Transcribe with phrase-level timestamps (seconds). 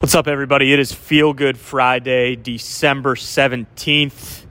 [0.00, 0.72] What's up, everybody?
[0.72, 4.44] It is Feel Good Friday, December 17th.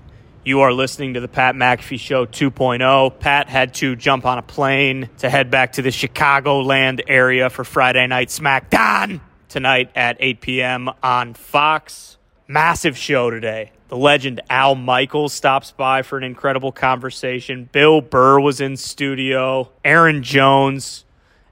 [0.44, 3.18] You are listening to the Pat McAfee Show 2.0.
[3.18, 7.64] Pat had to jump on a plane to head back to the Chicagoland area for
[7.64, 10.90] Friday Night SmackDown tonight at 8 p.m.
[11.02, 12.18] on Fox.
[12.50, 13.72] Massive show today.
[13.88, 17.70] The legend Al Michaels stops by for an incredible conversation.
[17.72, 19.72] Bill Burr was in studio.
[19.86, 21.06] Aaron Jones,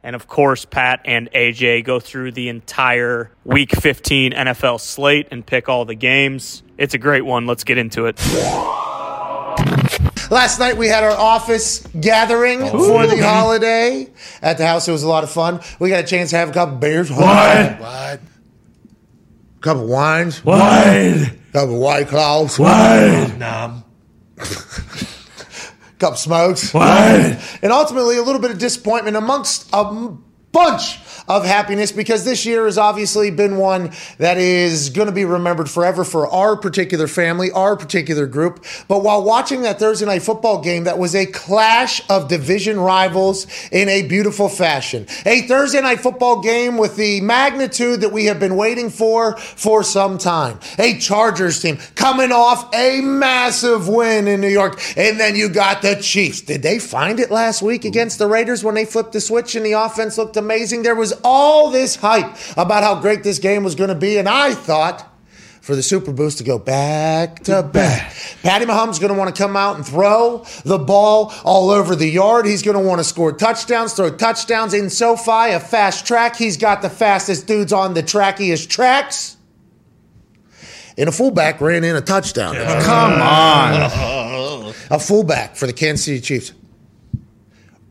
[0.06, 5.44] and of course, Pat and AJ go through the entire Week 15 NFL slate and
[5.44, 6.62] pick all the games.
[6.78, 7.48] It's a great one.
[7.48, 8.20] Let's get into it.
[10.30, 14.08] Last night we had our office gathering for the holiday
[14.44, 14.88] at the house.
[14.88, 15.60] It was a lot of fun.
[15.80, 17.10] We got a chance to have a couple beers.
[17.10, 17.80] What?
[17.80, 18.20] What?
[19.62, 20.46] Couple wines.
[20.46, 22.60] Wide, Couple white claws.
[22.60, 23.84] wide, Numb.
[26.00, 26.74] couple smokes.
[26.74, 27.40] wide.
[27.62, 30.18] And ultimately a little bit of disappointment amongst a
[30.56, 35.26] bunch of happiness because this year has obviously been one that is going to be
[35.26, 38.64] remembered forever for our particular family, our particular group.
[38.88, 43.48] But while watching that Thursday night football game, that was a clash of division rivals
[43.72, 45.08] in a beautiful fashion.
[45.26, 49.84] A Thursday night football game with the magnitude that we have been waiting for for
[49.84, 50.60] some time.
[50.78, 54.80] A Chargers team coming off a massive win in New York.
[54.96, 56.42] And then you got the Chiefs.
[56.42, 59.66] Did they find it last week against the Raiders when they flipped the switch and
[59.66, 60.45] the offense looked amazing?
[60.84, 64.18] There was all this hype about how great this game was going to be.
[64.18, 65.12] And I thought
[65.66, 68.16] for the Super Boost to go back to back.
[68.44, 71.96] Patty Mahomes is going to want to come out and throw the ball all over
[71.96, 72.46] the yard.
[72.46, 76.36] He's going to want to score touchdowns, throw touchdowns in SoFi, a fast track.
[76.36, 79.38] He's got the fastest dudes on the trackiest tracks.
[81.00, 82.54] And a fullback ran in a touchdown.
[82.84, 84.74] Come on.
[84.92, 86.54] A fullback for the Kansas City Chiefs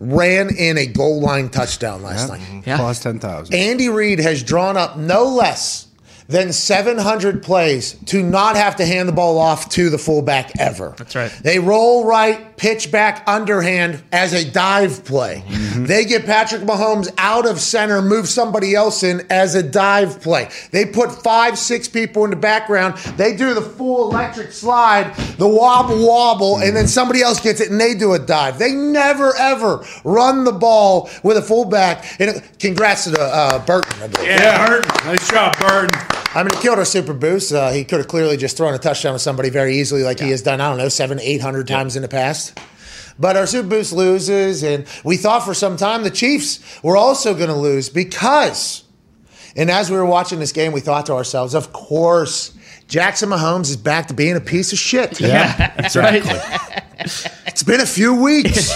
[0.04, 2.40] ran in a goal line touchdown last night.
[2.40, 2.76] Mm-hmm.
[2.76, 3.54] Plus 10,000.
[3.54, 5.86] Andy Reid has drawn up no less
[6.28, 10.94] than 700 plays to not have to hand the ball off to the fullback ever.
[10.96, 11.30] That's right.
[11.42, 15.42] They roll right, pitch back, underhand as a dive play.
[15.76, 20.48] They get Patrick Mahomes out of center, move somebody else in as a dive play.
[20.70, 22.96] They put five, six people in the background.
[23.16, 27.70] They do the full electric slide, the wobble wobble, and then somebody else gets it
[27.70, 28.58] and they do a dive.
[28.58, 32.18] They never ever run the ball with a fullback.
[32.20, 34.28] And congrats to the, uh, Burton, I believe.
[34.28, 35.06] Yeah, Burton.
[35.06, 36.13] Nice job, Burton.
[36.34, 37.52] I mean, he killed our super boost.
[37.52, 40.30] Uh, he could have clearly just thrown a touchdown to somebody very easily, like he
[40.30, 42.58] has done, I don't know, seven, eight hundred times in the past.
[43.18, 47.34] But our super boost loses, and we thought for some time the Chiefs were also
[47.34, 48.82] going to lose because,
[49.54, 52.52] and as we were watching this game, we thought to ourselves, of course,
[52.88, 55.20] Jackson Mahomes is back to being a piece of shit.
[55.20, 56.38] Yeah, exactly.
[57.46, 58.72] It's been a few weeks,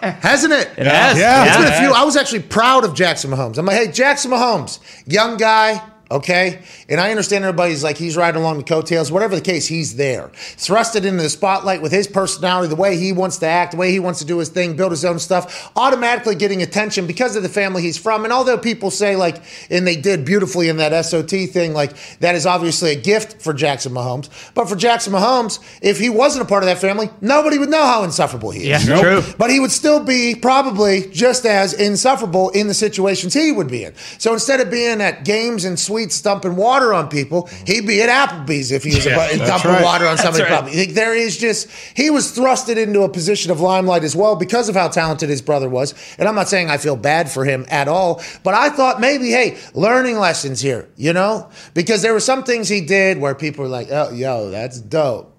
[0.00, 0.68] hasn't it?
[0.76, 1.18] It has.
[1.18, 1.46] Yeah.
[1.46, 1.92] It's been a few.
[1.92, 3.58] I was actually proud of Jackson Mahomes.
[3.58, 6.62] I'm like, hey, Jackson Mahomes, young guy, okay?
[6.88, 9.12] And I understand everybody's like, he's riding along the coattails.
[9.12, 10.28] Whatever the case, he's there.
[10.56, 13.90] Thrusted into the spotlight with his personality, the way he wants to act, the way
[13.92, 17.42] he wants to do his thing, build his own stuff, automatically getting attention because of
[17.42, 18.24] the family he's from.
[18.24, 22.34] And although people say, like, and they did beautifully in that SOT thing, like, that
[22.34, 24.28] is obviously a gift for Jackson Mahomes.
[24.54, 27.84] But for Jackson Mahomes, if he wasn't a part of that family, nobody would know
[27.84, 28.86] how insufferable he is.
[28.88, 29.02] Yeah, Nope.
[29.24, 29.34] true.
[29.38, 33.84] But he would still be probably just as insufferable in the situations he would be
[33.84, 33.94] in.
[34.18, 38.08] So instead of being at games and suites dumping water on people, he'd be at
[38.08, 39.82] Applebee's if he was Yeah, dumping right.
[39.82, 40.48] water on somebody's right.
[40.48, 40.76] property.
[40.78, 44.68] Like, There is just, he was thrusted into a position of limelight as well because
[44.68, 45.94] of how talented his brother was.
[46.18, 49.30] And I'm not saying I feel bad for him at all, but I thought maybe,
[49.30, 51.48] hey, learning lessons here, you know?
[51.74, 55.29] Because there were some things he did where people were like, oh, yo, that's dope.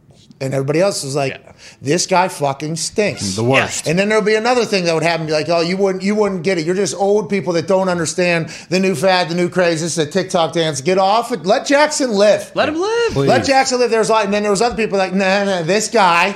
[0.42, 1.40] And everybody else was like,
[1.82, 3.36] this guy fucking stinks.
[3.36, 3.88] The worst.
[3.88, 5.28] And then there'll be another thing that would happen.
[5.28, 6.66] Be like, oh, you wouldn't, you wouldn't get it.
[6.66, 9.82] You're just old people that don't understand the new fad, the new craze.
[9.82, 10.82] This is a TikTok dance.
[10.82, 11.46] Get off it.
[11.46, 12.52] Let Jackson live.
[12.56, 13.14] Let him live.
[13.14, 13.28] Please.
[13.28, 13.92] Let Jackson live.
[13.92, 16.36] There's a lot, and then there was other people like, nah, nah, this guy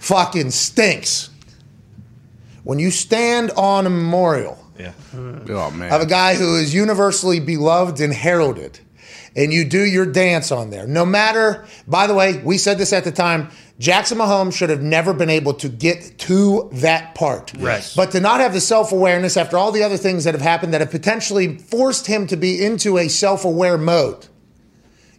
[0.00, 1.30] fucking stinks.
[2.64, 5.38] When you stand on a memorial yeah, hmm.
[5.48, 5.90] Oh, man.
[5.90, 8.78] of a guy who is universally beloved and heralded,
[9.36, 10.86] and you do your dance on there.
[10.86, 13.50] No matter, by the way, we said this at the time.
[13.78, 17.52] Jackson Mahomes should have never been able to get to that part.
[17.58, 17.92] Right.
[17.94, 20.74] But to not have the self awareness after all the other things that have happened
[20.74, 24.26] that have potentially forced him to be into a self aware mode,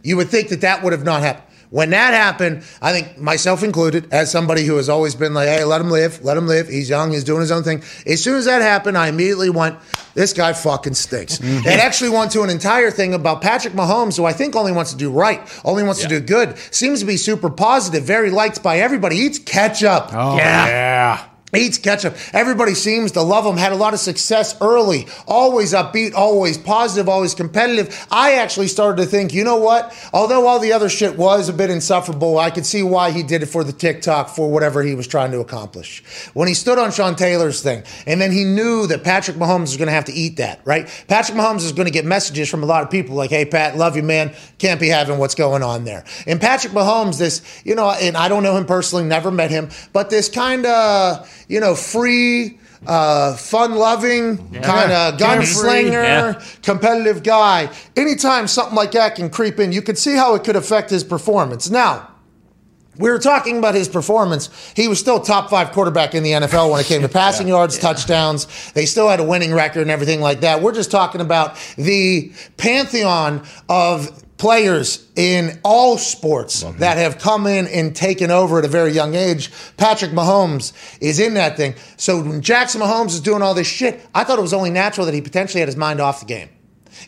[0.02, 1.46] you would think that that would have not happened.
[1.70, 5.62] When that happened, I think myself included, as somebody who has always been like, hey,
[5.64, 6.68] let him live, let him live.
[6.68, 7.82] He's young, he's doing his own thing.
[8.06, 9.76] As soon as that happened, I immediately went,
[10.14, 11.38] this guy fucking stinks.
[11.50, 11.64] Mhm.
[11.66, 14.90] It actually went to an entire thing about Patrick Mahomes, who I think only wants
[14.90, 18.62] to do right, only wants to do good, seems to be super positive, very liked
[18.64, 20.10] by everybody, eats ketchup.
[20.12, 20.66] oh, Yeah.
[20.66, 21.24] yeah.
[21.54, 22.16] Eats ketchup.
[22.32, 23.56] Everybody seems to love him.
[23.56, 25.06] Had a lot of success early.
[25.26, 28.06] Always upbeat, always positive, always competitive.
[28.10, 29.92] I actually started to think, you know what?
[30.12, 33.42] Although all the other shit was a bit insufferable, I could see why he did
[33.42, 36.04] it for the TikTok for whatever he was trying to accomplish.
[36.34, 39.76] When he stood on Sean Taylor's thing, and then he knew that Patrick Mahomes was
[39.76, 40.88] going to have to eat that, right?
[41.08, 43.76] Patrick Mahomes is going to get messages from a lot of people like, hey, Pat,
[43.76, 44.32] love you, man.
[44.58, 46.04] Can't be having what's going on there.
[46.28, 49.70] And Patrick Mahomes, this, you know, and I don't know him personally, never met him,
[49.92, 56.40] but this kind of, you know, free, uh, fun loving, kind of gunslinger, Yeah.
[56.62, 57.68] competitive guy.
[57.96, 61.02] Anytime something like that can creep in, you could see how it could affect his
[61.02, 61.68] performance.
[61.68, 62.06] Now,
[62.98, 64.48] we were talking about his performance.
[64.76, 67.78] He was still top five quarterback in the NFL when it came to passing yards,
[67.78, 68.46] touchdowns.
[68.74, 70.62] They still had a winning record and everything like that.
[70.62, 77.68] We're just talking about the pantheon of players in all sports that have come in
[77.68, 79.52] and taken over at a very young age.
[79.76, 81.74] Patrick Mahomes is in that thing.
[81.96, 85.06] So when Jackson Mahomes is doing all this shit, I thought it was only natural
[85.06, 86.48] that he potentially had his mind off the game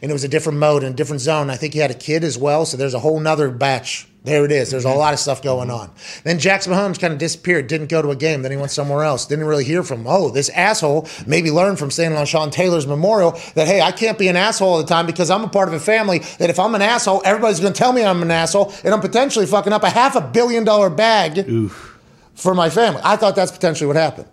[0.00, 1.50] and it was a different mode and a different zone.
[1.50, 4.06] I think he had a kid as well, so there's a whole nother batch.
[4.24, 4.70] There it is.
[4.70, 4.98] There's a mm-hmm.
[4.98, 5.80] lot of stuff going mm-hmm.
[5.80, 5.90] on.
[6.22, 9.02] Then Jackson Mahomes kind of disappeared, didn't go to a game, then he went somewhere
[9.02, 9.26] else.
[9.26, 10.06] Didn't really hear from.
[10.06, 14.18] Oh, this asshole maybe learned from standing on Sean Taylor's memorial that, hey, I can't
[14.18, 16.60] be an asshole all the time because I'm a part of a family that if
[16.60, 19.72] I'm an asshole, everybody's going to tell me I'm an asshole and I'm potentially fucking
[19.72, 21.44] up a half a billion dollar bag
[22.34, 23.00] for my family.
[23.04, 24.28] I thought that's potentially what happened.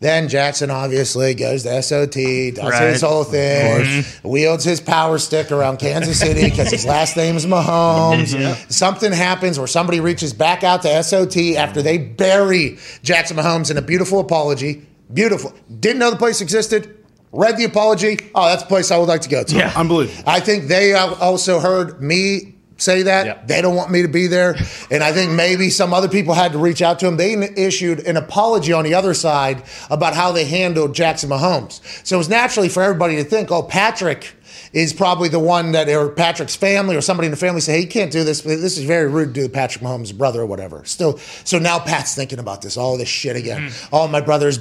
[0.00, 2.92] Then Jackson obviously goes to SOT, does Right.
[2.92, 7.46] his whole thing, wields his power stick around Kansas City because his last name is
[7.46, 8.32] Mahomes.
[8.72, 13.76] Something happens where somebody reaches back out to SOT after they bury Jackson Mahomes in
[13.76, 14.86] a beautiful apology.
[15.12, 15.52] Beautiful.
[15.80, 16.94] Didn't know the place existed.
[17.32, 18.18] Read the apology.
[18.34, 19.56] Oh, that's a place I would like to go to.
[19.56, 19.72] Yeah.
[19.74, 20.22] Unbelievable.
[20.26, 23.26] I think they uh, also heard me say that.
[23.26, 23.42] Yeah.
[23.44, 24.56] They don't want me to be there.
[24.90, 27.16] And I think maybe some other people had to reach out to him.
[27.16, 31.80] They issued an apology on the other side about how they handled Jackson Mahomes.
[32.06, 34.34] So it was naturally for everybody to think, oh, Patrick
[34.72, 37.80] is probably the one that, or Patrick's family or somebody in the family say, hey,
[37.80, 38.42] you can't do this.
[38.42, 40.84] This is very rude to Patrick Mahomes' brother or whatever.
[40.84, 43.62] Still, so now Pat's thinking about this, all this shit again.
[43.62, 43.94] Mm-hmm.
[43.94, 44.58] Oh, my brother's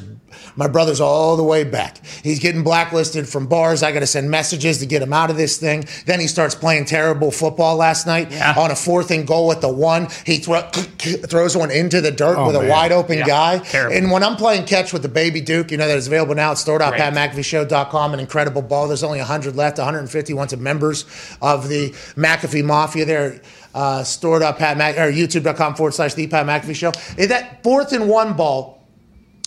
[0.56, 2.06] my brother's all the way back.
[2.24, 3.84] He's getting blacklisted from bars.
[3.84, 5.86] I got to send messages to get him out of this thing.
[6.06, 8.54] Then he starts playing terrible football last night Yeah.
[8.58, 10.08] on a fourth and goal at the one.
[10.26, 13.60] He thro- throws one into the dirt Oh, with a wide open Yeah, guy.
[13.60, 13.96] terrible.
[13.98, 16.52] And when I'm playing catch with the baby Duke, you know that is available now
[16.52, 18.14] at store.patmcafeeshow.com.
[18.14, 18.88] An incredible ball.
[18.88, 19.78] There's only 100 left.
[19.78, 21.06] 150 once of members
[21.42, 23.42] of the McAfee Mafia there.
[23.76, 26.92] Uh, store.patmac or youtube.com forward slash the Pat McAfee Show.
[27.16, 28.77] Is that fourth and one ball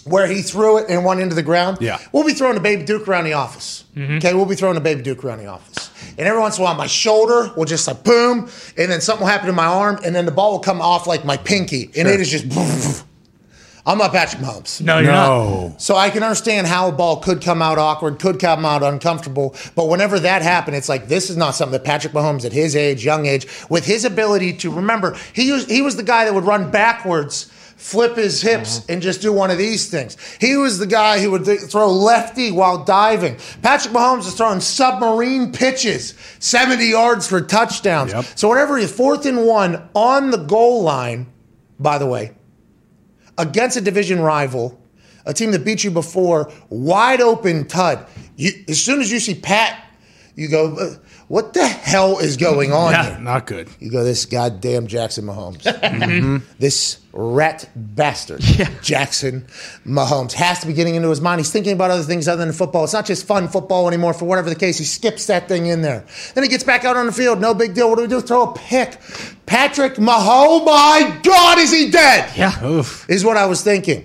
[0.05, 1.79] where he threw it and went into the ground.
[1.81, 1.99] Yeah.
[2.13, 3.85] We'll be throwing a baby Duke around the office.
[3.95, 4.17] Mm-hmm.
[4.17, 5.91] Okay, we'll be throwing a baby Duke around the office.
[6.19, 9.25] And every once in a while, my shoulder will just like boom, and then something
[9.25, 11.91] will happen to my arm, and then the ball will come off like my pinky,
[11.97, 13.05] and it is just.
[13.87, 14.81] I'm not Patrick Mahomes.
[14.83, 15.29] No, you're not.
[15.29, 15.75] No.
[15.79, 19.55] So I can understand how a ball could come out awkward, could come out uncomfortable.
[19.75, 22.77] But whenever that happened, it's like this is not something that Patrick Mahomes at his
[22.77, 26.35] age, young age, with his ability to remember, he was he was the guy that
[26.35, 27.51] would run backwards,
[27.81, 30.17] flip his hips, and just do one of these things.
[30.39, 33.39] He was the guy who would th- throw lefty while diving.
[33.63, 38.13] Patrick Mahomes is throwing submarine pitches, 70 yards for touchdowns.
[38.13, 38.27] Yep.
[38.35, 41.27] So whenever he's fourth and one on the goal line,
[41.79, 42.33] by the way,
[43.39, 44.79] against a division rival,
[45.25, 48.07] a team that beat you before, wide open tud.
[48.37, 49.83] You, as soon as you see Pat,
[50.37, 50.95] you go, "Uh,
[51.31, 53.05] "What the hell is going on Yeah.
[53.05, 53.69] here?" Not good.
[53.79, 56.43] You go, "This goddamn Jackson Mahomes, Mhm.
[56.59, 58.41] this rat bastard,
[58.83, 59.47] Jackson
[59.87, 61.41] Mahomes has to be getting into his mind.
[61.41, 62.83] He's thinking about other things other than football.
[62.85, 64.13] It's not just fun football anymore.
[64.13, 66.05] For whatever the case, he skips that thing in there.
[66.35, 67.41] Then he gets back out on the field.
[67.41, 67.89] No big deal.
[67.89, 68.21] What do we do?
[68.21, 68.99] Throw a pick.
[69.47, 70.65] Patrick Mahomes.
[70.67, 72.29] My God, is he dead?
[72.37, 72.65] Yeah.
[72.67, 73.07] Oof.
[73.09, 74.05] is what I was thinking.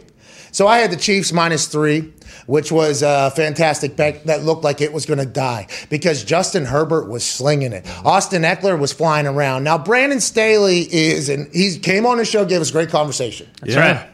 [0.52, 2.14] So I had the Chiefs minus three,
[2.46, 6.66] which was a fantastic bet that looked like it was going to die because Justin
[6.66, 7.84] Herbert was slinging it.
[7.86, 8.08] Mm-hmm.
[8.08, 9.64] Austin Ekeler was flying around.
[9.64, 13.50] Now Brandon Staley is, and he came on the show, gave us great conversation.
[13.62, 13.80] That's Yeah.
[13.80, 14.10] right.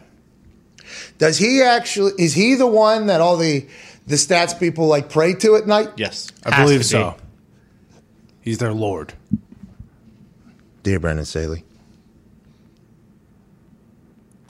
[1.18, 2.14] Does he actually?
[2.18, 3.68] Is he the one that all the
[4.08, 5.90] the stats people like pray to at night?
[5.96, 6.32] Yes.
[6.44, 7.16] I Has believe to so.
[8.42, 9.14] He's their lord.
[10.82, 11.64] Dear Brandon Staley,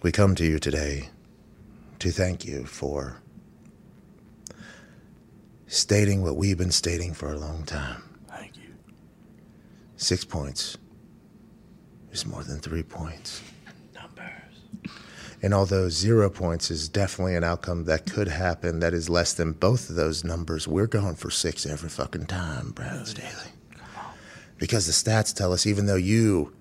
[0.02, 1.10] we come to you today
[2.00, 3.18] to thank you for
[5.72, 8.04] stating what we've been stating for a long time.
[8.28, 8.74] Thank you.
[9.96, 10.78] Six points
[12.12, 13.42] is more than three points.
[13.96, 14.92] Numbers.
[15.42, 19.54] And although zero points is definitely an outcome that could happen that is less than
[19.54, 23.52] both of those numbers, we're going for six every fucking time, Brandon Staley.
[24.58, 26.54] Because the stats tell us, even though you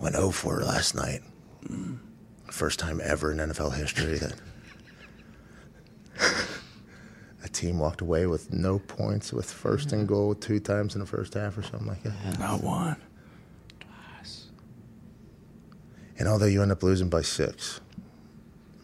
[0.00, 1.20] went 0 for last night,
[2.50, 4.34] first time ever in NFL history that
[7.42, 11.06] that team walked away with no points with first and goal two times in the
[11.06, 12.38] first half or something like that.
[12.38, 12.96] Not one.
[13.80, 14.46] Twice.
[16.18, 17.80] And although you end up losing by six,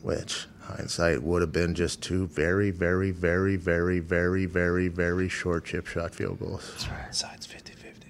[0.03, 5.65] which hindsight would have been just two very, very, very, very, very, very, very short
[5.65, 6.69] chip shot field goals.
[6.73, 7.15] That's right.
[7.15, 8.09] Sides 50 50.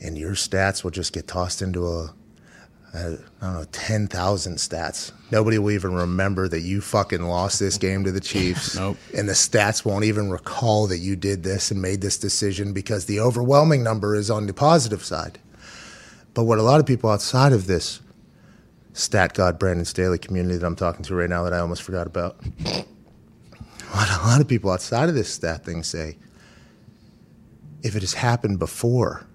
[0.00, 2.14] And your stats will just get tossed into a, a
[2.94, 5.10] I don't know, 10,000 stats.
[5.32, 8.76] Nobody will even remember that you fucking lost this game to the Chiefs.
[8.84, 8.96] Nope.
[9.16, 13.06] And the stats won't even recall that you did this and made this decision because
[13.06, 15.38] the overwhelming number is on the positive side.
[16.34, 18.00] But what a lot of people outside of this
[18.92, 22.06] stat god Brandon Staley community that I'm talking to right now that I almost forgot
[22.06, 22.36] about,
[23.90, 26.16] what a lot of people outside of this stat thing say,
[27.82, 29.26] if it has happened before,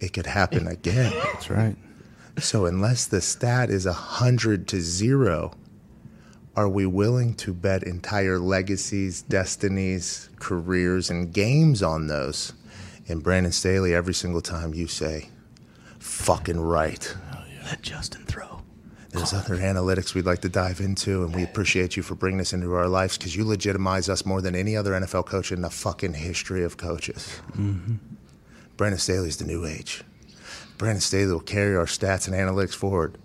[0.00, 1.12] it could happen again.
[1.32, 1.76] That's right.
[2.40, 5.52] So unless the stat is a hundred to zero,
[6.56, 12.52] are we willing to bet entire legacies, destinies, careers, and games on those?
[13.08, 15.28] And Brandon Staley, every single time you say,
[15.98, 17.14] fucking right.
[17.64, 18.62] Let Justin throw.
[19.10, 22.52] There's other analytics we'd like to dive into, and we appreciate you for bringing this
[22.52, 25.70] into our lives because you legitimize us more than any other NFL coach in the
[25.70, 27.40] fucking history of coaches.
[27.52, 27.94] Mm-hmm.
[28.76, 30.02] Brandon Staley's the new age.
[30.78, 33.18] Brandon Staley will carry our stats and analytics forward.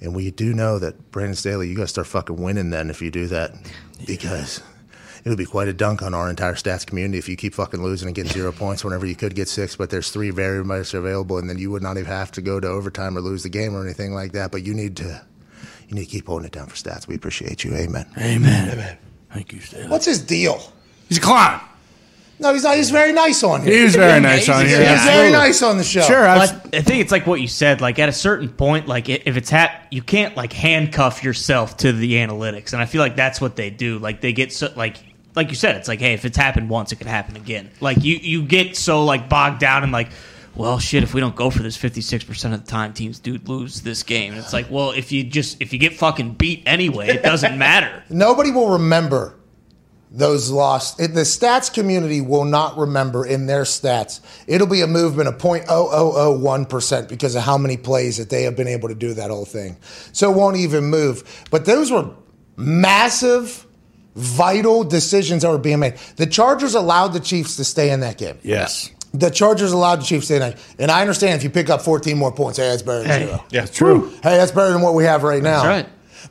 [0.00, 3.00] And we do know that Brandon Staley, you got to start fucking winning then if
[3.00, 3.52] you do that,
[4.06, 4.62] because
[5.24, 8.08] it'll be quite a dunk on our entire stats community if you keep fucking losing
[8.08, 11.38] and getting zero points whenever you could get six, but there's three very much available,
[11.38, 13.74] and then you would not even have to go to overtime or lose the game
[13.74, 14.50] or anything like that.
[14.50, 15.24] But you need to,
[15.88, 17.06] you need to keep holding it down for stats.
[17.06, 17.74] We appreciate you.
[17.74, 18.06] Amen.
[18.18, 18.70] Amen.
[18.70, 18.98] Amen.
[19.32, 19.88] Thank you, Staley.
[19.88, 20.60] What's his deal?
[21.08, 21.60] He's a clown.
[22.38, 22.76] No, he's not.
[22.76, 23.84] He's very nice on He here.
[23.84, 24.78] was very nice on here.
[24.78, 25.32] He's very Absolutely.
[25.32, 26.02] nice on the show.
[26.02, 26.26] Sure.
[26.28, 27.80] I've, I, I think it's like what you said.
[27.80, 31.78] Like at a certain point, like i- if it's hap, you can't like handcuff yourself
[31.78, 33.98] to the analytics, and I feel like that's what they do.
[33.98, 34.96] Like they get so like
[35.34, 37.70] like you said, it's like hey, if it's happened once, it could happen again.
[37.80, 40.08] Like you you get so like bogged down and like.
[40.54, 41.02] Well, shit.
[41.02, 44.02] If we don't go for this, fifty-six percent of the time, teams do lose this
[44.02, 44.32] game.
[44.32, 47.58] And it's like, well, if you just if you get fucking beat anyway, it doesn't
[47.68, 48.02] matter.
[48.08, 49.34] Nobody will remember
[50.10, 51.00] those lost.
[51.00, 54.20] it- The stats community will not remember in their stats.
[54.46, 58.68] It'll be a movement of 0.0001% because of how many plays that they have been
[58.68, 59.76] able to do that whole thing.
[60.12, 61.24] So it won't even move.
[61.50, 62.06] But those were
[62.56, 63.66] massive,
[64.14, 65.94] vital decisions that were being made.
[66.16, 68.38] The Chargers allowed the Chiefs to stay in that game.
[68.42, 68.90] yes.
[69.14, 70.58] The Chargers allowed the Chiefs to stay in that.
[70.78, 73.26] And I understand if you pick up 14 more points, hey, that's better than Hey.
[73.26, 73.44] zero.
[73.50, 74.10] Yeah, true.
[74.22, 75.62] Hey, that's better than what we have right now.
[75.62, 75.86] That's right.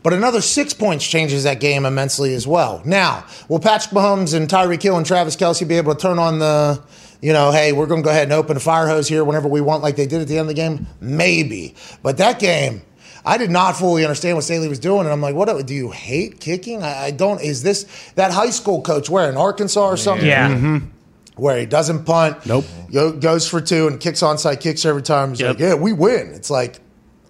[0.06, 2.80] But another six points changes that game immensely as well.
[2.86, 6.38] Now, will Patrick Mahomes and Tyreek Hill and Travis Kelce be able to turn on
[6.38, 6.80] the,
[7.24, 9.48] you know, hey, we're going to go ahead and open a fire hose here whenever
[9.48, 10.86] we want, like they did at the end of the game?
[11.02, 11.74] Maybe.
[12.04, 12.84] But that game,
[13.26, 15.66] I did not fully understand what Staley was doing, and I'm like, what?
[15.66, 16.84] Do you hate kicking?
[16.84, 17.42] I, I don't.
[17.42, 20.28] Is this that high school coach where in Arkansas or something?
[20.28, 20.50] Yeah.
[20.52, 20.86] Mm-hmm.
[21.36, 22.46] where he doesn't punt.
[22.46, 22.66] Nope.
[22.94, 25.30] Go, goes for two and kicks onside kicks every time.
[25.32, 25.50] He's Yep.
[25.50, 26.32] like, yeah, we win.
[26.36, 26.80] It's like,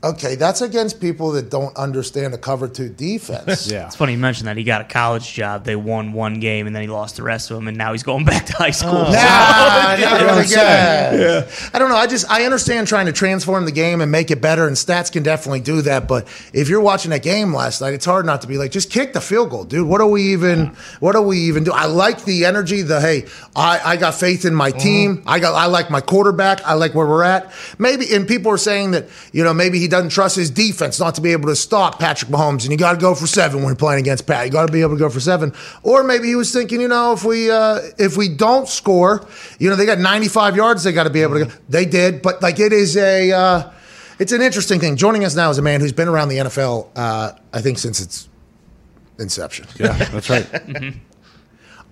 [0.06, 3.70] okay, that's against people that don't understand a cover two defense.
[3.70, 3.88] Yeah.
[3.88, 5.66] It's funny you mentioned that he got a college job.
[5.66, 8.04] They won one game and then he lost the rest of them, and now he's
[8.04, 8.94] going back to high school.
[8.94, 11.48] Nah, never again.
[11.74, 11.96] I don't know.
[11.96, 15.12] I just I understand trying to transform the game and make it better, and stats
[15.12, 16.08] can definitely do that.
[16.08, 18.92] But if you're watching a game last night, it's hard not to be like, just
[18.92, 19.88] kick the field goal, dude.
[19.88, 20.68] What do we even?
[21.00, 21.72] What do we even do?
[21.72, 22.84] I like the energy.
[22.84, 25.24] The hey, I, I got faith in my team.
[25.26, 26.62] I got I like my quarterback.
[26.66, 27.52] I like where we're at.
[27.80, 31.16] Maybe and people are saying that you know maybe he doesn't trust his defense not
[31.16, 33.68] to be able to stop Patrick Mahomes, and you got to go for seven when
[33.68, 34.46] you're playing against Pat.
[34.46, 35.54] You got to be able to go for seven.
[35.84, 39.26] Or maybe he was thinking, you know, if we uh, if we don't score,
[39.58, 40.84] you know, they got 95 yards.
[40.84, 41.46] They got to be able to.
[41.46, 41.52] go.
[41.70, 43.32] They did, but like it is a.
[43.32, 43.72] Uh,
[44.20, 44.96] it's an interesting thing.
[44.96, 48.00] Joining us now is a man who's been around the NFL, uh, I think, since
[48.02, 48.30] its
[49.20, 49.68] inception.
[49.78, 50.48] Yeah, that's right.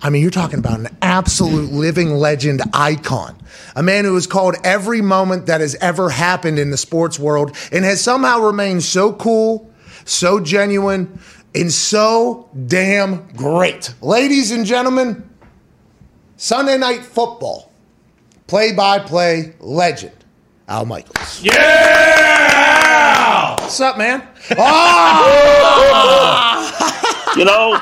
[0.01, 3.37] I mean, you're talking about an absolute living legend icon.
[3.75, 7.55] A man who has called every moment that has ever happened in the sports world
[7.71, 9.71] and has somehow remained so cool,
[10.03, 11.19] so genuine,
[11.55, 13.93] and so damn great.
[14.01, 15.29] Ladies and gentlemen,
[16.35, 17.71] Sunday Night Football,
[18.47, 20.11] play by play legend,
[20.67, 21.41] Al Michaels.
[21.41, 21.53] Yeah!
[23.61, 24.27] What's up, man?
[24.57, 25.29] Oh!
[27.35, 27.81] You know,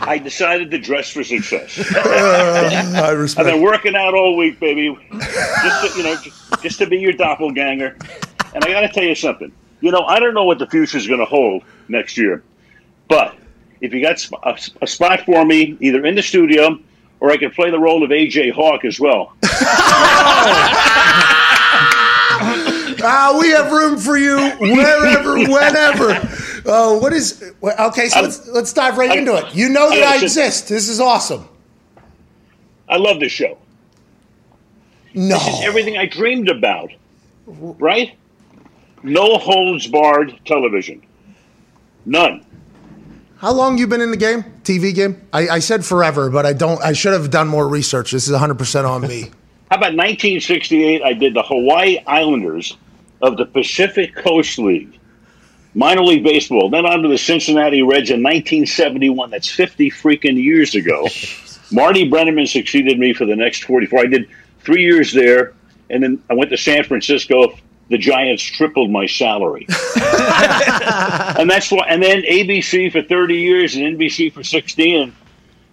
[0.00, 1.78] I decided to dress for success.
[1.96, 6.86] I I've been working out all week, baby, just to, you know, just, just to
[6.86, 7.96] be your doppelganger.
[8.54, 9.52] And I got to tell you something.
[9.80, 12.42] You know, I don't know what the future is going to hold next year,
[13.08, 13.36] but
[13.80, 16.78] if you got a, a spot for me, either in the studio
[17.20, 19.36] or I can play the role of AJ Hawk as well.
[23.08, 26.14] Ah, we have room for you wherever, whenever.
[26.66, 27.42] Oh, what is?
[27.62, 29.54] Okay, so I- let's let's dive right I- into it.
[29.54, 30.68] You know that I- I exist.
[30.68, 31.48] This is awesome.
[32.88, 33.58] I love this show.
[35.14, 36.90] No, This is everything I dreamed about.
[37.46, 38.14] Right?
[39.02, 41.02] No holds barred television.
[42.04, 42.44] None.
[43.38, 44.44] How long you been in the game?
[44.64, 45.20] TV game?
[45.32, 46.80] I, I said forever, but I don't.
[46.82, 48.10] I should have done more research.
[48.12, 49.30] This is 100 percent on me.
[49.70, 51.02] How about 1968?
[51.02, 52.76] I did the Hawaii Islanders
[53.22, 54.98] of the Pacific Coast League,
[55.76, 56.70] minor league baseball.
[56.70, 59.30] Then on to the Cincinnati Reds in 1971.
[59.30, 61.06] That's 50 freaking years ago.
[61.70, 64.00] Marty Brennaman succeeded me for the next 44.
[64.00, 64.28] I did
[64.60, 65.52] three years there,
[65.90, 67.56] and then I went to San Francisco.
[67.88, 71.86] The Giants tripled my salary, and that's why.
[71.88, 75.14] And then ABC for 30 years and NBC for 16,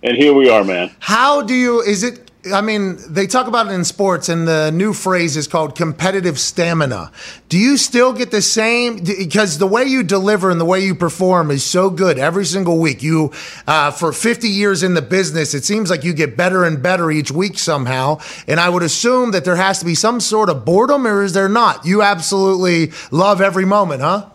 [0.04, 0.92] and here we are, man.
[1.00, 1.82] How do you?
[1.82, 2.23] Is it?
[2.52, 6.38] I mean, they talk about it in sports, and the new phrase is called competitive
[6.38, 7.10] stamina.
[7.48, 9.02] Do you still get the same?
[9.02, 12.80] Because the way you deliver and the way you perform is so good every single
[12.80, 13.02] week.
[13.02, 13.32] You,
[13.66, 17.10] uh, for 50 years in the business, it seems like you get better and better
[17.12, 18.20] each week somehow.
[18.46, 21.32] And I would assume that there has to be some sort of boredom, or is
[21.32, 21.86] there not?
[21.86, 24.30] You absolutely love every moment, huh?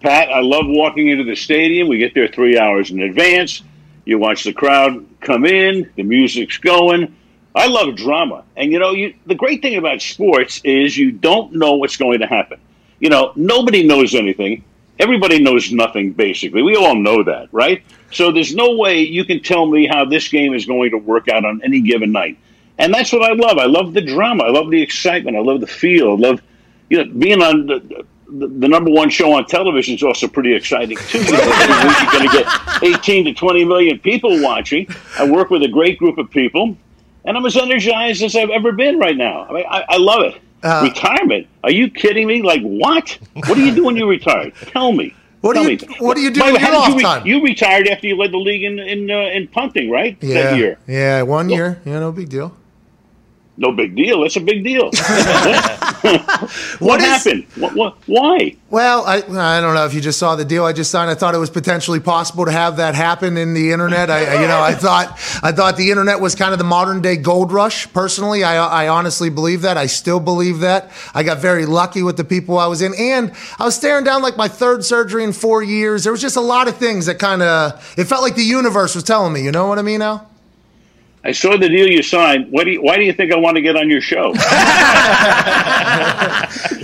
[0.00, 1.88] Pat, I love walking into the stadium.
[1.88, 3.62] We get there three hours in advance.
[4.08, 7.14] You watch the crowd come in, the music's going.
[7.54, 8.42] I love drama.
[8.56, 12.20] And, you know, you, the great thing about sports is you don't know what's going
[12.20, 12.58] to happen.
[13.00, 14.64] You know, nobody knows anything.
[14.98, 16.62] Everybody knows nothing, basically.
[16.62, 17.84] We all know that, right?
[18.10, 21.28] So there's no way you can tell me how this game is going to work
[21.28, 22.38] out on any given night.
[22.78, 23.58] And that's what I love.
[23.58, 24.44] I love the drama.
[24.44, 25.36] I love the excitement.
[25.36, 26.12] I love the feel.
[26.12, 26.42] I love,
[26.88, 30.54] you know, being on the, the, the number one show on television is also pretty
[30.54, 31.18] exciting too.
[31.18, 32.44] You know, you're going to
[32.80, 34.86] get 18 to 20 million people watching.
[35.18, 36.76] I work with a great group of people,
[37.24, 39.44] and I'm as energized as I've ever been right now.
[39.48, 40.40] I mean, I, I love it.
[40.62, 41.46] Uh, Retirement?
[41.64, 42.42] Are you kidding me?
[42.42, 43.16] Like what?
[43.34, 44.50] What do you do when you retire?
[44.50, 45.14] Tell me.
[45.40, 45.96] What do Tell you- me.
[46.00, 47.24] what do you do By way, you're how did you, time?
[47.26, 50.20] you retired after you led the league in in, uh, in punting, right?
[50.20, 50.78] That year.
[50.88, 51.80] yeah, one year.
[51.84, 52.56] Yeah, no big deal.
[53.60, 54.20] No big deal.
[54.22, 54.84] That's a big deal.
[56.02, 56.20] what
[56.78, 57.44] What is- happened?
[57.56, 58.54] What, what, why?
[58.70, 61.10] Well, I I don't know if you just saw the deal I just signed.
[61.10, 64.10] I thought it was potentially possible to have that happen in the internet.
[64.10, 67.00] I I- you know I thought I thought the internet was kind of the modern
[67.02, 67.92] day gold rush.
[67.92, 69.76] Personally, I I honestly believe that.
[69.76, 70.90] I still believe that.
[71.12, 74.22] I got very lucky with the people I was in, and I was staring down
[74.22, 76.04] like my third surgery in four years.
[76.04, 78.94] There was just a lot of things that kind of it felt like the universe
[78.94, 79.42] was telling me.
[79.42, 80.27] You know what I mean, Al?
[81.24, 82.52] I saw the deal you signed.
[82.52, 84.30] Why do you, why do you think I want to get on your show?
[84.32, 84.44] what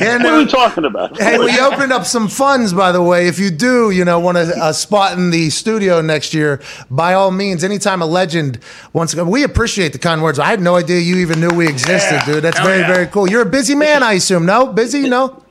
[0.00, 1.16] are uh, we talking about?
[1.16, 3.28] Hey, we opened up some funds, by the way.
[3.28, 7.14] If you do, you know, want a, a spot in the studio next year, by
[7.14, 8.58] all means, anytime a legend
[8.92, 10.40] wants to, come, we appreciate the kind words.
[10.40, 12.42] I had no idea you even knew we existed, dude.
[12.42, 13.30] That's very, very cool.
[13.30, 14.46] You're a busy man, I assume.
[14.46, 15.08] No, busy?
[15.08, 15.43] No.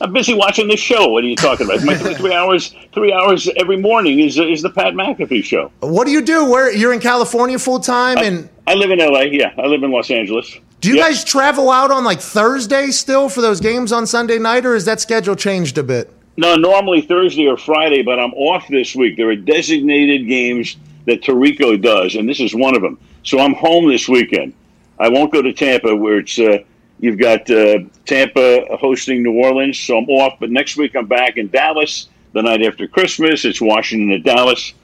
[0.00, 1.08] I'm busy watching this show.
[1.08, 1.82] What are you talking about?
[1.82, 5.72] My three, three hours, three hours every morning is is the Pat McAfee show.
[5.80, 6.48] What do you do?
[6.48, 9.26] Where you're in California full time, and I live in L.A.
[9.26, 10.56] Yeah, I live in Los Angeles.
[10.80, 14.64] do you guys travel out on like Thursday still for those games on Sunday night,
[14.64, 16.12] or is that schedule changed a bit?
[16.36, 19.16] No, normally Thursday or Friday, but I'm off this week.
[19.16, 22.98] There are designated games that Tirico does, and this is one of them.
[23.24, 24.54] So I'm home this weekend.
[25.00, 26.58] I won't go to Tampa, where it's uh,
[26.98, 30.38] you've got uh, Tampa hosting New Orleans, so I'm off.
[30.40, 32.08] But next week I'm back in Dallas.
[32.34, 34.74] The night after Christmas, it's Washington at Dallas.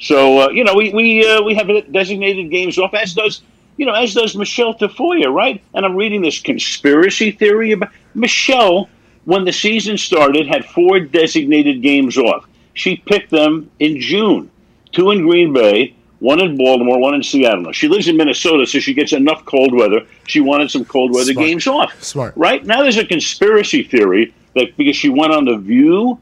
[0.00, 3.42] So uh, you know we we uh, we have designated games off, as does
[3.76, 5.62] you know as does Michelle Tafoya, right?
[5.74, 8.88] And I'm reading this conspiracy theory about Michelle.
[9.24, 12.44] When the season started, had four designated games off.
[12.74, 14.50] She picked them in June,
[14.90, 17.62] two in Green Bay, one in Baltimore, one in Seattle.
[17.62, 20.06] Now, She lives in Minnesota, so she gets enough cold weather.
[20.28, 21.46] She wanted some cold weather Smart.
[21.46, 22.02] games off.
[22.02, 22.32] Smart.
[22.36, 26.20] Right now, there's a conspiracy theory that because she went on the View,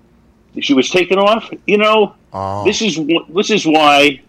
[0.61, 1.51] she was taken off.
[1.67, 2.65] You know, Oh.
[2.65, 4.21] this is this is why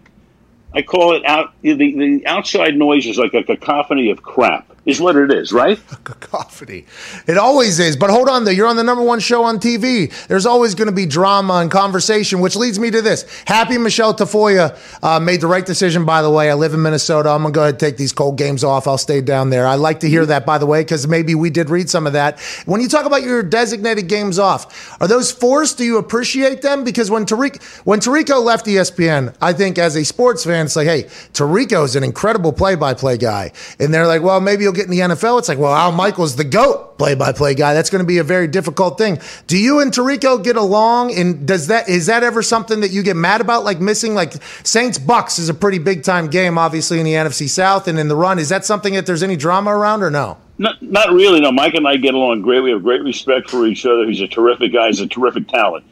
[0.74, 1.54] I call it out.
[1.62, 4.66] The, the outside noise is like a cacophony of crap.
[4.84, 5.78] Is what it is, right?
[5.92, 6.86] A cacophony.
[7.28, 7.96] It always is.
[7.96, 8.50] But hold on, though.
[8.50, 10.12] You're on the number one show on TV.
[10.26, 13.24] There's always going to be drama and conversation, which leads me to this.
[13.46, 16.50] Happy Michelle Tafoya uh, made the right decision, by the way.
[16.50, 17.30] I live in Minnesota.
[17.30, 18.88] I'm going to go ahead and take these cold games off.
[18.88, 19.68] I'll stay down there.
[19.68, 22.14] I like to hear that, by the way, because maybe we did read some of
[22.14, 22.40] that.
[22.66, 25.78] When you talk about your designated games off, are those forced?
[25.78, 26.82] Do you appreciate them?
[26.82, 30.88] Because when Tariq, when Tirico left ESPN, I think as a sports fan, it's like,
[30.88, 33.52] hey, is an incredible play-by-play guy.
[33.78, 35.38] And they're like, well, maybe you'll get in the NFL.
[35.38, 37.74] It's like, well, Al Michaels, the GOAT play-by-play guy.
[37.74, 39.18] That's going to be a very difficult thing.
[39.46, 41.14] Do you and Tirico get along?
[41.14, 44.14] And does that is that ever something that you get mad about, like missing?
[44.14, 47.98] Like Saints Bucks is a pretty big time game, obviously in the NFC South and
[47.98, 48.38] in the run.
[48.38, 50.38] Is that something that there's any drama around or no?
[50.58, 51.40] Not, not really.
[51.40, 52.60] No, Mike and I get along great.
[52.60, 54.06] We have great respect for each other.
[54.06, 54.86] He's a terrific guy.
[54.88, 55.84] He's a terrific talent.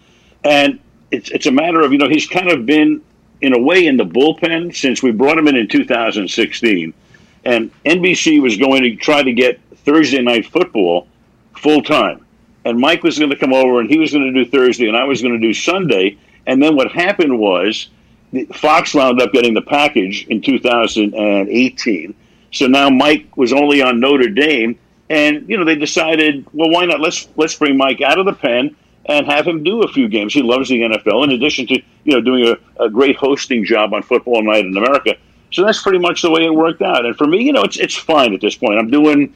[0.45, 0.79] And
[1.11, 3.03] it's it's a matter of you know he's kind of been
[3.41, 6.95] in a way in the bullpen since we brought him in in 2016,
[7.45, 11.09] and NBC was going to try to get Thursday night football
[11.57, 12.25] full time,
[12.65, 14.97] and Mike was going to come over and he was going to do Thursday and
[14.97, 17.89] I was going to do Sunday, and then what happened was
[18.53, 22.15] Fox wound up getting the package in 2018.
[22.53, 26.85] So now Mike was only on Notre Dame, and you know they decided, well, why
[26.85, 27.01] not?
[27.01, 28.77] Let's let's bring Mike out of the pen
[29.07, 30.35] and have him do a few games.
[30.35, 31.75] He loves the NFL, in addition to
[32.05, 35.17] you know doing a, a great hosting job on Football Night in America.
[35.53, 37.05] So that's pretty much the way it worked out.
[37.05, 38.79] And for me, you know, it's it's fine at this point.
[38.79, 39.35] I'm doing,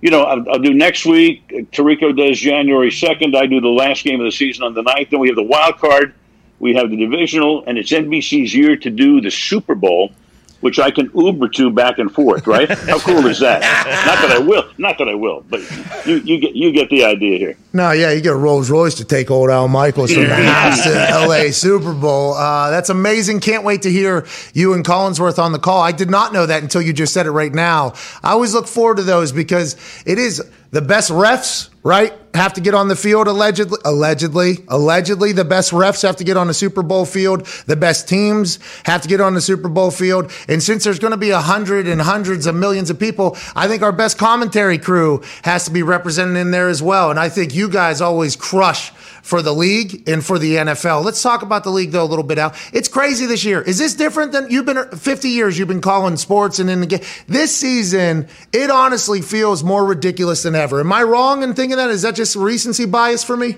[0.00, 1.48] you know, I'll, I'll do next week.
[1.72, 3.36] Tirico does January second.
[3.36, 5.10] I do the last game of the season on the 9th.
[5.10, 6.14] Then we have the wild card.
[6.60, 10.12] We have the divisional, and it's NBC's year to do the Super Bowl
[10.60, 12.46] which I can Uber to back and forth.
[12.46, 12.68] Right?
[12.68, 13.60] How cool is that?
[14.06, 15.60] not that I will, not that I will, but
[16.06, 17.56] you, you get you get the idea here.
[17.72, 20.28] No, yeah, you get a Rolls Royce to take old Al Michaels from the
[21.28, 22.34] LA Super Bowl.
[22.34, 23.40] Uh, that's amazing.
[23.40, 25.80] Can't wait to hear you and Collinsworth on the call.
[25.80, 27.94] I did not know that until you just said it right now.
[28.22, 32.12] I always look forward to those because it is the best refs, right?
[32.34, 35.32] Have to get on the field allegedly, allegedly, allegedly.
[35.32, 37.46] The best refs have to get on the Super Bowl field.
[37.66, 40.30] The best teams have to get on the Super Bowl field.
[40.46, 43.66] And since there's going to be a hundred and hundreds of millions of people, I
[43.66, 47.10] think our best commentary crew has to be represented in there as well.
[47.10, 48.92] And I think you guys always crush
[49.28, 51.04] for the league and for the NFL.
[51.04, 52.54] Let's talk about the league though a little bit Al.
[52.72, 53.60] It's crazy this year.
[53.60, 56.86] Is this different than you've been 50 years you've been calling sports and in the
[56.86, 57.02] game?
[57.26, 60.80] This season, it honestly feels more ridiculous than ever.
[60.80, 61.90] Am I wrong in thinking that?
[61.90, 63.56] Is that just recency bias for me?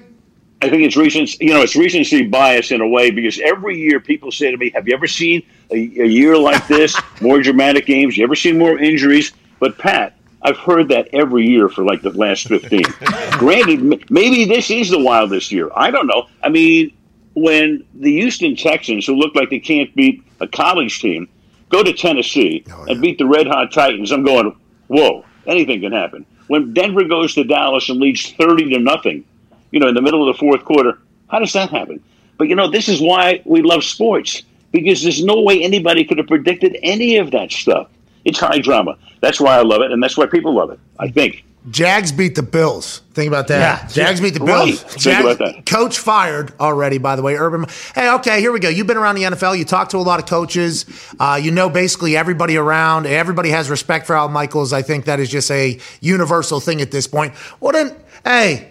[0.61, 4.01] I think it's recency, you know, it's recency bias in a way because every year
[4.01, 7.01] people say to me, "Have you ever seen a, a year like this?
[7.21, 8.17] more dramatic games?
[8.17, 12.11] You ever seen more injuries?" But Pat, I've heard that every year for like the
[12.11, 12.83] last 15.
[13.33, 15.71] Granted, maybe this is the wildest year.
[15.75, 16.29] I don't know.
[16.43, 16.93] I mean,
[17.35, 21.29] when the Houston Texans, who look like they can't beat a college team,
[21.69, 22.93] go to Tennessee oh, yeah.
[22.93, 24.57] and beat the Red Hot Titans, I'm going,
[24.89, 26.25] whoa, anything can happen.
[26.49, 29.25] When Denver goes to Dallas and leads 30 to nothing,
[29.71, 30.99] you know, in the middle of the fourth quarter,
[31.29, 32.03] how does that happen?
[32.39, 36.19] But, you know, this is why we love sports because there's no way anybody could
[36.19, 37.89] have predicted any of that stuff.
[38.25, 38.97] It's high drama.
[39.21, 40.81] That's why I love it, and that's why people love it.
[40.99, 41.45] I think.
[41.69, 43.03] Jags beat the Bills.
[43.13, 43.83] Think about that.
[43.83, 43.89] Yeah.
[43.89, 44.83] Jags beat the Bills.
[44.83, 44.97] Right.
[44.97, 45.67] Jags, Think about that.
[45.67, 47.35] Coach fired already, by the way.
[47.35, 47.67] Urban.
[47.95, 48.71] Hey, okay, here we go.
[48.71, 49.59] You've been around the NFL.
[49.59, 50.87] You talk to a lot of coaches.
[51.19, 53.05] Uh, you know basically everybody around.
[53.07, 54.73] Everybody has respect for Al Michaels.
[54.73, 57.35] I think that is just a universal thing at this point.
[57.59, 58.70] What an hey.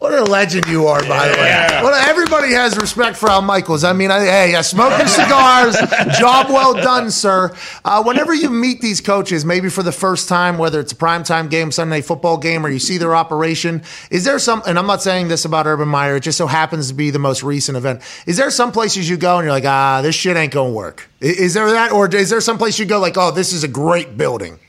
[0.00, 1.68] What a legend you are, by the way.
[1.82, 3.84] Well, everybody has respect for Al Michaels.
[3.84, 5.76] I mean, I, hey, uh, smoking cigars,
[6.18, 7.54] job well done, sir.
[7.84, 11.50] Uh, whenever you meet these coaches, maybe for the first time, whether it's a primetime
[11.50, 15.02] game, Sunday football game, or you see their operation, is there some, and I'm not
[15.02, 18.00] saying this about Urban Meyer, it just so happens to be the most recent event.
[18.24, 20.76] Is there some places you go and you're like, ah, this shit ain't going to
[20.76, 21.10] work?
[21.20, 21.92] Is there that?
[21.92, 24.60] Or is there some place you go like, oh, this is a great building?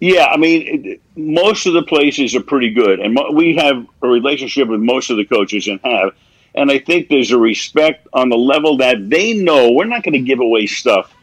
[0.00, 3.86] Yeah, I mean, it, most of the places are pretty good, and mo- we have
[4.02, 6.14] a relationship with most of the coaches and have.
[6.54, 10.14] And I think there's a respect on the level that they know we're not going
[10.14, 11.14] to give away stuff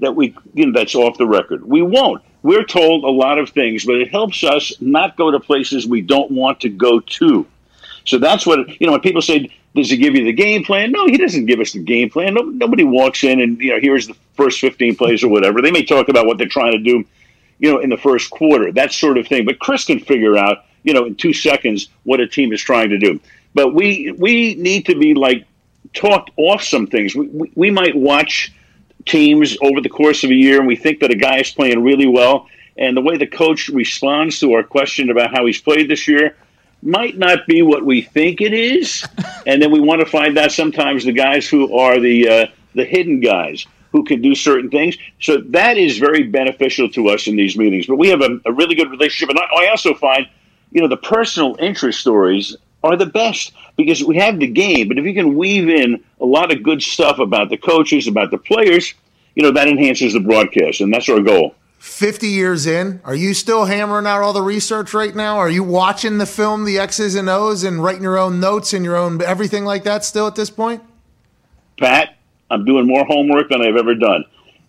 [0.00, 1.64] that we, you know, that's off the record.
[1.64, 2.22] We won't.
[2.42, 6.00] We're told a lot of things, but it helps us not go to places we
[6.00, 7.46] don't want to go to.
[8.06, 8.92] So that's what you know.
[8.92, 11.72] When people say, "Does he give you the game plan?" No, he doesn't give us
[11.72, 12.32] the game plan.
[12.32, 15.60] No, nobody walks in and you know, here's the first 15 plays or whatever.
[15.60, 17.04] They may talk about what they're trying to do
[17.60, 19.44] you know, in the first quarter, that sort of thing.
[19.44, 22.88] But Cris can figure out, you know, in two seconds what a team is trying
[22.88, 23.20] to do.
[23.54, 25.46] But we we need to be like
[25.92, 27.14] talked off some things.
[27.14, 28.52] We, we, we might watch
[29.06, 31.82] teams over the course of a year and we think that a guy is playing
[31.82, 32.48] really well.
[32.78, 36.36] And the way the coach responds to our question about how he's played this year
[36.82, 39.04] might not be what we think it is.
[39.46, 42.84] and then we want to find out sometimes the guys who are the uh, the
[42.84, 44.96] hidden guys who can do certain things.
[45.20, 47.86] So that is very beneficial to us in these meetings.
[47.86, 49.30] But we have a, a really good relationship.
[49.30, 50.28] And I, I also find,
[50.70, 54.88] you know, the personal interest stories are the best because we have the game.
[54.88, 58.30] But if you can weave in a lot of good stuff about the coaches, about
[58.30, 58.94] the players,
[59.34, 60.80] you know, that enhances the broadcast.
[60.80, 61.54] And that's our goal.
[61.78, 65.38] 50 years in, are you still hammering out all the research right now?
[65.38, 68.84] Are you watching the film, the X's and O's, and writing your own notes and
[68.84, 70.82] your own everything like that still at this point?
[71.78, 72.16] Pat,
[72.50, 74.24] I'm doing more homework than I've ever done.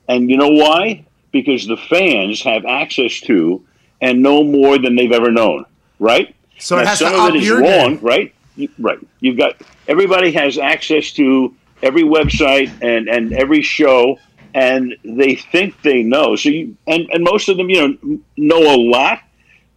[0.07, 1.05] And you know why?
[1.31, 3.65] Because the fans have access to
[4.01, 5.65] and know more than they've ever known,
[5.99, 6.35] right?
[6.59, 8.33] So now, some of it is wrong, right?
[8.77, 8.99] right.
[9.19, 9.55] You've got
[9.87, 14.19] everybody has access to every website and, and every show,
[14.53, 16.35] and they think they know.
[16.35, 19.19] So you, and, and most of them, you know, know a lot,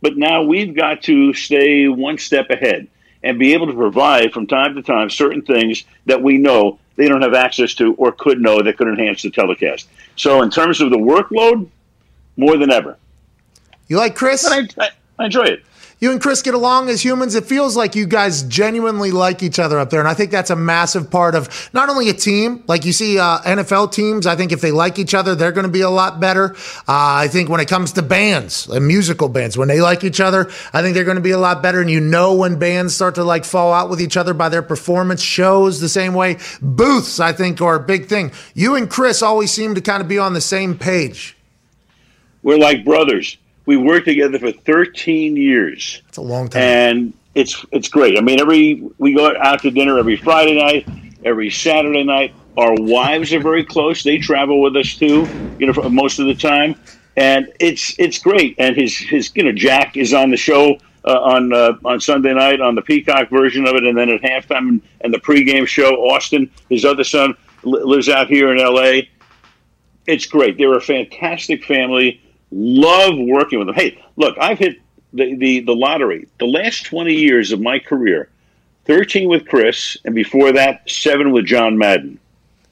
[0.03, 2.89] but now we've got to stay one step ahead.
[3.25, 7.09] and be able to provide from time to time certain things that we know they
[7.09, 9.89] don't have access to or could know that could enhance the telecast.
[10.17, 11.69] So, in terms of the workload,
[12.37, 12.97] more than ever.
[13.89, 14.47] You like Cris?
[14.47, 15.65] I, I, I enjoy it.
[16.01, 17.35] You and Cris get along as humans.
[17.35, 20.01] It feels like you guys genuinely like each other up there.
[20.01, 23.19] And I think that's a massive part of not only a team, like you see
[23.19, 25.91] uh, NFL teams, I think if they like each other, they're going to be a
[25.91, 26.55] lot better.
[26.87, 30.21] Uh, I think when it comes to bands and musical bands, when they like each
[30.21, 31.81] other, I think they're going to be a lot better.
[31.81, 34.63] And you know when bands start to like fall out with each other by their
[34.63, 36.39] performance shows the same way.
[36.61, 38.33] Booths, I think, are a big thing.
[38.55, 41.37] You and Cris always seem to kind of be on the same page.
[42.43, 43.39] We're like brothers.
[43.67, 46.03] We worked together for 13 years.
[46.09, 46.63] It's a long time.
[46.63, 48.17] and it's it's great.
[48.17, 50.89] I mean, every we go out to dinner every Friday night,
[51.25, 52.35] every Saturday night.
[52.57, 55.27] Our wives are very close; they travel with us too,
[55.59, 56.77] you know, for most of the time,
[57.17, 58.55] and it's it's great.
[58.59, 62.33] And his his you know Jack is on the show uh, on uh, on Sunday
[62.33, 65.67] night on the Peacock version of it, and then at halftime and, and the pregame
[65.67, 69.09] show, Austin, his other son, li- lives out here in L.A.
[70.07, 70.59] It's great.
[70.59, 72.21] They're a fantastic family.
[72.57, 73.75] Love working with them.
[73.75, 74.77] Hey, look, I've hit
[75.13, 76.29] the, the, the lottery.
[76.39, 78.29] The last 20 years of my career,
[78.85, 82.21] 13 with Cris, and before that, seven with John Madden.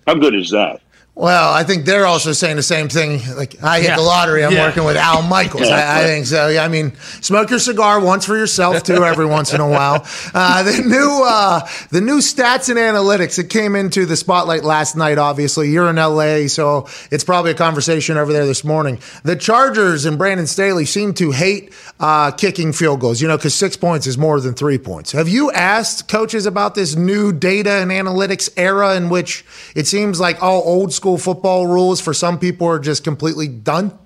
[0.07, 0.83] How good is that?
[1.15, 3.21] Well, I think they're also saying the same thing.
[3.37, 3.97] Like, I hit Yeah.
[3.97, 4.43] the lottery.
[4.47, 4.67] I'm Yeah.
[4.67, 5.69] working with Al Michaels.
[5.69, 6.49] I, I think so.
[6.49, 10.07] Yeah, I mean, smoke your cigar once for yourself too, every once in a while.
[10.35, 13.39] Uh, the new, uh, the new stats and analytics.
[13.39, 15.19] It came into the spotlight last night.
[15.19, 18.99] Obviously, you're in LA, so it's probably a conversation over there this morning.
[19.25, 23.21] The Chargers and Brandon Staley seem to hate uh, kicking field goals.
[23.21, 25.13] You know, because six points is more than three points.
[25.13, 29.45] Have you asked coaches about this new data and analytics era in which
[29.75, 33.99] it seems like all old school football rules for some people are just completely done?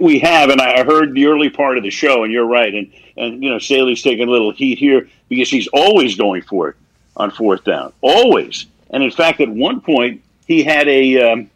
[0.00, 2.74] We have, and I heard the early part of the show, and you're right.
[2.74, 6.70] And, and you know, Staley's taking a little heat here because he's always going for
[6.70, 6.76] it
[7.16, 7.92] on fourth down.
[8.00, 8.66] Always.
[8.90, 11.50] And in fact, at one point, he had a, um,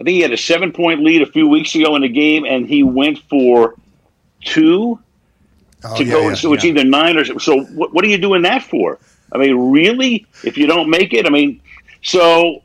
[0.00, 2.44] I think he had a seven point lead a few weeks ago in the game,
[2.44, 3.74] and he went for
[4.42, 4.98] two
[5.84, 6.34] Oh, to go.
[6.34, 7.62] so it's either nine or so.
[7.64, 8.98] What, what are you doing that for?
[9.32, 10.26] I mean, really?
[10.42, 11.60] If you don't make it, I mean,
[12.02, 12.62] so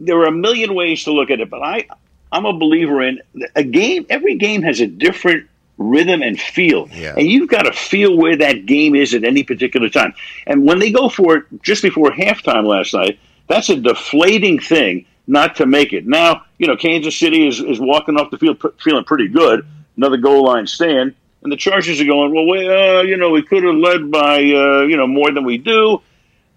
[0.00, 1.50] there are a million ways to look at it.
[1.50, 1.86] But I,
[2.32, 3.20] I'm a believer in
[3.54, 4.06] a game.
[4.10, 7.14] Every game has a different rhythm and feel, Yeah.
[7.16, 10.12] and you've got to feel where that game is at any particular time.
[10.46, 15.06] And when they go for it just before halftime last night, that's a deflating thing
[15.26, 16.06] not to make it.
[16.06, 19.64] Now, you know, Kansas City is, is walking off the field p- feeling pretty good.
[19.96, 21.14] Another goal line stand.
[21.42, 24.36] And the Chargers are going, well, we, uh, you know, we could have led by,
[24.36, 26.02] uh, you know, more than we do.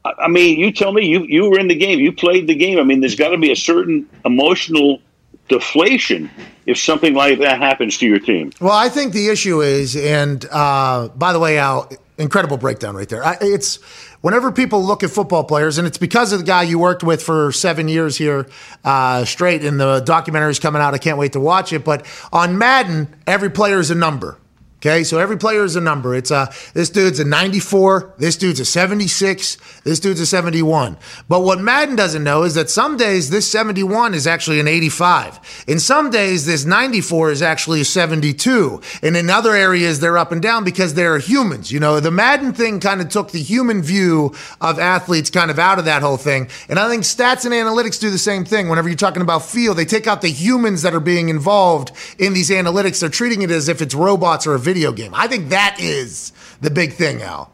[0.06, 2.78] I, mean, you tell me, you, you were in the game, you played the game.
[2.78, 5.02] I mean, there's got to be a certain emotional
[5.48, 6.30] deflation
[6.66, 8.52] if something like that happens to your team.
[8.60, 13.08] Well, I think the issue is, and uh, by the way, Al, incredible breakdown right
[13.10, 13.24] there.
[13.24, 13.76] I, it's
[14.22, 17.22] whenever people look at football players, and it's because of the guy you worked with
[17.22, 18.48] for seven years here
[18.84, 20.94] uh, straight, and the documentary's coming out.
[20.94, 21.84] I can't wait to watch it.
[21.84, 24.38] But on Madden, every player is a number.
[24.86, 26.14] Okay, so every player is a number.
[26.14, 30.98] It's uh this dude's a 94, this dude's a 76, this dude's a 71.
[31.30, 35.64] But what Madden doesn't know is that some days this 71 is actually an 85.
[35.68, 38.82] In some days this 94 is actually a 72.
[39.02, 41.72] And in other areas they're up and down because they're humans.
[41.72, 45.60] You know, the Madden thing kind of took the human view of athletes kind of
[45.60, 46.50] out of that whole thing.
[46.68, 48.68] And I think stats and analytics do the same thing.
[48.68, 52.34] Whenever you're talking about field, they take out the humans that are being involved in
[52.34, 53.00] these analytics.
[53.00, 55.14] They're treating it as if it's robots or a video game.
[55.14, 57.52] I think that is the big thing, Al.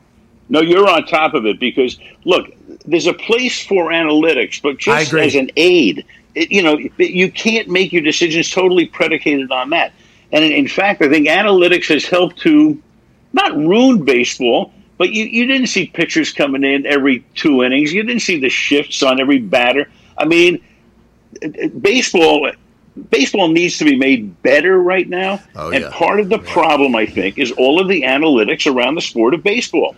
[0.49, 2.47] No, you're on top of it because look,
[2.85, 6.05] there's a place for analytics, but just as an aid,
[6.35, 9.93] it, you know, you can't make your decisions totally predicated on that.
[10.31, 12.81] And in, fact, I think analytics has helped to
[13.33, 17.93] not ruin baseball, but you, you didn't see pitchers coming in every two innings.
[17.93, 19.89] You didn't see the shifts on every batter.
[20.17, 20.63] I mean,
[21.81, 22.51] baseball
[23.09, 25.41] baseball needs to be made better right now.
[25.55, 25.91] Oh, and yeah.
[25.91, 29.43] part of the problem, I think, is all of the analytics around the sport of
[29.43, 29.95] baseball.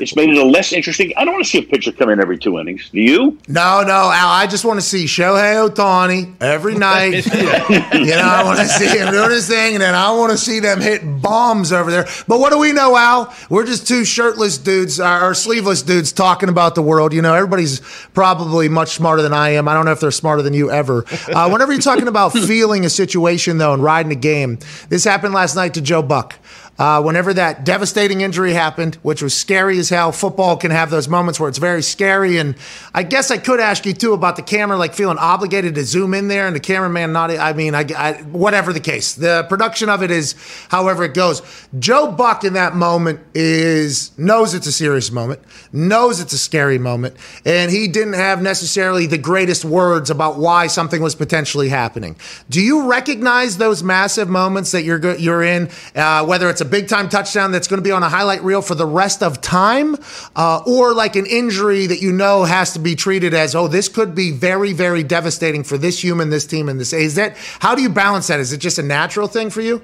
[0.00, 1.12] It's made it a less interesting.
[1.16, 2.88] I don't want to see a pitcher come in every two innings.
[2.90, 3.38] Do you?
[3.48, 4.28] No, no, Al.
[4.28, 7.26] I just want to see Shohei Ohtani every night.
[7.26, 10.38] you know, I want to see him doing his thing, and then I want to
[10.38, 12.06] see them hit bombs over there.
[12.26, 13.34] But what do we know, Al?
[13.48, 17.12] We're just two shirtless dudes, or, or sleeveless dudes, talking about the world.
[17.12, 17.80] You know, everybody's
[18.14, 19.68] probably much smarter than I am.
[19.68, 21.04] I don't know if they're smarter than you ever.
[21.28, 24.58] Uh, whenever you're talking about feeling a situation, though, and riding a game,
[24.88, 26.36] this happened last night to Joe Buck.
[26.80, 30.12] Uh, whenever that devastating injury happened, which was scary as hell.
[30.12, 32.38] Football can have those moments where it's very scary.
[32.38, 32.56] And
[32.94, 36.14] I guess I could ask you too about the camera, like feeling obligated to zoom
[36.14, 39.12] in there and the cameraman not, I mean, I, I, whatever the case.
[39.12, 40.34] The production of it is
[40.70, 41.42] however it goes.
[41.78, 45.42] Joe Buck in that moment is, knows it's a serious moment,
[45.74, 47.14] knows it's a scary moment,
[47.44, 52.16] and he didn't have necessarily the greatest words about why something was potentially happening.
[52.48, 56.88] Do you recognize those massive moments that you're you're in, uh, whether it's a big
[56.88, 59.96] time touchdown that's going to be on a highlight reel for the rest of time,
[60.36, 63.88] uh, or like an injury that you know has to be treated as, oh, this
[63.88, 66.92] could be very, very devastating for this human, this team, and this.
[66.92, 68.40] Is that how do you balance that?
[68.40, 69.82] Is it just a natural thing for you?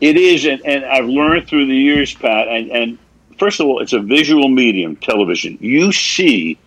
[0.00, 2.46] It is, and, and I've learned through the years, Pat.
[2.48, 2.98] And, and
[3.38, 5.58] first of all, it's a visual medium, television.
[5.60, 6.58] You see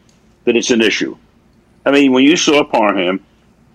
[0.43, 1.17] that it's an issue.
[1.85, 3.23] I mean, when you saw Parham,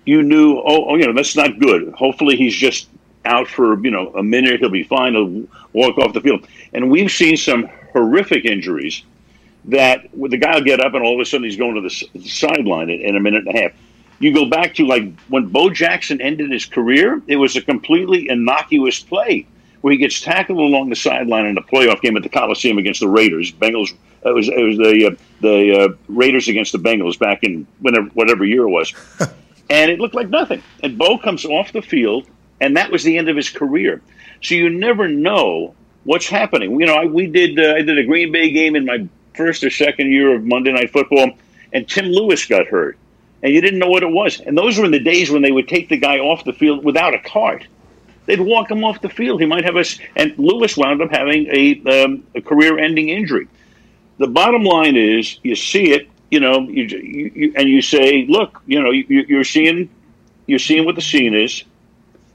[0.05, 1.93] you knew, oh, oh, you know, that's not good.
[1.95, 2.89] Hopefully, he's just
[3.27, 4.61] out for you know a minute.
[4.61, 5.15] He'll be fine.
[5.15, 6.47] He'll walk off the field.
[6.73, 9.03] And we've seen some horrific injuries
[9.67, 12.29] that the guy will get up and all of a sudden he's going to the,
[12.29, 13.73] sideline in, in a minute and a half.
[14.19, 18.29] You go back to like when Bo Jackson ended his career, it was a completely
[18.31, 19.47] innocuous play
[19.83, 23.01] where he gets tackled along the sideline in a playoff game at the Coliseum against
[23.01, 23.53] the Raiders.
[23.53, 23.93] Bengals.
[24.25, 28.09] It was it was the uh, the uh, Raiders against the Bengals back in whenever
[28.09, 28.93] whatever year it was,
[29.71, 30.63] and it looked like nothing.
[30.83, 32.27] And Bo comes off the field,
[32.61, 34.01] and that was the end of his career.
[34.43, 36.79] So you never know what's happening.
[36.81, 39.65] You know, I, we did uh, I did a Green Bay game in my first
[39.65, 41.33] or second year of Monday Night Football,
[41.73, 42.97] and Tim Lewis got hurt,
[43.43, 44.41] and you didn't know what it was.
[44.41, 46.85] And those were in the days when they would take the guy off the field
[46.85, 47.67] without a cart.
[48.27, 49.41] They'd walk him off the field.
[49.41, 49.85] He might have a,
[50.17, 53.47] and Lewis wound up having a, um, a career-ending injury.
[54.19, 58.27] The bottom line is, you see it, you know, you, you, you and you say,
[58.27, 59.89] look, you know, you, you're seeing,
[60.49, 61.63] you're seeing what the scene is.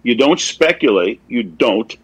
[0.04, 1.22] You don't speculate.
[1.28, 1.96] You don't,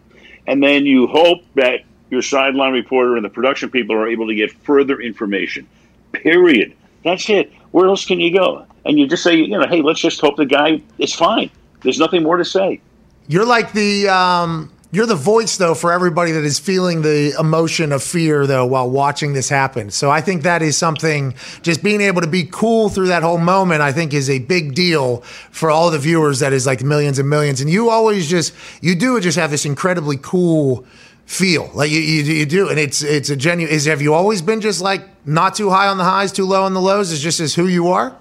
[0.46, 1.80] and then you hope that
[2.10, 5.68] your sideline reporter and the production people are able to get further information.
[6.12, 6.74] Period.
[7.04, 7.52] That's it.
[7.70, 8.64] Where else can you go?
[8.84, 11.50] And you just say, you know, hey, let's just hope the guy is fine.
[11.82, 12.80] There's nothing more to say.
[13.28, 17.92] You're like the um, you're the voice though for everybody that is feeling the emotion
[17.92, 19.90] of fear though while watching this happen.
[19.90, 23.38] So I think that is something just being able to be cool through that whole
[23.38, 25.20] moment I think is a big deal
[25.50, 27.60] for all the viewers that is like millions and millions.
[27.60, 30.86] And you always just you do just have this incredibly cool
[31.26, 31.70] feel.
[31.74, 32.70] Like you, you, you do.
[32.70, 35.88] And it's it's a genuine is have you always been just like not too high
[35.88, 37.12] on the highs too low on the lows?
[37.12, 38.16] Is just as who you are?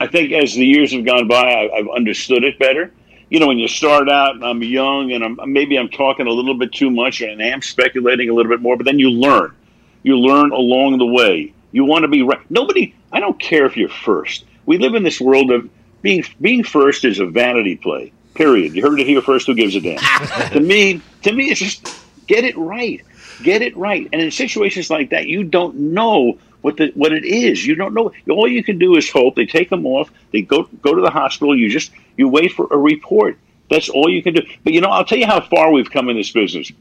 [0.00, 2.90] I think as the years have gone by I, I've understood it better
[3.28, 6.56] you know, when you start out, I'm young and I'm, maybe I'm talking a little
[6.56, 9.54] bit too much and I am speculating a little bit more, but then you learn.
[10.02, 11.52] You learn along the way.
[11.72, 12.48] You want to be right.
[12.50, 14.44] Nobody, I don't care if you're first.
[14.64, 15.68] We live in this world of
[16.02, 18.12] being being first is a vanity play.
[18.34, 18.76] Period.
[18.76, 19.46] You heard it here first.
[19.46, 19.98] Who gives a damn?
[20.52, 21.88] to me, to me, it's just
[22.26, 23.04] get it right.
[23.42, 24.08] Get it right.
[24.12, 27.64] And in situations like that, you don't know what the what it is.
[27.64, 28.10] You don't know.
[28.28, 29.36] All you can do is hope.
[29.36, 30.10] They take them off.
[30.32, 31.56] They go go to the hospital.
[31.56, 33.38] You just you wait for a report.
[33.70, 34.42] That's all you can do.
[34.64, 36.72] But you know, I'll tell you how far we've come in this business.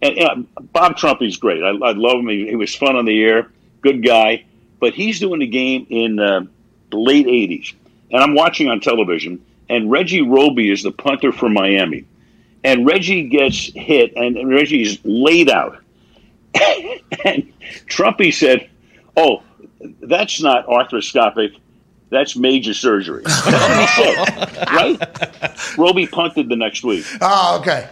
[0.00, 1.60] And, and Bob Trumpy is great.
[1.60, 2.28] I, I love him.
[2.28, 3.48] He, he, was fun on the air.
[3.80, 4.44] Good guy.
[4.78, 6.42] But he's doing a game in uh,
[6.90, 7.74] the late '80s,
[8.12, 9.44] and I'm watching on television.
[9.68, 12.04] And Reggie Roby is the punter for Miami,
[12.62, 15.78] and Reggie gets hit, and, and Reggie's laid out.
[17.24, 17.52] and
[17.88, 18.68] Trumpy said,
[19.16, 19.42] oh,
[20.00, 21.58] that's not arthroscopic.
[22.10, 23.22] That's major surgery.
[23.26, 25.78] That's said, right?
[25.78, 27.06] Roby punted the next week.
[27.22, 27.88] Oh, okay.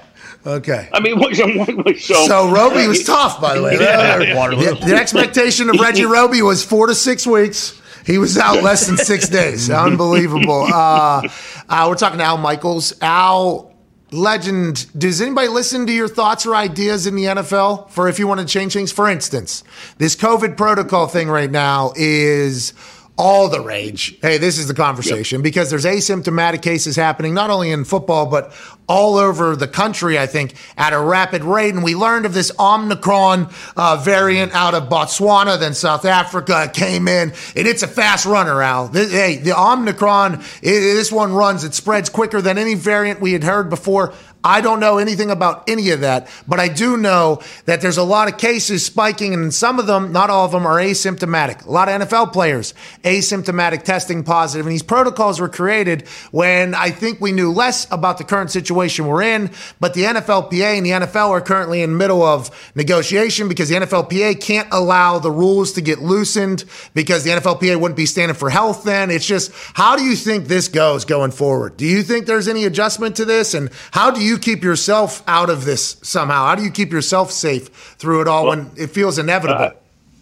[0.46, 0.88] Okay.
[0.92, 1.18] I mean,
[1.98, 3.78] so, so Roby was tough, by the way.
[3.80, 7.80] Yeah, the, the expectation of Reggie Roby was four to six weeks.
[8.06, 9.70] He was out less than six days.
[9.70, 10.66] Unbelievable.
[10.72, 11.28] Uh,
[11.68, 12.94] uh, we're talking to Al Michaels.
[13.02, 13.69] Al
[14.12, 18.26] legend, does anybody listen to your thoughts or ideas in the NFL for if you
[18.26, 18.92] want to change things?
[18.92, 19.64] For instance,
[19.98, 22.72] this COVID protocol thing right now is
[23.20, 24.18] all the rage.
[24.22, 25.44] Hey, this is the conversation yep.
[25.44, 28.50] because there's asymptomatic cases happening not only in football but
[28.88, 30.18] all over the country.
[30.18, 34.72] I think at a rapid rate, and we learned of this Omicron uh, variant out
[34.72, 38.62] of Botswana, then South Africa came in, and it's a fast runner.
[38.62, 41.62] Al, this, hey, the Omicron, it, this one runs.
[41.62, 44.14] It spreads quicker than any variant we had heard before.
[44.42, 48.03] I don't know anything about any of that, but I do know that there's a
[48.03, 51.66] lot of cases spiking, and some of them, not all of them, are asymptomatic.
[51.66, 52.72] A lot of NFL players
[53.05, 54.66] asymptomatic testing positive.
[54.66, 59.07] and these protocols were created when I think we knew less about the current situation
[59.07, 59.51] we're in.
[59.78, 63.76] But the NFLPA and the NFL are currently in the middle of negotiation because the
[63.76, 66.64] NFLPA can't allow the rules to get loosened
[66.95, 68.84] because the NFLPA wouldn't be standing for health.
[68.84, 71.76] Then it's just how do you think this goes going forward?
[71.76, 75.22] Do you think there's any adjustment to this, and how do you you keep yourself
[75.26, 76.47] out of this somehow?
[76.47, 79.64] How do you keep yourself safe through it all when it feels inevitable?
[79.64, 79.72] Uh,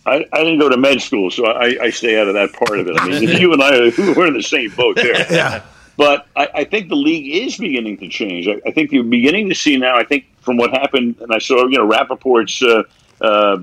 [0.07, 2.79] I, I didn't go to med school, so I, I stay out of that part
[2.79, 2.97] of it.
[2.99, 3.71] I mean, you and I
[4.17, 5.15] we're in the same boat there.
[5.33, 5.63] yeah.
[5.97, 8.49] But I, I think the league is beginning to change.
[8.49, 9.97] I, think you're beginning to see now.
[9.97, 12.85] I think from what happened, and I saw you know Rappaport's uh,
[13.21, 13.59] uh,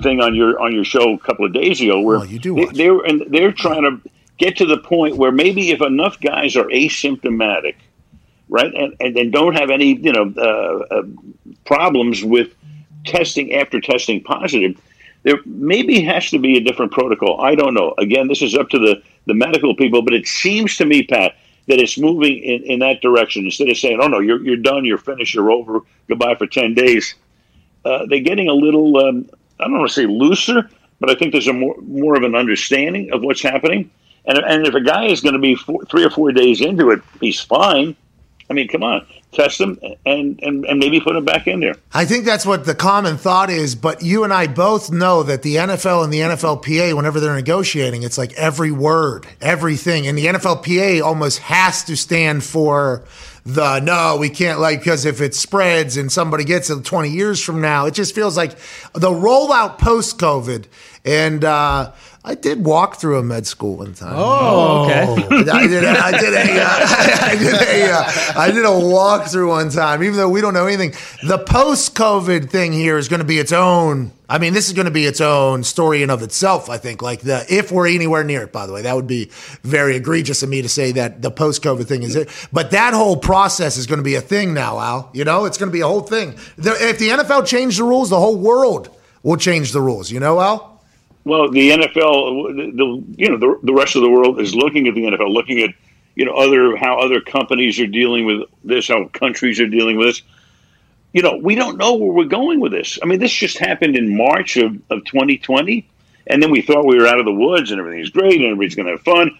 [0.00, 2.54] thing on your on your show a couple of days ago, where Well, you do
[2.54, 6.56] they, they're and they're trying to get to the point where maybe if enough guys
[6.56, 7.74] are asymptomatic,
[8.48, 11.02] right, and and, don't have any you know uh, uh,
[11.64, 12.54] problems with
[13.04, 14.80] testing after testing positive,
[15.24, 17.40] there maybe has to be a different protocol.
[17.40, 17.94] I don't know.
[17.98, 21.36] Again, this is up to the, the medical people, but it seems to me, Pat,
[21.66, 23.44] that it's moving in, in that direction.
[23.44, 26.74] Instead of saying, oh, no, you're, you're done, you're finished, you're over, goodbye for 10
[26.74, 27.14] days,
[27.86, 29.28] uh, they're getting a little, um,
[29.58, 30.68] I don't want to say looser,
[31.00, 33.90] but I think there's a more, more of an understanding of what's happening.
[34.26, 36.90] And, and if a guy is going to be four, three or four days into
[36.90, 37.96] it, he's fine.
[38.50, 41.74] I mean, come on, test them and, and, and maybe put them back in there.
[41.92, 45.42] I think that's what the common thought is, but you and I both know that
[45.42, 50.06] the NFL and the NFLPA, whenever they're negotiating, it's like every word, everything.
[50.06, 53.04] And the NFLPA almost has to stand for
[53.46, 57.42] the no, we can't like, because if it spreads and somebody gets it 20 years
[57.42, 58.56] from now, it just feels like
[58.92, 60.66] the rollout post COVID.
[61.04, 61.92] And, uh,
[62.26, 64.14] I did walk through a med school one time.
[64.16, 65.02] Oh, okay.
[65.50, 65.84] I did.
[65.84, 66.62] A, I did a.
[66.62, 66.68] Uh,
[67.20, 67.92] I did a.
[67.92, 70.02] Uh, I did a walkthrough one time.
[70.02, 73.52] Even though we don't know anything, the post-COVID thing here is going to be its
[73.52, 74.10] own.
[74.26, 76.70] I mean, this is going to be its own story in of itself.
[76.70, 77.02] I think.
[77.02, 78.52] Like the if we're anywhere near it.
[78.52, 79.26] By the way, that would be
[79.62, 82.30] very egregious of me to say that the post-COVID thing is it.
[82.50, 85.10] But that whole process is going to be a thing now, Al.
[85.12, 86.36] You know, it's going to be a whole thing.
[86.56, 88.88] The, if the NFL changed the rules, the whole world
[89.22, 90.10] will change the rules.
[90.10, 90.73] You know, Al.
[91.24, 94.86] Well, the NFL, the, the you know the, the rest of the world is looking
[94.88, 95.70] at the NFL, looking at
[96.14, 100.08] you know other how other companies are dealing with this, how countries are dealing with
[100.08, 100.22] this.
[101.12, 102.98] You know, we don't know where we're going with this.
[103.02, 105.88] I mean, this just happened in March of, of 2020,
[106.26, 108.74] and then we thought we were out of the woods and everything's great and everybody's
[108.74, 109.38] going to have fun.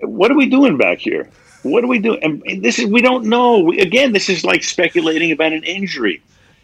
[0.00, 1.28] What are we doing back here?
[1.62, 2.22] What are we doing?
[2.22, 3.60] And this is we don't know.
[3.60, 6.22] We, again, this is like speculating about an injury.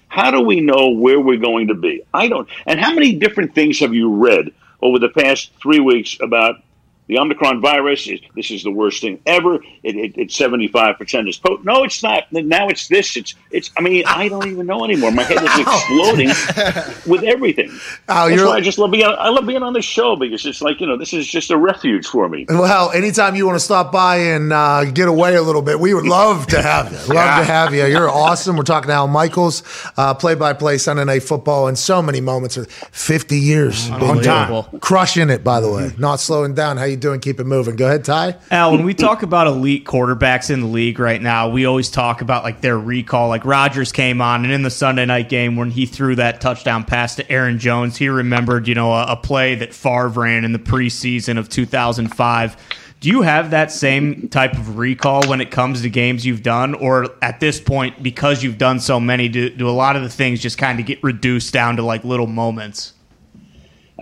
[0.09, 2.03] How do we know where we're going to be?
[2.13, 2.49] I don't.
[2.67, 6.63] And how many different things have you read over the past three weeks about
[7.07, 8.07] the Omicron virus?
[8.09, 9.57] It, this is the worst thing ever.
[9.83, 11.65] It, it, it's seventy five percent is potent.
[11.67, 12.25] No, it's not.
[12.33, 13.17] Now it's this.
[13.17, 13.71] It's it's.
[13.77, 15.11] I mean, I don't even know anymore.
[15.13, 16.29] My head is exploding
[17.11, 17.69] with everything.
[18.09, 19.05] Al, That's you're- why I just love being.
[19.05, 21.57] I love being on this show because it's like you know this is just a
[21.59, 22.47] refuge for me.
[22.49, 25.93] Well, anytime you want to stop by and uh, get away a little bit, we
[25.95, 26.99] would love to have you.
[27.15, 27.85] Love to have you.
[27.87, 28.57] You're awesome.
[28.57, 29.63] We're talking to Al Michaels,
[29.97, 32.57] uh, play-by-play Sunday Night Football, and so many moments.
[32.57, 34.79] of 50 years on time, Unbelievable.
[34.81, 35.43] crushing it.
[35.43, 36.77] By the way, not slowing down.
[36.77, 37.21] How you doing?
[37.21, 37.77] Keep it moving.
[37.77, 38.37] Go ahead, Ty.
[38.51, 42.21] Al, when we talk about elite quarterbacks in the league right now, we always talk
[42.21, 43.29] about like their recall.
[43.29, 46.85] Like Rodgers came on, and in the Sunday night game when he threw that touchdown
[46.85, 50.53] pass to Aaron Jones, he remembered you know a, a play that Favre ran in
[50.53, 52.57] the preseason of 2005.
[53.05, 56.75] Do you have that same type of recall when it comes to games you've done,
[56.75, 60.09] or at this point, because you've done so many, do, do a lot of the
[60.09, 62.95] things just kind of get reduced down to like little moments?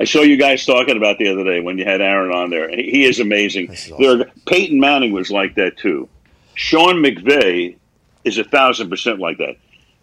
[0.02, 2.68] I saw you guys talking about the other day when you had Aaron on there.
[2.68, 3.68] He, he is amazing.
[4.00, 6.08] There are- Peyton Manning was like that too.
[6.54, 7.76] Sean McVay
[8.24, 9.54] is a thousand percent like that.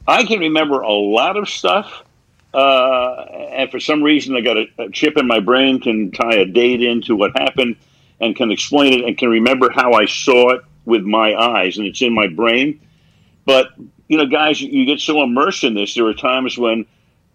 [0.08, 1.91] I can remember a lot of stuff,
[2.54, 3.14] uh,
[3.52, 6.45] and for some reason, I got a, a chip in my brain can tie a
[6.45, 7.76] date into what happened
[8.22, 11.86] and can explain it and can remember how I saw it with my eyes, and
[11.86, 12.80] it's in my brain.
[13.45, 13.68] But
[14.08, 15.93] you know, guys, you get so immersed in this.
[15.93, 16.86] There are times when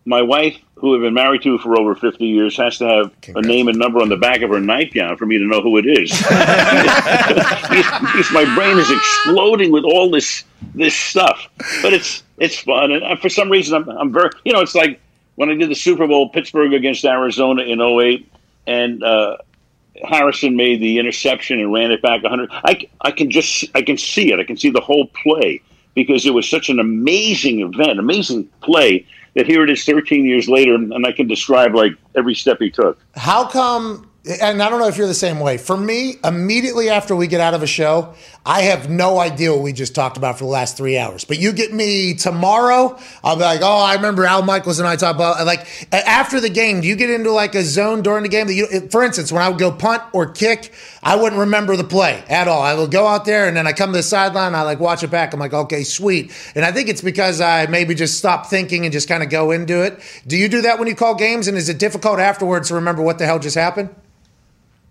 [0.07, 3.40] my wife, who I've been married to for over 50 years, has to have a
[3.40, 5.86] name and number on the back of her nightgown for me to know who it
[5.86, 6.11] is.
[6.11, 6.30] because
[8.32, 10.44] my brain is exploding with all this
[10.74, 11.48] this stuff.
[11.82, 14.74] But it's it's fun, and uh, for some reason, I'm, I'm very you know, it's
[14.74, 15.00] like
[15.36, 18.30] when I did the Super Bowl, Pittsburgh against Arizona in 08,
[18.66, 19.38] and uh,
[20.02, 22.50] Harrison made the interception and ran it back 100.
[22.52, 24.38] I, I can just I can see it.
[24.38, 25.62] I can see the whole play
[25.94, 30.49] because it was such an amazing event, amazing play that here it is 13 years
[30.49, 32.99] later, and I can describe like every step he took.
[33.14, 34.11] How come?
[34.41, 35.59] And I don't know if you're the same way.
[35.59, 38.14] For me, immediately after we get out of a show,
[38.47, 41.24] I have no idea what we just talked about for the last three hours.
[41.24, 44.97] But you get me tomorrow, I'll be like, oh, I remember Al Michaels and I
[44.97, 46.80] talked about like after the game.
[46.80, 48.89] Do you get into like a zone during the game that you?
[48.89, 50.72] For instance, when I would go punt or kick,
[51.05, 52.62] I wouldn't remember the play at all.
[52.62, 55.02] I would go out there and then I come to the sideline, I like watch
[55.02, 55.34] it back.
[55.34, 56.32] I'm like, okay, sweet.
[56.55, 59.50] And I think it's because I maybe just stop thinking and just kind of go
[59.50, 60.00] into it.
[60.26, 61.46] Do you do that when you call games?
[61.46, 63.94] And is it difficult afterwards to remember what the hell just happened?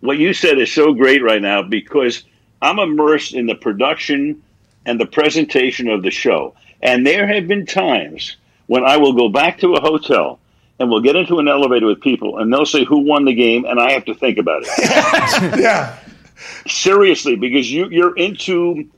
[0.03, 2.23] what you said is so great right now because
[2.61, 4.43] I'm immersed in the production
[4.85, 6.55] and the presentation of the show.
[6.81, 8.35] And there have been times
[8.67, 10.39] when I will go back to a hotel
[10.77, 13.63] and we'll get into an elevator with people and they'll say who won the game
[13.63, 15.59] and I have to think about it.
[15.59, 15.97] Yeah.
[16.67, 18.89] Seriously, because you, you're into,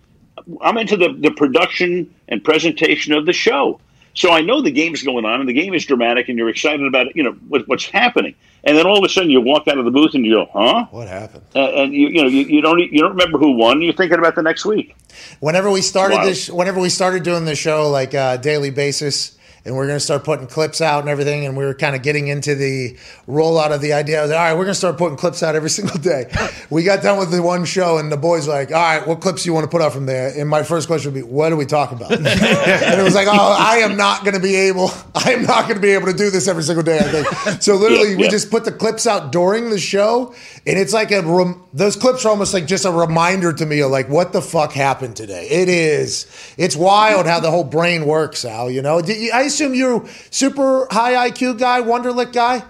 [0.61, 3.79] I'm into the, the production and presentation of the show.
[4.13, 6.85] So I know the game's going on and the game is dramatic and you're excited
[6.87, 8.33] about it, you know, what, what's happening.
[8.63, 10.49] And then all of a sudden you walk out of the booth and you go,
[10.53, 10.85] huh?
[10.91, 11.43] What happened?
[11.53, 13.81] Uh, and you, you know, you, you don't, you don't remember who won.
[13.81, 14.95] You're thinking about the next week.
[15.41, 16.25] Whenever we started Wow.
[16.25, 19.34] this, whenever we started doing the show like uh, daily basis,
[19.65, 22.03] and we're going to start putting clips out and everything, and we were kind of
[22.03, 22.95] getting into the
[23.27, 24.21] rollout of the idea.
[24.21, 26.31] All right, we're going to start putting clips out every single day.
[26.69, 29.21] we got done with the one show, and the boys were like, "All right, what
[29.21, 31.27] clips do you want to put out from there?" And my first question would be,
[31.27, 34.39] "What do we talk about?" and it was like, "Oh, I am not going to
[34.39, 34.91] be able.
[35.15, 37.61] I am not going to be able to do this every single day." I think
[37.61, 37.75] so.
[37.75, 40.33] Literally, Yeah, we just put the clips out during the show,
[40.67, 43.81] and it's like a rem- those clips are almost like just a reminder to me
[43.81, 45.47] of like what the fuck happened today.
[45.49, 46.27] It is.
[46.57, 48.69] It's wild how the whole brain works, Al.
[48.69, 48.99] You know,
[49.33, 52.63] I assume you're super high IQ guy, Wonderlic guy.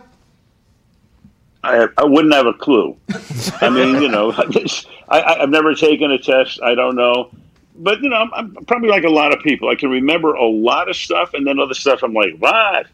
[1.63, 2.95] I, I wouldn't have a clue.
[3.59, 4.31] I mean, you know,
[5.09, 6.61] I, I, I've never taken a test.
[6.61, 7.31] I don't know.
[7.77, 9.67] But, you know, I'm, I'm probably like a lot of people.
[9.69, 12.85] I can remember a lot of stuff, and then other stuff I'm like, what?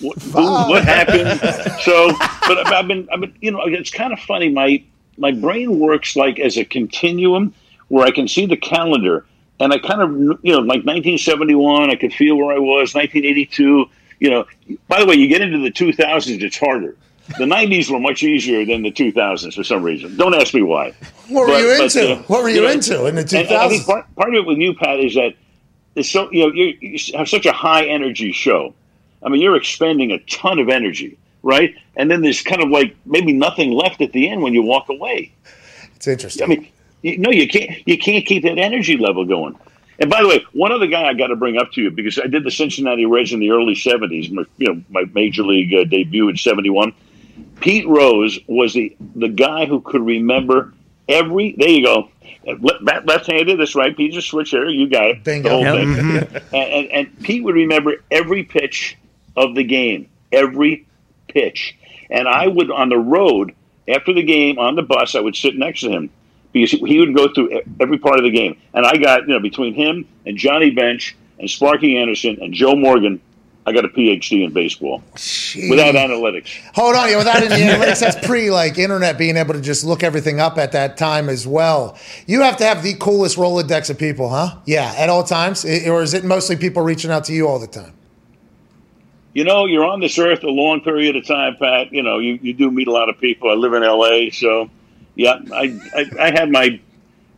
[0.00, 0.32] What, who-
[0.70, 1.40] what happened?
[1.82, 2.08] So,
[2.48, 4.48] but I've- I've been, I've been, you know, it's kind of funny.
[4.48, 4.82] My
[5.18, 7.54] my brain works like as a continuum
[7.88, 9.24] where I can see the calendar,
[9.60, 10.10] and I kind of,
[10.42, 12.94] you know, like 1971, I could feel where I was.
[12.94, 13.86] 1982,
[14.20, 14.46] you know.
[14.88, 16.96] By the way, you get into the 2000s, it's harder.
[17.38, 20.16] The 90s were much easier than the 2000s for some reason.
[20.16, 20.92] Don't ask me why.
[21.28, 22.12] What were But- you but, into?
[22.12, 24.34] uh, what were you, know, into in the and- and I think part, part of
[24.44, 25.34] it with you, Pat, is that
[25.96, 28.74] it's so you know you, you have such a high energy show.
[29.22, 31.74] I mean, you're expending a ton of energy, right?
[31.96, 34.88] And then there's kind of like maybe nothing left at the end when you walk
[34.88, 35.32] away.
[35.96, 36.44] It's interesting.
[36.44, 36.68] I mean, you,
[37.02, 37.86] no, you can't.
[37.86, 39.58] You can't keep that energy level going.
[39.98, 42.18] And by the way, one other guy I got to bring up to you because
[42.18, 44.30] I did the Cincinnati Reds in the early '70s.
[44.30, 46.92] My, you know, my major league uh, debut in '71.
[47.60, 50.72] Pete Rose was the the guy who could remember
[51.08, 51.54] every.
[51.56, 52.10] There you go.
[52.82, 53.58] Left, left-handed.
[53.58, 53.96] That's right.
[53.96, 54.68] Pete's a switch hitter.
[54.70, 55.24] You got it.
[55.24, 55.48] Bingo.
[55.48, 55.96] The whole Yep.
[55.96, 56.42] thing.
[56.52, 58.96] and, and, and Pete would remember every pitch
[59.36, 60.08] of the game.
[60.30, 60.86] Every
[61.28, 61.76] pitch.
[62.08, 63.54] And I would on the road
[63.88, 65.14] after the game on the bus.
[65.16, 66.10] I would sit next to him
[66.60, 68.56] because he- would go through every part of the game.
[68.74, 72.74] And I got you know between him and Johnny Bench and Sparky Anderson and Joe
[72.74, 73.20] Morgan.
[73.68, 75.02] I got a PhD in baseball
[75.68, 76.56] without analytics.
[76.76, 80.04] Hold on, yeah, without any analytics, that's pre like internet being able to just look
[80.04, 81.98] everything up at that time as well.
[82.28, 84.58] You have to have the coolest Rolodex of people, huh?
[84.66, 87.66] Yeah, at all times, or is it mostly people reaching out to you all the
[87.66, 87.92] time?
[89.36, 91.92] you know, you're on this earth a long period of time, Pat.
[91.92, 93.50] You know, you, you do meet a lot of people.
[93.50, 94.70] I live in L.A., so
[95.16, 96.80] yeah, I I, I have my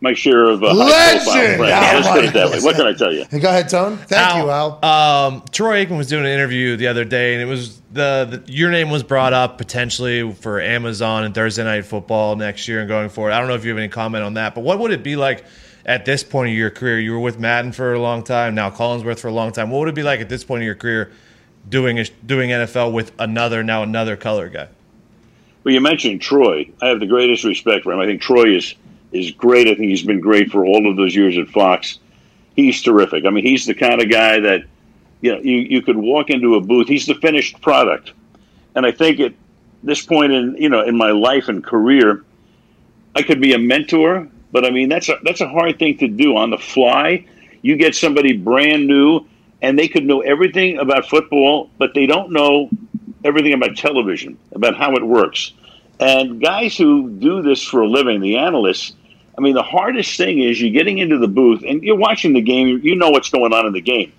[0.01, 1.57] my share of uh, high profile Legend!
[1.57, 1.93] friends.
[1.93, 2.59] Let's put it that way.
[2.61, 3.25] What can I tell you?
[3.29, 3.97] Hey, Go ahead, Tone.
[3.97, 4.83] Thank you, Al.
[4.83, 8.51] Um, Troy Aikman was doing an interview the other day, and it was the, the
[8.51, 12.87] your name was brought up potentially for Amazon and Thursday Night Football next year and
[12.87, 13.31] going forward.
[13.31, 15.15] I don't know if you have any comment on that, but what would it be
[15.15, 15.43] like
[15.85, 16.99] at this point of your career?
[16.99, 19.69] You were with Madden for a long time, now Collinsworth for a long time.
[19.69, 21.11] What would it be like at this point of your career
[21.67, 24.69] doing doing NFL with another now another color guy?
[25.63, 26.71] Well, you mentioned Troy.
[26.81, 27.99] I have the greatest respect for him.
[27.99, 28.75] I think Troy is
[29.11, 29.67] is great.
[29.67, 31.99] I think he's been great for all of those years at Fox.
[32.55, 33.25] He's terrific.
[33.25, 34.63] I mean, he's the kind of guy that
[35.21, 36.87] you know you, you could walk into a booth.
[36.87, 38.13] He's the finished product,
[38.75, 39.33] and I think at
[39.83, 42.23] this point in you know in my life and career,
[43.15, 44.27] I could be a mentor.
[44.51, 47.25] But I mean, that's a that's a hard thing to do on the fly.
[47.61, 49.25] You get somebody brand new,
[49.61, 52.69] and they could know everything about football, but they don't know
[53.23, 55.53] everything about television, about how it works.
[55.99, 58.93] And guys who do this for a living, the analysts,
[59.37, 62.41] I mean, the hardest thing is you're getting into the booth and you're watching the
[62.41, 64.13] game, you know what's going on in the game.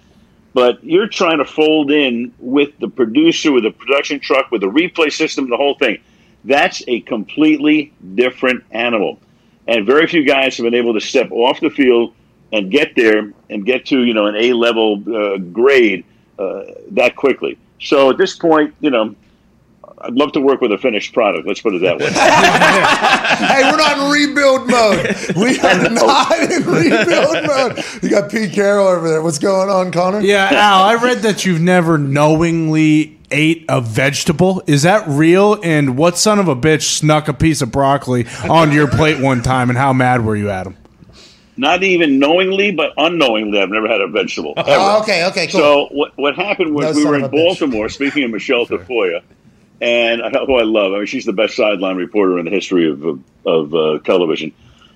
[0.53, 4.67] But you're trying to fold in with the producer, with the production truck, with the
[4.67, 5.99] replay system, the whole thing.
[6.45, 9.21] That's a completely different animal.
[9.69, 12.15] And very few guys have been able to step off the field
[12.53, 16.05] and get there and get to, you know, an A level uh, grade
[16.39, 17.59] uh, that quickly.
[17.81, 19.15] So at this point, you know,
[20.03, 21.47] I'd love to work with a finished product.
[21.47, 22.07] Let's put it that way.
[23.47, 25.37] hey, we're not in rebuild mode.
[25.37, 27.85] We are not in rebuild mode.
[28.03, 29.23] You got Pete Carroll over there.
[29.23, 30.21] What's going on, Connor?
[30.21, 34.63] Yeah, Al, I read that you've never knowingly ate a vegetable.
[34.67, 35.61] Is that real?
[35.63, 39.43] And what son of a bitch snuck a piece of broccoli onto your plate one
[39.43, 40.77] time, and how mad were you at him?
[41.61, 44.55] Not even knowingly, but unknowingly, I've never had a vegetable.
[44.57, 44.71] Ever.
[44.71, 45.61] Oh, okay, okay, cool.
[45.61, 47.33] So what what happened was No we were in a bitch.
[47.33, 47.89] Baltimore.
[48.01, 49.21] Speaking of Michelle Tafoya,
[49.79, 50.95] and I- who I love.
[50.95, 54.53] I mean, she's the best sideline reporter in the history of of, of uh, television.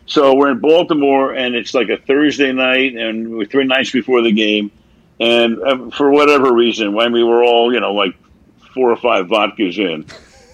[0.07, 4.23] So we're in Baltimore, and it's like a Thursday night, and we're three nights before
[4.23, 4.71] the game.
[5.21, 8.15] And uh, for whatever reason, when we were all, you know, like
[8.73, 10.07] four or five vodkas in,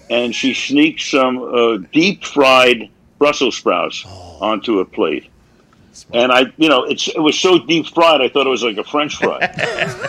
[0.09, 5.29] and she sneaks some uh, deep fried Brussels sprouts onto a plate.
[6.13, 8.77] And I, you know, it's it was so deep fried, I thought it was like
[8.77, 9.51] a French fry.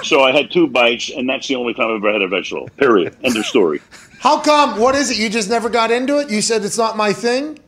[0.05, 2.69] so I had two bites, and that's the only time I've ever had a vegetable.
[2.77, 3.17] Period.
[3.23, 3.81] End of story.
[4.21, 4.79] How come?
[4.79, 5.19] What is it?
[5.19, 6.31] You just never got into it?
[6.31, 7.59] You said it's not my thing?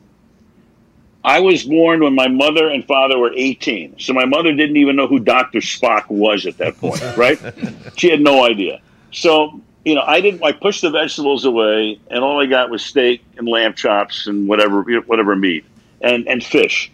[1.25, 3.97] I was born when my mother and father were 18.
[3.97, 5.59] So my mother didn't even know who Dr.
[5.59, 7.39] Spock was at that point, right?
[7.97, 8.79] she had no idea.
[9.11, 12.85] So, you know, I didn't, I pushed the vegetables away and all I got was
[12.85, 15.65] steak and lamb chops and whatever, whatever meat
[15.99, 16.91] and, and fish.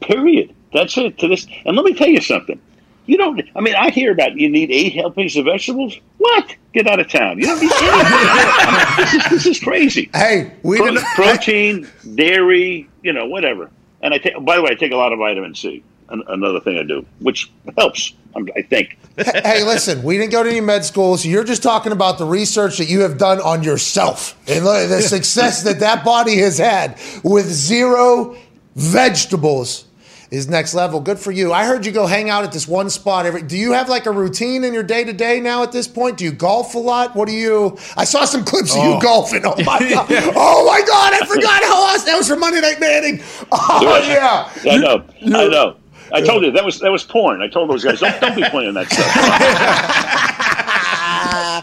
[0.00, 0.54] Period.
[0.72, 1.46] That's it to this.
[1.64, 2.60] And let me tell you something.
[3.06, 5.98] You don't, I mean, I hear about you need eight helpings of vegetables.
[6.18, 6.54] What?
[6.72, 7.38] Get out of town.
[7.38, 8.96] You don't need anything.
[8.96, 10.08] this, is, this is crazy.
[10.14, 13.70] Hey, we Pro- protein, dairy, you know, whatever.
[14.02, 14.34] And I take.
[14.44, 15.82] By the way, I take a lot of vitamin C.
[16.10, 18.14] An- another thing I do, which helps.
[18.34, 18.96] I'm, think.
[19.18, 21.26] hey, listen, we didn't go to any med schools.
[21.26, 25.64] You're just talking about the research that you have done on yourself and the success
[25.64, 28.36] that that body has had with zero
[28.74, 29.84] vegetables
[30.32, 30.98] is next level.
[30.98, 31.52] Good for you.
[31.52, 33.42] I heard you go hang out at this one spot every.
[33.42, 36.16] Do you have like a routine in your day to day now at this point?
[36.16, 37.14] Do you golf a lot?
[37.14, 37.76] What do you?
[37.98, 39.00] I saw some clips of you oh.
[39.00, 39.42] golfing.
[39.44, 40.06] Oh my god!
[40.34, 41.12] Oh my god!
[41.12, 43.22] I forgot how awesome that was for Monday Night Manning.
[43.54, 44.50] Oh yeah.
[44.64, 45.04] Yeah, I know.
[45.22, 45.76] I know.
[46.12, 47.42] I told you that was that was porn.
[47.42, 50.38] I told those guys, don't, don't be playing that stuff.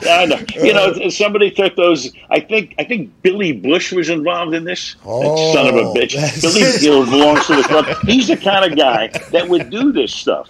[0.09, 0.39] I know.
[0.55, 2.11] You know, somebody took those.
[2.29, 4.95] I think I think Billy Bush was involved in this.
[5.03, 6.41] that son of a Oh, bitch.
[6.41, 7.85] Billy you know, belongs to the club.
[8.05, 10.49] He's the kind of guy that would do this stuff.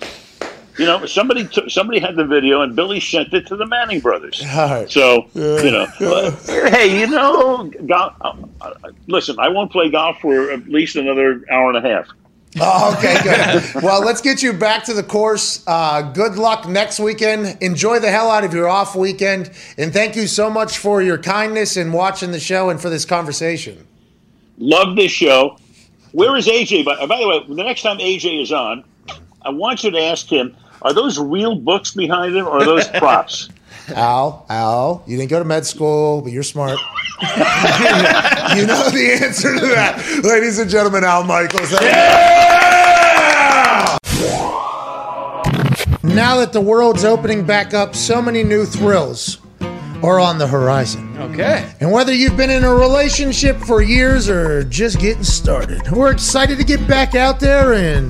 [0.77, 3.99] You know, somebody took, somebody had the video and Billy sent it to the Manning
[3.99, 4.41] brothers.
[4.45, 4.89] Right.
[4.89, 6.31] So you know, but,
[6.71, 8.73] hey, you know, golf, uh, uh,
[9.07, 12.07] listen, I won't play golf for at least another hour and a half.
[12.61, 13.83] Oh, okay, good.
[13.83, 15.63] well, let's get you back to the course.
[15.67, 17.57] Uh, good luck next weekend.
[17.61, 19.51] Enjoy the hell out of your off weekend.
[19.77, 23.05] And thank you so much for your kindness and watching the show and for this
[23.05, 23.87] conversation.
[24.57, 25.57] Love this show.
[26.11, 26.85] Where is AJ?
[26.85, 28.83] By, by the way, the next time AJ is on,
[29.43, 32.87] I want you to ask him: Are those real books behind him, or are those
[32.89, 33.49] props?
[33.91, 36.77] Al, Al, you didn't go to med school, but you're smart.
[37.21, 40.21] you know the answer to that.
[40.23, 41.71] Ladies and gentlemen, Al Michaels.
[46.03, 49.39] Now that the world's opening back up, so many new thrills
[50.03, 51.15] are on the horizon.
[51.17, 51.69] Okay.
[51.79, 56.57] And whether you've been in a relationship for years or just getting started, we're excited
[56.57, 58.09] to get back out there and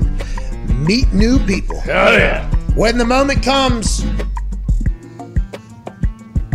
[0.86, 1.80] meet new people.
[1.80, 2.48] Hell yeah.
[2.74, 4.04] When the moment comes,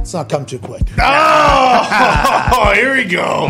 [0.06, 0.84] let's not come too quick.
[2.58, 3.49] Oh, here we go.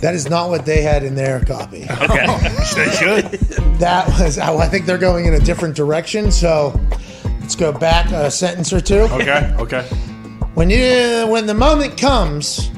[0.00, 1.86] That is not what they had in their copy.
[2.02, 2.26] Okay.
[2.74, 3.24] They should.
[3.78, 6.32] That was, I think they're going in a different direction.
[6.32, 6.78] So
[7.40, 9.02] let's go back a sentence or two.
[9.12, 9.82] Okay, okay.
[10.54, 12.68] When you, when the moment comes,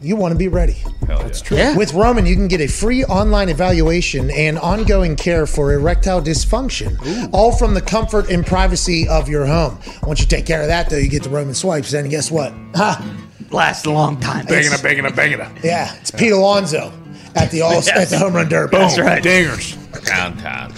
[0.00, 0.76] you want to be ready.
[1.02, 1.56] That's true.
[1.56, 1.76] Yeah.
[1.76, 7.30] With Roman, you can get a free online evaluation and ongoing care for erectile dysfunction,
[7.32, 9.78] all from the comfort and privacy of your home.
[10.02, 12.52] Once you take care of that, though, you get the Roman swipes, and guess what?
[12.74, 13.20] Ha!
[13.50, 14.46] Lasts a long time.
[14.46, 15.48] Banging it, banging it, banging it.
[15.64, 16.92] Yeah, it's Pete Alonso
[17.34, 18.76] at the all at the home run derby.
[18.76, 19.22] That's right.
[19.22, 19.80] Dingers.
[20.04, 20.72] Downtown.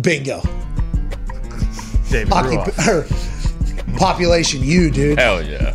[0.00, 0.42] Bingo.
[2.10, 2.56] David Hockey,
[2.88, 3.06] er,
[3.96, 5.18] population, you dude.
[5.18, 5.74] Hell yeah.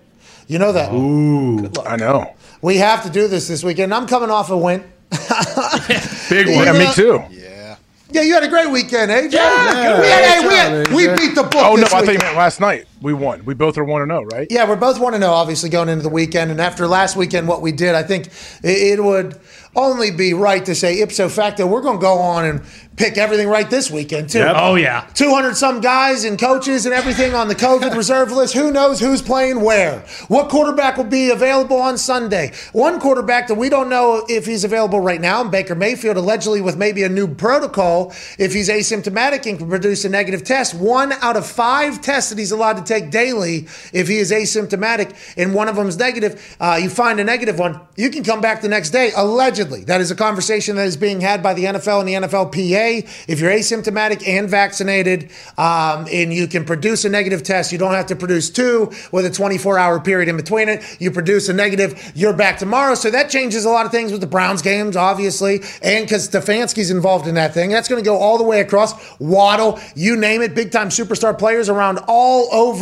[0.51, 0.91] You know that.
[0.91, 2.35] Ooh, I know.
[2.61, 3.93] We have to do this this weekend.
[3.93, 4.81] I'm coming off a win.
[6.29, 6.65] Big You one.
[6.65, 7.23] Yeah, me too.
[7.29, 7.77] Yeah,
[8.11, 9.31] Yeah, you had a great weekend, AJ.
[9.31, 11.55] Yeah, we, had, hey, we, had, we beat the book.
[11.55, 12.23] Oh no, I this thought you weekend.
[12.23, 12.85] meant last night.
[13.01, 13.43] We won.
[13.45, 14.47] We both are one to oh, zero, right?
[14.51, 16.51] Yeah, we're both one to oh, know, obviously, going into the weekend.
[16.51, 18.27] And after last weekend, what we did, I think
[18.63, 19.39] it, it would
[19.75, 22.61] only be right to say ipso facto, we're going to go on and
[22.97, 24.43] pick everything right this weekend, too.
[24.45, 25.07] Oh, yeah.
[25.13, 28.53] 200 some guys and coaches and everything on the COVID reserve list.
[28.53, 29.99] Who knows who's playing where?
[30.27, 32.51] What quarterback will be available on Sunday?
[32.73, 36.77] One quarterback that we don't know if he's available right now, Baker Mayfield, allegedly with
[36.77, 40.75] maybe a new protocol, if he's asymptomatic and can produce a negative test.
[40.75, 45.15] One out of five tests that he's allowed to take daily, if he is asymptomatic
[45.37, 48.41] and one of them is negative, uh, you find a negative one, you can come
[48.41, 49.83] back the next day, allegedly.
[49.83, 53.27] That is a conversation that is being had by the NFL and the NFLPA.
[53.27, 57.93] If you're asymptomatic and vaccinated um, and you can produce a negative test, you don't
[57.93, 60.83] have to produce two with a 24 hour period in between it.
[60.99, 62.95] You produce a negative, you're back tomorrow.
[62.95, 65.61] So that changes a lot of things with the Browns games, obviously.
[65.81, 68.91] And because Stefanski's involved in that thing, that's going to go all the way across.
[69.19, 72.80] Waddle, you name it, big time superstar players around all over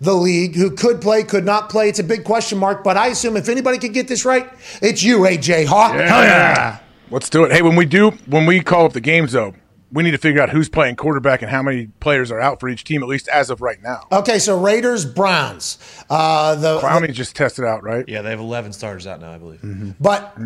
[0.00, 1.88] the league who could play, could not play.
[1.88, 4.48] It's a big question mark, but I assume if anybody could get this right,
[4.80, 5.92] it's you, AJ Hawk.
[5.92, 6.78] Hell yeah.
[7.10, 7.52] Let's do it.
[7.52, 9.54] Hey, when we do, when we call up the games, though,
[9.90, 12.68] we need to figure out who's playing quarterback and how many players are out for
[12.68, 14.06] each team, at least as of right now.
[14.12, 15.78] Okay, so Raiders, Browns.
[16.10, 18.04] Uh, the, Clowney just tested out, right?
[18.06, 19.94] Yeah, they have 11 starters out now, I believe.
[19.98, 20.36] but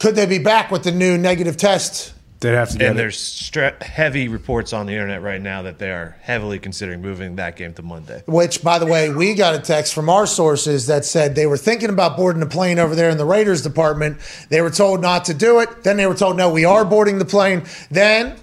[0.00, 2.14] could they be back with the new negative test?
[2.40, 3.02] They'd have to get And it.
[3.02, 7.36] there's stra- heavy reports on the internet right now that they are heavily considering moving
[7.36, 8.22] that game to Monday.
[8.26, 11.58] Which, by the way, we got a text from our sources that said they were
[11.58, 14.18] thinking about boarding a plane over there in the Raiders department.
[14.48, 15.82] They were told not to do it.
[15.84, 17.64] Then they were told, no, we are boarding the plane.
[17.90, 18.36] Then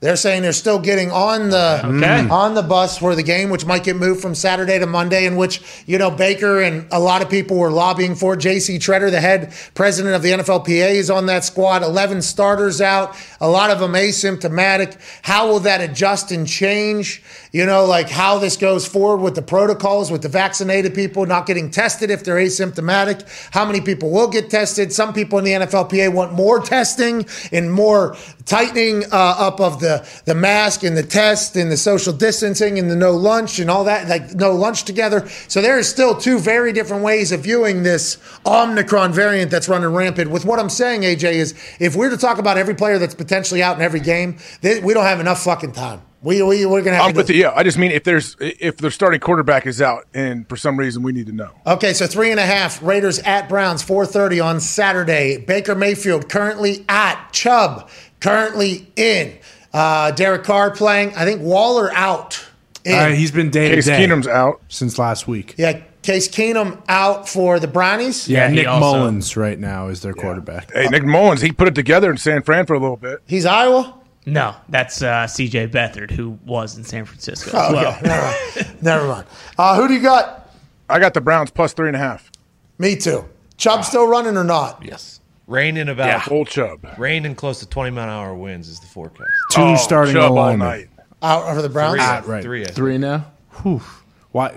[0.00, 2.26] They're saying they're still getting on the Okay.
[2.30, 5.36] on the bus for the game, which might get moved from Saturday to Monday, in
[5.36, 8.34] which you know Baker and a lot of people were lobbying for.
[8.34, 8.78] J.C.
[8.78, 11.82] Tretter, the head president of the NFLPA, is on that squad.
[11.82, 14.96] Eleven starters out, a lot of them asymptomatic.
[15.20, 17.22] How will that adjust and change?
[17.52, 21.44] You know, like how this goes forward with the protocols, with the vaccinated people not
[21.44, 23.26] getting tested if they're asymptomatic.
[23.50, 24.94] How many people will get tested?
[24.94, 29.89] Some people in the NFLPA want more testing and more tightening uh, up of the
[30.24, 33.84] the mask and the test and the social distancing and the no lunch and all
[33.84, 35.28] that, like no lunch together.
[35.48, 39.90] So there is still two very different ways of viewing this Omicron variant that's running
[39.90, 40.30] rampant.
[40.30, 43.62] With what I'm saying, AJ, is if we're to talk about every player that's potentially
[43.62, 46.02] out in every game, th- we don't have enough fucking time.
[46.22, 47.36] We, we, we're going to have I'm to with you.
[47.36, 50.78] Yeah, I just mean if there's if their starting quarterback is out, and for some
[50.78, 51.52] reason we need to know.
[51.66, 52.82] Okay, so three and a half.
[52.82, 55.38] Raiders at Browns, 4:30 on Saturday.
[55.38, 57.88] Baker Mayfield currently at Chubb,
[58.20, 59.38] currently in.
[59.72, 61.14] Uh, Derek Carr playing.
[61.14, 62.44] I think Waller out.
[62.84, 62.94] In.
[62.98, 64.60] Uh, he's been day to Case day Keenum's out.
[64.68, 65.54] since last week.
[65.58, 68.26] yeah, Case Keenum out for the Brownies.
[68.28, 70.72] Yeah, he Nick also- Mullins right now is their quarterback.
[70.72, 73.20] Hey, Nick Mullens, he put it together in San Fran for a little bit.
[73.26, 73.94] He's Iowa.
[74.26, 77.92] No, that's uh, CJ Beathard, who was in San Francisco Oh, as well.
[77.96, 78.76] okay, never mind.
[78.82, 79.26] Never mind.
[79.58, 80.50] Uh, who do you got?
[80.88, 82.30] I got the Browns plus three and a half.
[82.78, 83.26] Me too.
[83.58, 84.82] Chubb still running or not?
[84.84, 85.19] Yes.
[85.50, 86.86] Rain in about Full chub.
[86.96, 89.28] rain in close to 20 mile an hour winds is the forecast.
[89.50, 90.88] Two Oh, starting chub all night.
[91.22, 91.94] Out for the Browns.
[91.96, 92.00] Three.
[92.04, 92.42] Ah, right.
[92.42, 93.26] Three, Three now.
[93.62, 93.82] Whew.
[94.30, 94.56] Why?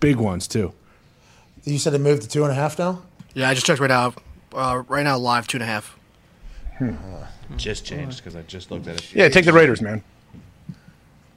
[0.00, 0.74] Big ones too.
[1.64, 3.02] You said it moved to two and a half now.
[3.32, 4.12] Yeah, I just checked right now.
[4.54, 5.98] Uh, right now, live two and a half.
[7.56, 9.14] Just changed because I just looked at it.
[9.14, 10.04] Yeah, take the Raiders, man.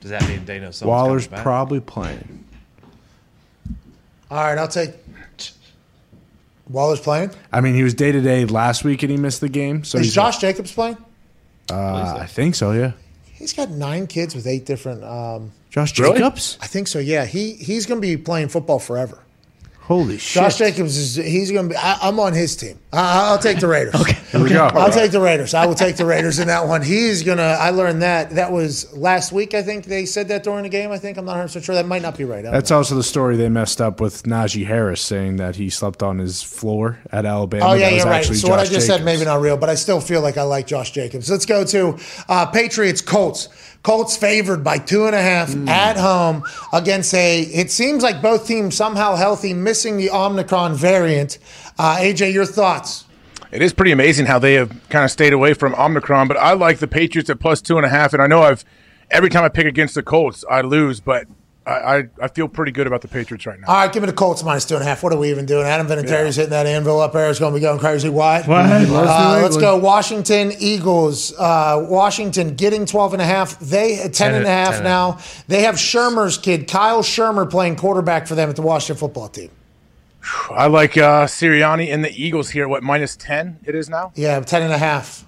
[0.02, 1.44] Does that mean they know someone's Waller's coming back?
[1.44, 2.44] probably playing.
[4.30, 4.92] All right, I'll take.
[6.70, 7.32] Waller's playing.
[7.52, 9.84] I mean, he was day to day last week and he missed the game.
[9.84, 10.98] So Is he's Josh Jacobs playing?
[11.72, 12.72] Uh, I think so.
[12.72, 12.92] Yeah.
[13.26, 15.04] He's got nine kids with eight different.
[15.04, 16.18] Um, Josh Really?
[16.20, 16.58] Jacobs.
[16.62, 16.98] I think so.
[17.00, 19.20] Yeah, he he's going to be playing football forever.
[19.88, 20.44] Holy shit.
[20.44, 21.78] Josh Jacobs is he's going to be.
[21.78, 22.78] I, I'm on his team.
[22.92, 23.96] I, I'll take the Raiders.
[23.96, 24.66] okay, Here we go.
[24.66, 25.54] I'll take the Raiders.
[25.54, 26.82] I will take the Raiders in that one.
[26.82, 27.42] He's gonna.
[27.42, 29.54] I learned that that was last week.
[29.54, 30.92] I think they said that during the game.
[30.92, 31.76] I think I'm not 100 percent sure.
[31.76, 32.44] That might not be right.
[32.44, 32.78] That's know.
[32.78, 36.44] also the story they messed up with Najee Harris saying that he slept on his
[36.44, 37.68] floor at Alabama.
[37.68, 38.20] Oh yeah, That was you're right.
[38.20, 40.36] actually So what I Josh just said maybe not real, but I still feel like
[40.38, 41.32] I like Josh Jacobs.
[41.32, 43.48] Let's go to uh, Patriots Colts.
[43.84, 45.70] Colts favored by two and a half Hmm.
[45.70, 47.42] at home against a.
[47.42, 51.38] It seems like both teams somehow healthy, missing the Omicron variant.
[51.80, 53.06] Uh, AJ, your thoughts?
[53.52, 56.52] It is pretty amazing how they have kind of stayed away from Omicron, but I
[56.54, 58.12] like the Patriots at plus two and a half.
[58.14, 58.66] And I know I've
[59.10, 61.28] every time I pick against the Colts, I lose, but
[61.68, 63.68] I, I, I feel pretty good about the Patriots right now.
[63.68, 65.04] All right, give me the Colts minus two and a half.
[65.04, 65.66] What are we even doing?
[65.66, 67.30] Adam Vinatieri's hitting that anvil up there.
[67.30, 68.08] It's going to be going crazy.
[68.08, 68.48] What?
[68.48, 68.66] What?
[68.66, 69.78] Uh, let's go.
[69.78, 71.34] Washington Eagles.
[71.38, 73.60] Uh, Washington getting 12 and a half.
[73.60, 75.20] They at 10 and a half 10 and now.
[75.50, 79.52] They have Shurmur's kid, Kyle Shurmur, playing quarterback for them at the Washington football team.
[80.50, 82.68] I like uh, Sirianni and the Eagles here.
[82.70, 84.14] What minus ten it is now?
[84.16, 85.26] Yeah, 10 and a half.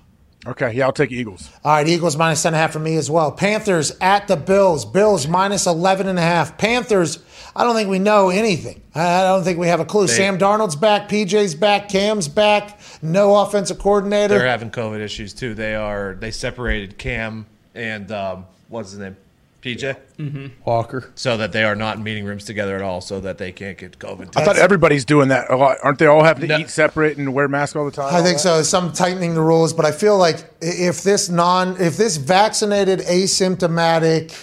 [0.49, 1.47] Okay, yeah, I'll take Eagles.
[1.63, 3.31] All right, Eagles minus 10 and a half for me as well.
[3.31, 4.83] Panthers at the Bills.
[4.83, 6.57] Bills minus 11 and a half.
[6.57, 7.19] Panthers,
[7.55, 8.81] I don't think we know anything.
[8.95, 10.07] I I don't think we have a clue.
[10.07, 14.39] Sam Darnold's back, PJ's back, Cam's back, no offensive coordinator.
[14.39, 15.53] They're having COVID issues too.
[15.53, 17.45] They are they separated Cam
[17.75, 19.17] and um, what's his name,
[19.61, 20.47] PJ, mm-hmm.
[20.63, 21.11] Walker.
[21.15, 23.77] so that they are not in meeting rooms together at all, so that they can't
[23.77, 24.35] get COVID.
[24.37, 25.77] I thought everybody's doing that a lot.
[25.83, 26.57] Aren't they all having to No.
[26.59, 28.13] eat separate and wear masks all the time?
[28.15, 28.61] I think so.
[28.63, 34.33] Some tightening the rules, but I feel like if this non, if this vaccinated asymptomatic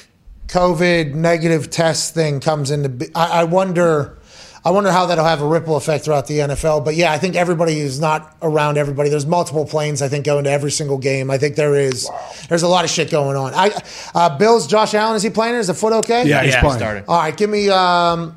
[0.48, 4.18] COVID negative test thing comes into, be- I, I wonder,
[4.66, 6.84] I wonder how that'll have a ripple effect throughout the NFL.
[6.84, 9.08] But yeah, I think everybody is not around everybody.
[9.08, 10.02] There's multiple planes.
[10.02, 11.30] I think going to every single game.
[11.30, 12.10] I think there is.
[12.48, 13.54] There's a lot of shit going on.
[13.54, 13.70] I,
[14.12, 14.66] uh, Bills.
[14.66, 15.54] Josh Allen is he playing?
[15.54, 16.26] Is the foot okay?
[16.26, 16.78] Yeah, he's Yeah, playing.
[16.78, 17.04] starting.
[17.06, 18.36] All right, give me, um,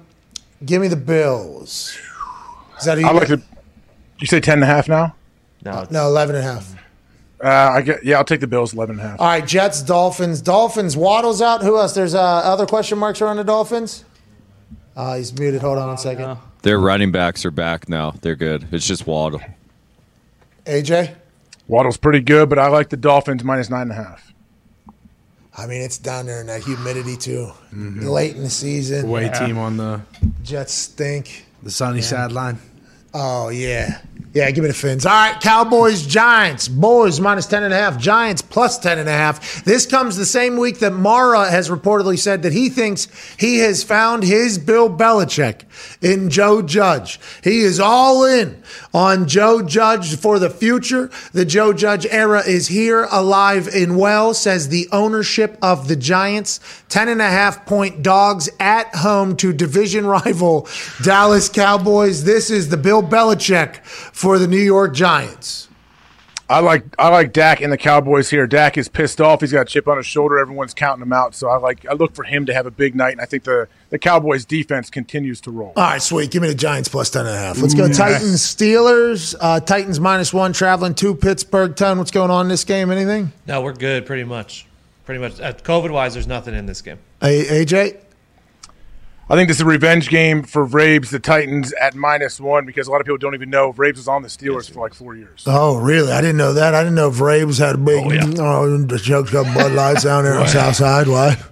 [0.64, 1.98] give me the Bills.
[2.78, 3.42] Is that you I like to.
[4.20, 5.16] You say ten and a half now?
[5.66, 6.76] No, No, 11 and a half.
[7.44, 8.04] Uh, I get.
[8.06, 9.20] Yeah, I'll take the Bills eleven and a half.
[9.20, 10.96] All right, Jets, Dolphins, Dolphins.
[10.96, 11.64] Waddles out.
[11.64, 11.94] Who else?
[11.96, 14.04] There's uh, other question marks around the Dolphins.
[15.00, 15.62] Uh, he's muted.
[15.62, 16.38] Hold on a second.
[16.62, 18.12] Their running backs are back now.
[18.20, 18.68] They're good.
[18.74, 19.40] It's just Waddle.
[20.66, 21.16] AJ.
[21.70, 24.34] Waddle's pretty good, but I like the Dolphins minus nine and a half.
[25.58, 27.50] I mean, it's down there in that humidity too.
[27.72, 30.02] Late in the season, Away team on the
[30.44, 31.46] Jets stink.
[31.64, 32.60] the sunny sideline.
[33.14, 34.02] Oh yeah,
[34.34, 34.50] yeah.
[34.52, 35.06] Give me the fins.
[35.06, 38.00] All right, Cowboys, Giants, boys minus ten and a half.
[38.00, 39.64] Giants plus ten and a half.
[39.64, 43.08] This comes the same week that Mara has reportedly said that he thinks
[43.38, 45.64] he has found his Bill Belichick
[46.02, 47.20] in Joe Judge.
[47.44, 48.62] He is all in
[48.94, 51.10] on Joe Judge for the future.
[51.34, 54.34] The Joe Judge era is here, alive and well.
[54.34, 56.60] Says the ownership of the Giants.
[56.90, 60.68] Ten and a half point dogs at home to division rival
[61.04, 62.24] Dallas Cowboys.
[62.24, 63.84] This is the Bill Belichick
[64.20, 65.70] for the New York Giants.
[66.50, 68.48] I like I like Dak and the Cowboys here.
[68.48, 69.40] Dak is pissed off.
[69.40, 70.40] He's got a chip on his shoulder.
[70.40, 71.36] Everyone's counting him out.
[71.36, 73.14] So I like I look for him to have a big night.
[73.14, 75.72] And I think the the Cowboys defense continues to roll.
[75.78, 76.32] All right, sweet.
[76.32, 77.62] Give me the Giants plus 10 and a half.
[77.62, 79.36] Let's go Titans, Steelers.
[79.40, 81.76] Uh, Titans minus one, traveling to Pittsburgh.
[81.78, 82.92] Town, what's going on in this game?
[82.92, 83.32] Anything?
[83.48, 84.06] no, we're good.
[84.06, 84.66] Pretty much,
[85.06, 85.40] pretty much.
[85.40, 86.98] Uh, COVID wise, there's nothing in this game.
[87.22, 88.00] A- AJ?
[89.32, 92.88] I think this is a revenge game for Rabes, the Titans at minus one because
[92.88, 95.16] a lot of people don't even know Rabes was on the Steelers for like four
[95.16, 95.44] years.
[95.46, 96.12] Oh, really?
[96.12, 96.74] I didn't know that.
[96.74, 98.24] I didn't know if Braves had a big, oh, yeah.
[98.40, 101.08] oh the Chuck's got Bud Lights down there on South Side.
[101.08, 101.38] Why?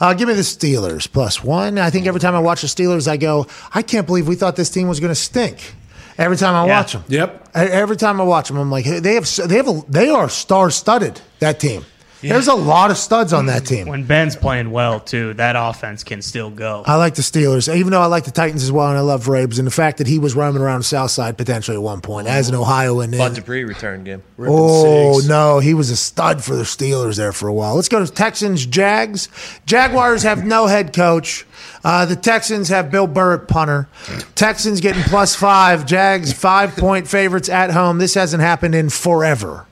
[0.00, 1.76] Uh, give me the Steelers plus one.
[1.76, 4.54] I think every time I watch the Steelers, I go, I can't believe we thought
[4.54, 5.74] this team was going to stink.
[6.16, 6.78] Every time I Yeah.
[6.78, 7.02] watch them.
[7.08, 7.48] Yep.
[7.56, 10.70] Every time I watch them, I'm like, they have, they have, a, they are star
[10.70, 11.20] studded.
[11.40, 11.84] That team.
[12.20, 13.86] There's a lot of studs on that team.
[13.86, 16.82] When Ben's playing well too, that offense can still go.
[16.86, 19.28] I like the Steelers, even though I like the Titans as well, and I love
[19.28, 22.00] Rabes, and the fact that he was roaming around the South Side potentially at one
[22.00, 23.12] point as an Ohioan.
[23.12, 24.22] Bud Dupree return game.
[24.40, 27.76] Oh no, he was a stud for the Steelers there for a while.
[27.76, 29.28] Let's go to Texans, Jags.
[29.66, 31.46] Jaguars have no head coach.
[31.84, 33.88] Uh, the Texans have Bill Burr at punter.
[34.34, 35.86] Texans getting plus five.
[35.86, 37.98] Jags five point favorites at home.
[37.98, 39.66] This hasn't happened in forever.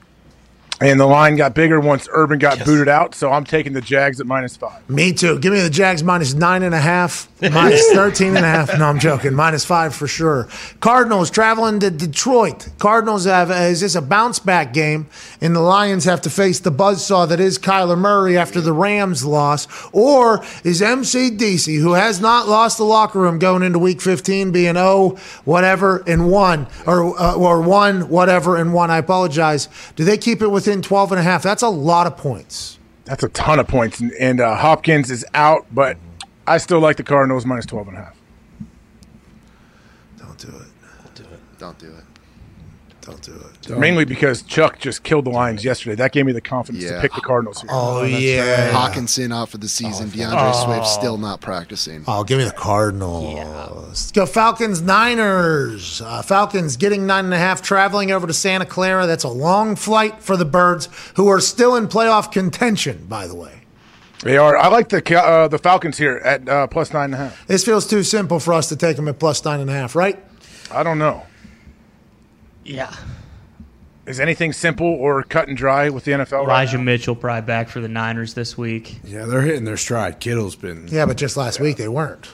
[0.78, 3.14] And the line got bigger once Urban got booted out.
[3.14, 4.88] So I'm taking the Jags at minus five.
[4.90, 5.38] Me too.
[5.38, 8.78] Give me the Jags minus nine and a half, minus 13 and a half.
[8.78, 9.32] No, I'm joking.
[9.32, 10.48] Minus five for sure.
[10.80, 12.68] Cardinals traveling to Detroit.
[12.78, 15.06] Cardinals have, is this a bounce back game?
[15.40, 19.24] And the Lions have to face the buzzsaw that is Kyler Murray after the Rams
[19.24, 19.66] loss.
[19.92, 24.76] Or is MCDC, who has not lost the locker room going into week 15, being
[24.76, 25.16] oh,
[25.46, 28.90] whatever, and one, or, uh, or one, whatever, and one?
[28.90, 29.70] I apologize.
[29.96, 31.42] Do they keep it within 12 and a half?
[31.42, 32.78] That's a lot of points.
[33.04, 34.00] That's a ton of points.
[34.00, 35.96] And, and uh, Hopkins is out, but
[36.46, 38.16] I still like the Cardinals minus 12 and a half.
[40.18, 40.66] Don't do it.
[41.04, 41.58] Don't do it.
[41.58, 42.04] Don't do it.
[43.00, 43.55] Don't do it.
[43.68, 45.96] Mainly because Chuck just killed the Lions yesterday.
[45.96, 47.70] That gave me the confidence to pick the Cardinals here.
[47.72, 48.72] Oh, yeah.
[48.72, 50.08] Hockenson out for the season.
[50.10, 52.04] DeAndre Swift still not practicing.
[52.06, 53.86] Oh, give me the Cardinals.
[53.86, 56.00] Let's go Falcons, Niners.
[56.00, 59.06] Uh, Falcons getting nine and a half, traveling over to Santa Clara.
[59.06, 63.34] That's a long flight for the Birds, who are still in playoff contention, by the
[63.34, 63.62] way.
[64.22, 64.56] They are.
[64.56, 67.46] I like the uh, the Falcons here at uh, plus nine and a half.
[67.46, 69.94] This feels too simple for us to take them at plus nine and a half,
[69.94, 70.18] right?
[70.70, 71.24] I don't know.
[72.64, 72.94] Yeah.
[74.06, 76.32] Is anything simple or cut and dry with the NFL?
[76.46, 76.84] right Elijah now?
[76.84, 79.00] Mitchell probably back for the Niners this week.
[79.04, 80.20] Yeah, they're hitting their stride.
[80.20, 80.86] Kittle's been.
[80.88, 82.28] Yeah, but just last week they weren't.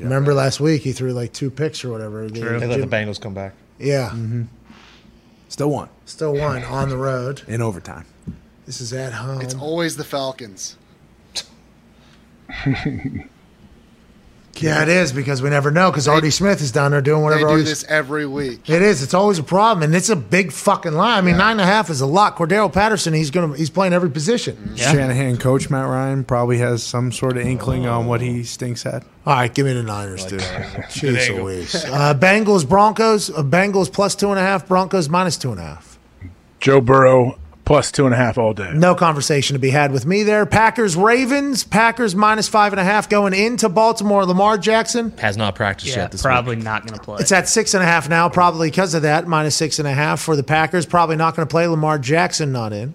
[0.00, 2.28] Remember last week he threw like two picks or whatever.
[2.28, 3.52] They- They let the Bengals come back.
[3.78, 4.42] Yeah, Mm-hmm.
[5.50, 7.42] Still won still won on the road.
[7.48, 8.04] in overtime.
[8.66, 9.40] This is at home.
[9.40, 10.76] It's always the Falcons.
[14.62, 17.40] Yeah, it is because we never know because Artie Smith is down there doing whatever.
[17.40, 17.58] They whatever.
[17.58, 18.68] do Artie- this every week.
[18.68, 19.02] It is.
[19.02, 21.18] It's always a problem, and it's a big fucking line.
[21.18, 22.36] I mean, nine and a half is a lot.
[22.36, 24.76] Cordarrelle Patterson, he's gonna he's playing every position.
[24.76, 29.04] Shanahan coach Matt Ryan probably has some sort of inkling on what he stinks at.
[29.26, 30.40] All right, give me the Niners, dude.
[30.88, 31.74] Jeez Louise.
[31.84, 33.28] Uh, Bengals, Broncos.
[33.30, 34.66] Uh, Bengals plus two and a half.
[34.66, 35.98] Broncos minus two and a half.
[36.60, 37.38] Joe Burrow
[37.68, 38.72] plus two and a half all day.
[38.74, 40.46] No conversation to be had with me there.
[40.46, 41.64] Packers, Ravens.
[41.64, 44.24] Packers minus five and a half going into Baltimore.
[44.24, 45.10] Lamar Jackson.
[45.18, 46.64] Has not practiced Yeah, yet this probably week.
[46.64, 47.18] not going to play.
[47.20, 49.28] It's at six and a half now, probably because of that.
[49.28, 50.86] Minus six and a half for the Packers.
[50.86, 51.66] Probably not going to play.
[51.66, 52.94] Lamar Jackson not in.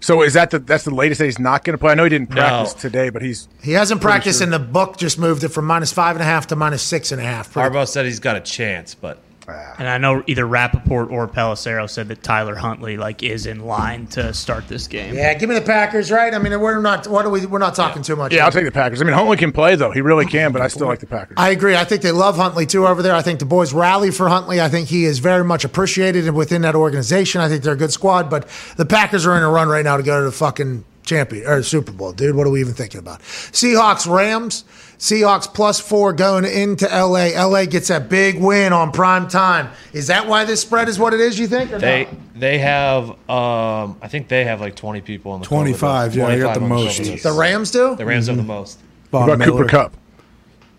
[0.00, 1.92] So is that the that's the latest that he's not going to play?
[1.92, 2.80] I know he didn't practice No.
[2.80, 4.44] today, but he's He hasn't practiced, sure.
[4.44, 7.12] and the book just moved it from minus five and a half to minus six
[7.12, 7.46] and a half.
[7.48, 9.18] for the Harbaugh said he's got a chance, but
[9.48, 9.74] Ah.
[9.78, 14.06] and I know either Rappaport or Pelissero said that Tyler Huntley like is in line
[14.08, 15.14] to start this game.
[15.14, 16.32] Yeah, give me the Packers, right?
[16.34, 17.06] I mean, we're not.
[17.06, 17.46] What are we?
[17.46, 18.32] We're not talking too much.
[18.32, 18.44] yeah.
[18.44, 19.00] I'll take the Packers.
[19.00, 20.52] I mean, Huntley can play though; he really can.
[20.52, 21.34] But I still like the Packers.
[21.36, 21.76] I agree.
[21.76, 23.14] I think they love Huntley too over there.
[23.14, 24.60] I think the boys rally for Huntley.
[24.60, 27.40] I think he is very much appreciated within that organization.
[27.40, 28.28] I think they're a good squad.
[28.28, 31.46] But the Packers are in a run right now to go to the fucking champion
[31.46, 32.36] or Super Bowl, dude.
[32.36, 33.20] What are we even thinking about?
[33.20, 34.64] Seahawks, Rams.
[34.98, 37.28] Seahawks plus four going into LA.
[37.36, 39.68] LA gets that big win on prime time.
[39.92, 41.38] Is that why this spread is what it is?
[41.38, 41.72] You think?
[41.72, 42.14] Or they not?
[42.40, 46.38] they have um I think they have like 20 people on the 25, yeah, they
[46.38, 47.00] got the most.
[47.00, 47.24] COVID list.
[47.24, 47.94] the Rams do.
[47.94, 48.78] The Rams have the most.
[49.10, 49.96] Bob What about Miller, Cooper Kupp?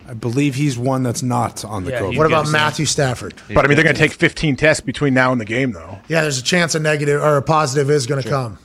[0.10, 2.18] I believe he's one that's not on the Yeah, COVID.
[2.18, 2.54] What about Yes.
[2.54, 3.34] Matthew Stafford?
[3.54, 6.00] But I mean, they're going to take 15 tests between now and the game, though.
[6.08, 8.58] Yeah, there's a chance a negative or a positive is going to come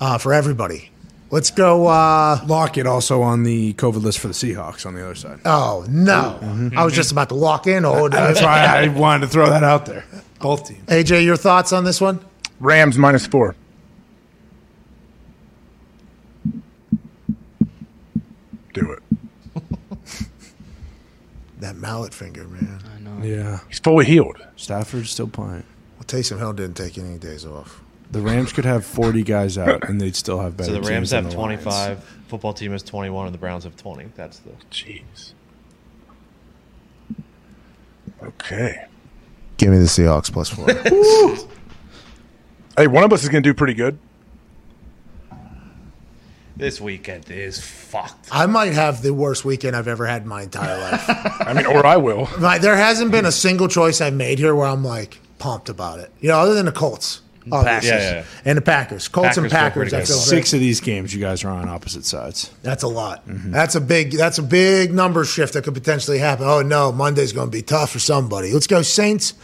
[0.00, 0.90] uh, for everybody.
[1.30, 1.86] Let's go.
[1.88, 5.40] Uh, Lockett also on the COVID list for the Seahawks on the other side.
[5.44, 6.38] oh no,
[6.76, 7.84] I was just about to walk in.
[7.84, 10.04] Oh, That's why I wanted to throw that out there.
[10.38, 10.86] Both teams.
[10.86, 12.24] AJ, your thoughts on this one?
[12.60, 13.56] Rams minus four.
[18.72, 19.02] Do it.
[21.60, 22.80] That mallet finger, man.
[22.94, 23.24] I know.
[23.24, 23.60] Yeah.
[23.68, 24.36] He's fully healed.
[24.54, 25.62] Stafford's still playing.
[25.96, 27.80] Well, Taysom Hill didn't take any days off.
[28.14, 31.10] The Rams could have 40 guys out, and they'd still have better So the Rams
[31.10, 31.64] teams than have the Lions.
[31.64, 34.10] 25, football team has 21 and the Browns have 20.
[34.14, 35.32] That's the Jeez.
[38.22, 38.84] Okay.
[39.56, 40.68] Give me the Seahawks plus four.
[42.76, 43.98] Hey, one of us is going to do pretty good.
[46.56, 48.28] This weekend is fucked.
[48.32, 51.04] I might have the worst weekend I've ever had in my entire life.
[51.40, 52.28] I mean, or I will.
[52.38, 56.00] Like, there hasn't been a single choice I've made here where I'm like pumped about
[56.00, 56.10] it.
[56.20, 57.20] You know, other than the Colts,
[57.52, 58.24] obviously, Yeah, yeah, yeah.
[58.44, 59.90] and the Packers, Colts and Packers feel Packers.
[59.90, 60.58] pretty I feel Six great.
[60.58, 62.50] of these games, you guys are on opposite sides.
[62.62, 63.22] That's a lot.
[63.26, 64.12] That's a big.
[64.12, 66.46] That's a big number shift that could potentially happen.
[66.46, 68.52] Oh no, Monday's going to be tough for somebody.
[68.52, 69.34] Let's go Saints.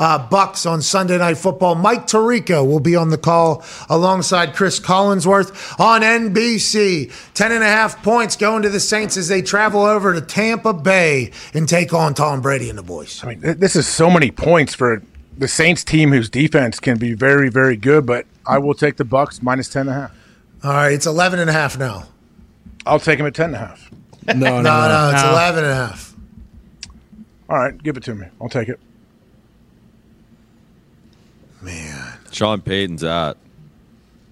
[0.00, 1.74] Uh, Bucks on Sunday Night Football.
[1.74, 7.12] Mike Tirico will be on the call alongside Cris Collinsworth on NBC.
[7.34, 10.72] Ten and a half points going to the Saints as they travel over to Tampa
[10.72, 13.24] Bay and take on Tom Brady and the boys.
[13.24, 15.02] I mean, this is so many points for
[15.38, 19.04] the Saints team whose defense can be very, very good, but I will take the
[19.04, 20.16] Bucks minus 10 and a half.
[20.64, 22.08] All right, it's 11 and a half now.
[22.84, 23.90] I'll take them at 10 and a half.
[24.26, 25.30] No, no, No, no, it's No.
[25.30, 26.14] 11 and a half.
[27.48, 28.26] All right, give it to me.
[28.40, 28.80] I'll take it.
[31.62, 32.18] Man.
[32.30, 33.38] Sean Payton's out.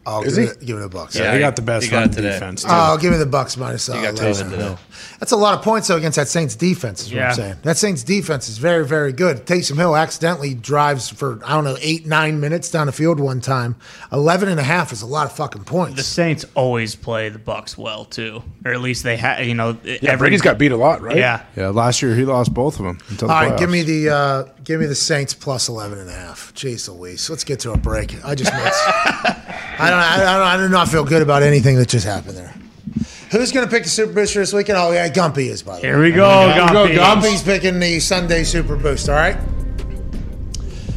[0.06, 0.50] I'll Is give, he?
[0.52, 1.16] it, give it a Bucks.
[1.16, 2.30] Yeah, they got the best he got run it today.
[2.32, 2.62] defense.
[2.62, 2.68] Too.
[2.70, 4.24] Oh, give me the Bucks minus uh, got 11.
[4.46, 4.76] Taysom today.
[5.18, 7.02] That's a lot of points though against that Saints defense.
[7.02, 7.28] Is what Yeah.
[7.30, 7.56] I'm saying.
[7.62, 9.46] That Saints defense is very, very good.
[9.46, 13.40] Taysom Hill accidentally drives for I don't know eight, nine minutes down the field one
[13.40, 13.74] time.
[14.12, 15.96] 11 and a half is a lot of fucking points.
[15.96, 16.02] The.
[16.04, 19.44] Saints always play the Bucks well too, or at least they have.
[19.44, 21.16] You know, Yeah, Brady's got beat a lot, right?
[21.16, 23.58] Yeah, yeah, last year he lost both of them until the All right, playoffs.
[23.58, 26.54] give me the uh, give me the Saints plus 11 and a half.
[26.54, 28.24] Jeez Louise, let's get to a break.
[28.24, 28.82] I just missed.
[29.78, 32.54] I don't, I don't, I do not feel good about anything that just happened there.
[33.30, 34.78] Who's going to pick the Super Booster this weekend?
[34.78, 35.88] Oh yeah, Gumpy is by the way.
[35.88, 36.24] here we go.
[36.24, 36.96] Gumpy.
[36.96, 39.36] Gumpy's picking the Sunday Super Boost, all right?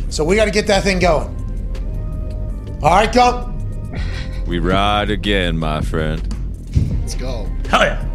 [0.09, 1.35] So we got to get that thing going.
[2.81, 3.55] All right, Gump.
[4.47, 6.21] We ride again, my friend.
[7.01, 7.45] Let's go.
[7.67, 8.05] Hell yeah.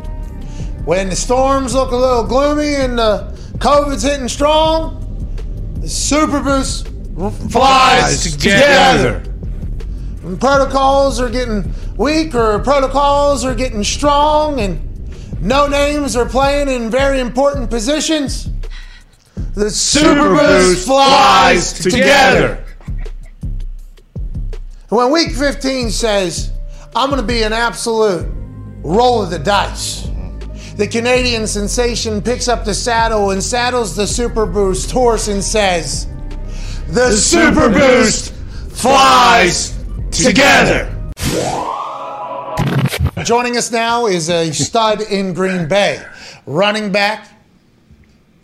[0.84, 5.00] When the storms look a little gloomy and the COVID's hitting strong,
[5.80, 6.88] the Super Boost
[7.50, 9.22] flies together.
[10.24, 14.80] When protocols are getting weak or protocols are getting strong and
[15.42, 18.48] no names are playing in very important positions,
[19.52, 22.64] the Super, Boost flies together.
[24.88, 26.52] When week 15 says,
[26.96, 28.26] I'm going to be an absolute
[28.82, 30.08] roll of the dice,
[30.78, 36.06] the Canadian sensation picks up the saddle and saddles the Super Boost horse and says,
[36.88, 38.32] The, Super Boost
[38.70, 39.73] flies
[40.14, 40.90] together.
[43.24, 46.04] joining us now is a stud in Green Bay,
[46.46, 47.28] running back,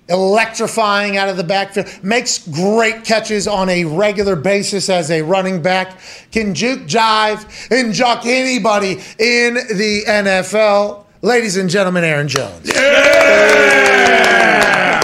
[0.09, 5.63] electrifying out of the backfield, makes great catches on a regular basis as a running
[5.63, 6.01] back,
[6.33, 11.05] can juke jive and jock anybody in the NFL.
[11.23, 12.69] Ladies and gentlemen, Aaron Jones.
[12.75, 14.01] Yeah!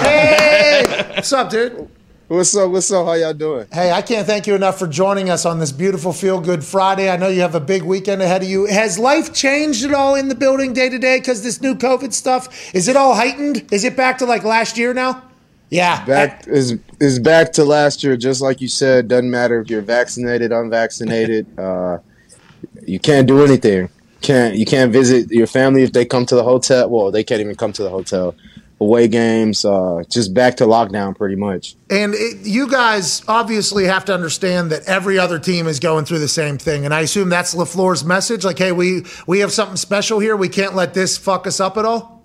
[0.02, 0.82] Hey,
[1.14, 1.88] what's up, dude?
[2.28, 2.72] What's up?
[2.72, 3.06] What's up?
[3.06, 3.68] How y'all doing?
[3.72, 7.08] Hey, I can't thank you enough for joining us on this beautiful Feel Good Friday.
[7.08, 8.66] I know you have a big weekend ahead of you.
[8.66, 12.12] Has life changed at all in the building day to day because this new COVID
[12.12, 12.74] stuff?
[12.74, 13.64] Is it all heightened?
[13.70, 15.22] Is it back to like last year now?
[15.70, 16.04] Yeah.
[16.04, 19.06] Back is is back to last year, just like you said.
[19.06, 21.46] Doesn't matter if you're vaccinated, unvaccinated.
[21.58, 21.98] Uh,
[22.84, 23.88] you can't do anything.
[24.20, 26.90] Can't you can't visit your family if they come to the hotel?
[26.90, 28.34] Well, they can't even come to the hotel.
[28.78, 31.76] Away games, uh, just back to lockdown, pretty much.
[31.88, 36.18] And it, you guys obviously have to understand that every other team is going through
[36.18, 36.84] the same thing.
[36.84, 38.44] And I assume that's LaFleur's message.
[38.44, 40.36] Like, hey, we, we have something special here.
[40.36, 42.16] We can't let this fuck us up at all.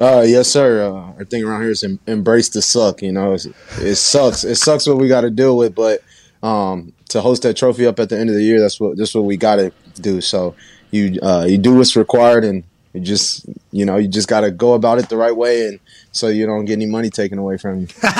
[0.00, 0.82] Uh, yes, sir.
[0.82, 3.00] Uh, our thing around here is em- embrace the suck.
[3.00, 3.46] You know, it's,
[3.78, 4.42] it sucks.
[4.42, 6.02] It sucks what we got to deal with, but
[6.42, 9.14] um, to host that trophy up at the end of the year, that's what that's
[9.14, 10.20] what we got to do.
[10.20, 10.56] So
[10.90, 12.64] you uh, you do what's required, and
[12.94, 15.80] you just you know you just got to go about it the right way, and
[16.12, 17.88] so you don't get any money taken away from you.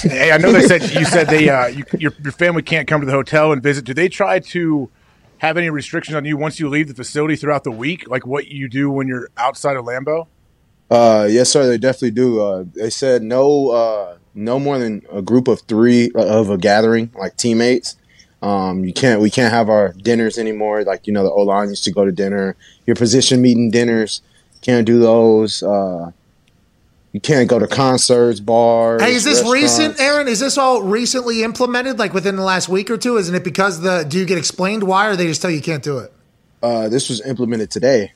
[0.00, 3.02] Hey, I know they said you said they uh, you, your your family can't come
[3.02, 3.84] to the hotel and visit.
[3.84, 4.88] Do they try to
[5.38, 8.48] have any restrictions on you once you leave the facility throughout the week, like what
[8.48, 10.28] you do when you're outside of Lambeau?
[10.90, 11.66] Uh, yes, sir.
[11.66, 12.40] They definitely do.
[12.40, 16.56] Uh, they said no, uh, no more than a group of three uh, of a
[16.56, 17.96] gathering, like teammates.
[18.42, 20.84] Um, you can't, we can't have our dinners anymore.
[20.84, 22.56] Like you know, the O line used to go to dinner.
[22.86, 24.20] Your position meeting dinners
[24.60, 25.62] can't do those.
[25.62, 26.10] Uh,
[27.12, 29.00] you can't go to concerts, bars.
[29.00, 29.98] Hey, is this recent.
[29.98, 30.28] Aaron?
[30.28, 33.16] Is this all recently implemented, like within the last week or two?
[33.16, 35.82] Isn't it because the do you get explained why, or they just tell you can't
[35.82, 36.12] do it?
[36.62, 38.12] Uh, this was implemented today.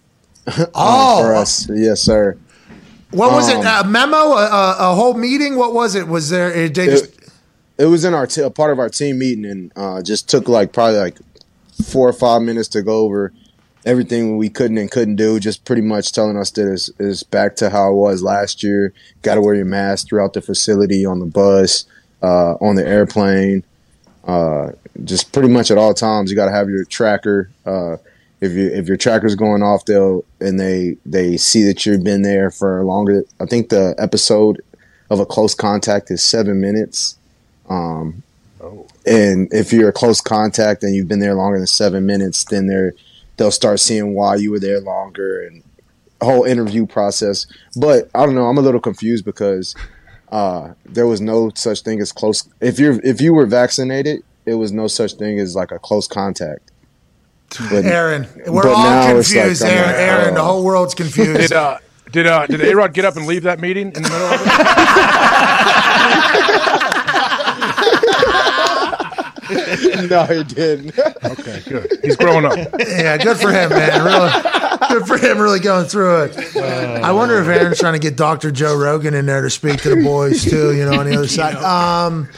[0.47, 1.23] um, Oh.
[1.23, 2.37] for us, yes, sir.
[3.13, 3.65] What was Um, it?
[3.67, 4.17] A memo?
[4.17, 5.57] A, a, whole meeting?
[5.57, 6.07] What was it?
[6.07, 6.69] Was there?
[6.69, 7.20] They just
[7.81, 10.49] it, was in our t- a part of our team meeting and uh, just took
[10.49, 11.19] like probably like
[11.85, 13.33] four or five minutes to go over
[13.87, 17.57] everything we couldn't and couldn't do just pretty much telling us that it's, it's back
[17.57, 18.93] to how it was last year.
[19.23, 21.87] Got to wear your mask throughout the facility on the bus
[22.23, 23.65] uh, on the airplane
[24.25, 24.73] uh,
[25.05, 26.31] just pretty much at all times.
[26.31, 27.97] You got to have your tracker uh,
[28.41, 32.23] if you if your tracker's going off they'll and they they see that you've been
[32.23, 33.25] there for longer.
[33.41, 34.63] I think the episode
[35.09, 37.17] of a close contact is seven minutes
[37.71, 38.23] um,
[39.07, 42.67] and if you're a close contact and you've been there longer than seven minutes, then
[42.67, 42.93] they're
[43.37, 45.63] they'll start seeing why you were there longer and
[46.21, 47.47] whole interview process.
[47.77, 49.75] But I don't know, I'm a little confused because
[50.31, 52.47] uh, there was no such thing as close.
[52.61, 56.07] If you're if you were vaccinated, it was no such thing as like a close
[56.07, 56.71] contact.
[57.69, 59.63] But, Aaron, we're but all now it's like, confused.
[59.65, 60.45] Aaron, like, Aaron, the oh.
[60.45, 61.41] whole world's confused.
[61.41, 61.79] Did uh,
[62.13, 64.41] did uh, did A Rod get up and leave that meeting in the middle of
[66.75, 66.87] it?
[70.09, 70.99] no, he didn't.
[70.99, 71.99] Okay, good.
[72.03, 72.57] He's growing up.
[72.79, 74.05] yeah, good for him, man.
[74.05, 74.31] Really,
[74.89, 75.39] good for him.
[75.39, 76.57] Really going through it.
[76.57, 79.91] I wonder if Aaron's trying to get Doctor Joe Rogan in there to speak to
[79.95, 80.75] the boys too.
[80.75, 81.55] You know, on the other side.
[81.57, 82.29] Um,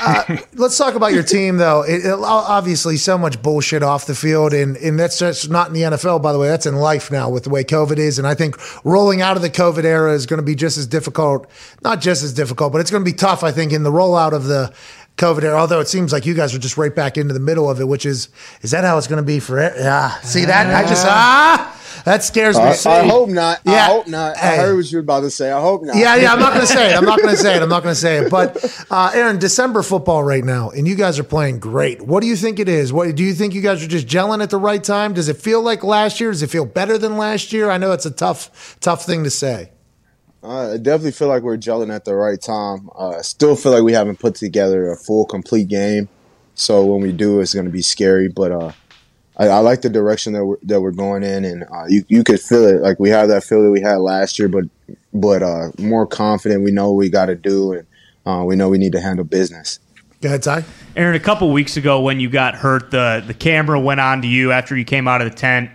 [0.00, 1.82] uh, let's talk about your team, though.
[1.82, 5.72] It, it- obviously, so much bullshit off the field, and and that's just not in
[5.74, 6.48] the NFL, by the way.
[6.48, 9.42] That's in life now with the way COVID is, and I think rolling out of
[9.42, 11.48] the COVID era is going to be just as difficult.
[11.84, 13.44] Not just as difficult, but it's going to be tough.
[13.44, 14.74] I think in the rollout of the
[15.16, 15.58] COVID era.
[15.58, 17.88] Although it seems like you guys are just right back into the middle of it,
[17.88, 18.28] which is
[18.62, 19.58] is that how it's going to be for?
[19.58, 19.74] it?
[19.76, 20.10] Yeah.
[20.20, 20.66] See that?
[20.74, 21.80] I just ah.
[22.04, 22.64] That scares me.
[22.64, 23.60] I, I hope not.
[23.64, 23.72] Yeah.
[23.72, 24.36] I hope not.
[24.36, 25.50] I heard what you were about to say.
[25.50, 25.96] I hope not.
[25.96, 26.96] Yeah, yeah, I'm not going to say it.
[26.96, 27.62] I'm not going to say it.
[27.62, 28.30] I'm not going to say it.
[28.30, 32.02] But uh, Aaron, December football right now, and you guys are playing great.
[32.02, 32.92] What do you think it is?
[32.92, 35.14] What do you think you guys are just gelling at the right time?
[35.14, 36.30] Does it feel like last year?
[36.30, 37.70] Does it feel better than last year?
[37.70, 39.70] I know it's a tough, tough thing to say.
[40.44, 42.90] Uh, I definitely feel like we're gelling at the right time.
[42.94, 46.08] Uh, I still feel like we haven't put together a full, complete game.
[46.54, 48.28] So when we do, it's going to be scary.
[48.28, 48.72] But uh,
[49.38, 52.22] I, I like the direction that we're that we're going in, and uh, you you
[52.22, 52.82] could feel it.
[52.82, 54.64] Like we have that feel that we had last year, but
[55.14, 56.62] but uh, more confident.
[56.62, 57.86] We know what we got to do, and
[58.26, 59.80] uh, we know we need to handle business.
[60.20, 60.64] Go ahead, Ty.
[60.96, 64.28] Aaron, a couple weeks ago when you got hurt, the the camera went on to
[64.28, 65.70] you after you came out of the tent,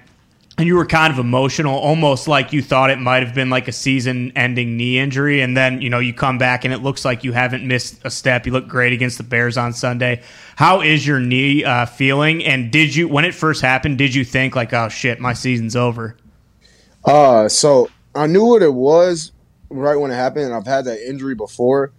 [0.60, 3.70] and you were kind of emotional, almost like you thought it might have been like
[3.70, 5.40] a season-ending knee injury.
[5.40, 8.12] And then you know you come back and it looks like you haven't missed a
[8.12, 8.46] step.
[8.46, 10.22] You look great against the Bears on Sunday.
[10.58, 12.44] How is your knee uh, feeling?
[12.44, 15.78] And did you, when it first happened, did you think like, oh shit, my season's
[15.78, 16.18] over?
[17.06, 19.32] Uh, so I knew what it was
[19.70, 21.94] right when it happened, and I've had that injury before.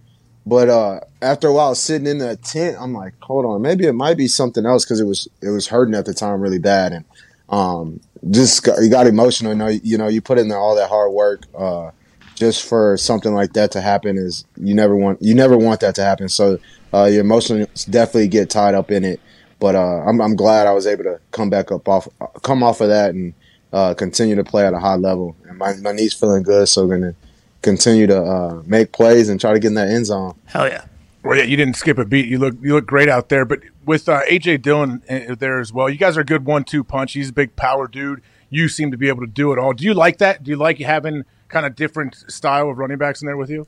[0.45, 3.93] But uh, after a while, sitting in the tent, I'm like, hold on, maybe it
[3.93, 6.93] might be something else because it was it was hurting at the time really bad,
[6.93, 7.05] and
[7.49, 7.99] um,
[8.29, 9.51] just you got emotional.
[9.51, 11.43] You know, you know, you put in all that hard work.
[11.57, 11.91] Uh,
[12.35, 15.93] just for something like that to happen is you never want you never want that
[15.95, 16.27] to happen.
[16.27, 16.57] So
[16.93, 19.19] uh, your emotions definitely get tied up in it.
[19.59, 22.07] But uh, I'm, I'm glad I was able to come back up off
[22.41, 23.35] come off of that and
[23.71, 25.35] uh, continue to play at a high level.
[25.47, 27.15] And my, my knee's feeling good, so we're gonna
[27.61, 30.33] continue to uh, make plays and try to get in that end zone.
[30.45, 30.85] Hell yeah.
[31.23, 32.27] Well, yeah, you didn't skip a beat.
[32.27, 33.45] You look you look great out there.
[33.45, 36.83] But with uh, AJ Dillon uh, there as well, you guys are a good one-two
[36.83, 37.13] punch.
[37.13, 38.21] He's a big power dude.
[38.49, 39.73] You seem to be able to do it all.
[39.73, 40.43] Do you like that?
[40.43, 43.67] Do you like having kind of different style of running backs in there with you?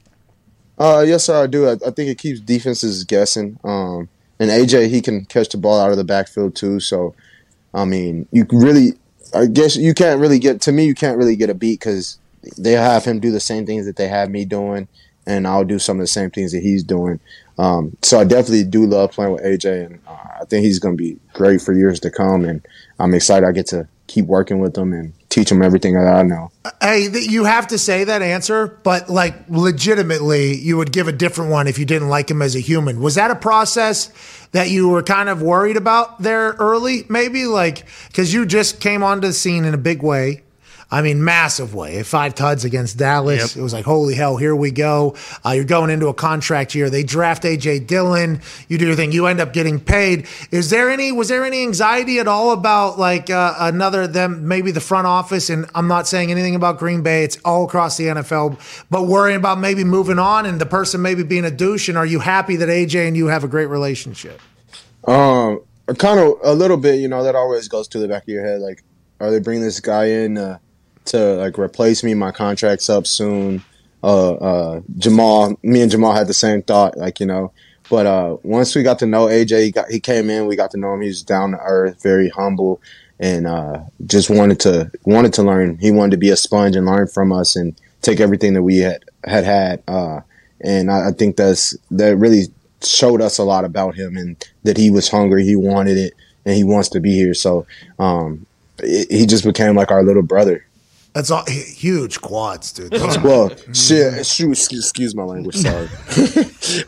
[0.78, 1.68] Uh, yes, sir, I do.
[1.68, 3.60] I, I think it keeps defenses guessing.
[3.64, 4.10] Um,
[4.40, 6.80] and AJ, he can catch the ball out of the backfield too.
[6.80, 7.14] So,
[7.74, 8.94] I mean, you really,
[9.34, 10.86] I guess you can't really get to me.
[10.86, 12.18] You can't really get a beat because
[12.58, 14.88] they have him do the same things that they have me doing,
[15.26, 17.20] and I'll do some of the same things that he's doing.
[17.58, 20.98] Um, so I definitely do love playing with AJ, and uh, I think he's going
[20.98, 22.46] to be great for years to come.
[22.46, 22.66] And
[23.00, 26.22] I'm excited I get to keep working with him and teach him everything that I
[26.24, 26.52] know.
[26.82, 31.52] Hey, you have to say that answer, but like legitimately, you would give a different
[31.52, 33.00] one if you didn't like him as a human.
[33.00, 34.12] Was that a process
[34.52, 37.46] that you were kind of worried about there early, maybe?
[37.46, 40.44] Like, because you just came onto the scene in a big way.
[40.92, 42.04] I mean, massive way.
[42.04, 43.56] Five tuds against Dallas.
[43.56, 45.16] It was like, holy hell, here we go.
[45.46, 46.90] Uh, you're going into a contract year.
[46.90, 48.42] They draft AJ Dillon.
[48.68, 49.12] You do your thing.
[49.12, 50.28] You end up getting paid.
[50.52, 51.12] Is there any?
[51.12, 54.48] Was there any anxiety at all about like uh, another them?
[54.48, 55.50] Maybe the front office.
[55.50, 57.24] And I'm not saying anything about Green Bay.
[57.24, 58.86] It's all across the NFL.
[58.90, 61.90] But worrying about maybe moving on and the person maybe being a douche.
[61.90, 64.40] And are you happy that AJ and you have a great relationship?
[65.08, 65.62] Um,
[65.98, 67.00] kind of a little bit.
[67.00, 68.62] You know, that always goes to the back of your head.
[68.62, 68.84] Like,
[69.20, 70.60] are they bringing this guy in uh,
[71.06, 72.14] to like replace me?
[72.14, 73.64] My contract's up soon.
[74.04, 76.98] Uh, uh, Jamal, me and Jamal had the same thought.
[76.98, 77.54] Like, you know,
[77.90, 80.48] but uh, once we got to know AJ, he got he came in.
[80.48, 81.02] We got to know him.
[81.02, 82.82] He was down to earth, very humble,
[83.20, 85.78] and uh, just wanted to wanted to learn.
[85.78, 88.78] He wanted to be a sponge and learn from us and take everything that we
[88.78, 89.84] had had had.
[89.88, 90.22] Uh,
[90.62, 92.46] and I, I think that's that really
[92.82, 96.14] showed us a lot about him and that he was hungry, he wanted it,
[96.46, 97.34] and he wants to be here.
[97.34, 97.66] So
[98.00, 98.46] um,
[98.80, 100.66] it, he just became like our little brother.
[101.14, 102.92] That's all huge quads, dude.
[103.24, 105.56] well, shit, shoot, excuse, excuse my language.
[105.56, 105.88] Sorry,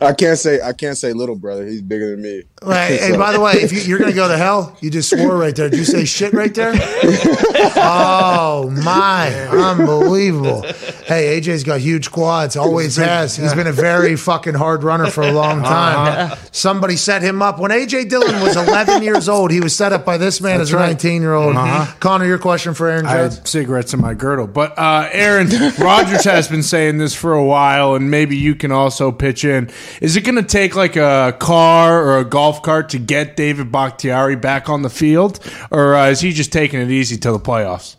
[0.00, 1.64] I can't say I can't say little brother.
[1.64, 2.42] He's bigger than me.
[2.66, 3.00] Right.
[3.06, 5.54] Hey, by the way, if you, you're gonna go to hell, you just swore right
[5.54, 5.68] there.
[5.70, 6.74] Did you say shit right there?
[7.78, 10.62] Oh my, unbelievable.
[10.62, 12.56] Hey, AJ's got huge quads.
[12.56, 13.36] Always has.
[13.36, 16.30] He's been a very fucking hard runner for a long time.
[16.32, 16.36] Uh-huh.
[16.52, 19.50] Somebody set him up when AJ Dillon was 11 years old.
[19.50, 20.86] He was set up by this man That's as a right.
[20.88, 21.54] 19 year old.
[21.56, 21.92] Uh-huh.
[22.00, 23.34] Connor, your question for Aaron I Judge.
[23.36, 24.46] had cigarettes in my girdle.
[24.46, 25.48] But uh, Aaron
[25.78, 29.70] Rodgers has been saying this for a while, and maybe you can also pitch in.
[30.00, 33.72] Is it going to take like a car or a golf cart to get David
[33.72, 37.44] Bakhtiari back on the field, or uh, is he just taking it easy till the
[37.44, 37.96] playoffs?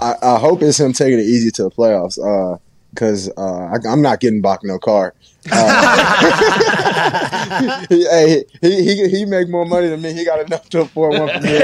[0.00, 2.18] I, I hope it's him taking it easy to the playoffs.
[2.90, 5.14] Because uh, I, I'm not getting Bak no car.
[5.50, 6.26] Uh,
[7.88, 10.12] he, hey, he, he he make more money than me.
[10.12, 11.58] He got enough to afford one for me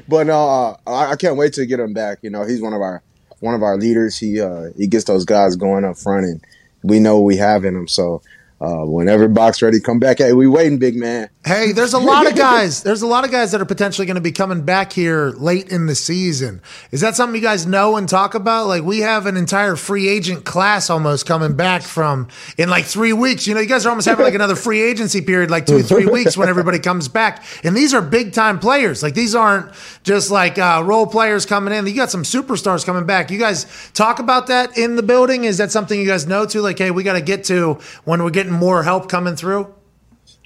[0.08, 2.18] but no, uh, I, I can't wait to get him back.
[2.22, 3.02] You know, he's one of our
[3.40, 4.18] one of our leaders.
[4.18, 6.44] He uh, he gets those guys going up front, and
[6.82, 7.88] we know we have in him.
[7.88, 8.22] So
[8.60, 10.18] uh, whenever Bak's ready, come back.
[10.18, 11.30] Hey, we waiting, big man.
[11.46, 12.82] Hey, there's a lot of guys.
[12.82, 15.72] There's a lot of guys that are potentially going to be coming back here late
[15.72, 16.60] in the season.
[16.90, 18.66] Is that something you guys know and talk about?
[18.66, 22.28] Like we have an entire free agent class almost coming back from
[22.58, 23.46] in like three weeks.
[23.46, 26.06] You know, you guys are almost having like another free agency period, like two three
[26.12, 27.42] weeks when everybody comes back.
[27.64, 29.02] And these are big time players.
[29.02, 29.72] Like these aren't
[30.02, 31.86] just like uh, role players coming in.
[31.86, 33.30] You got some superstars coming back.
[33.30, 33.64] You guys
[33.94, 35.44] talk about that in the building.
[35.44, 36.60] Is that something you guys know too?
[36.60, 39.74] Like, hey, we got to get to when we're getting more help coming through.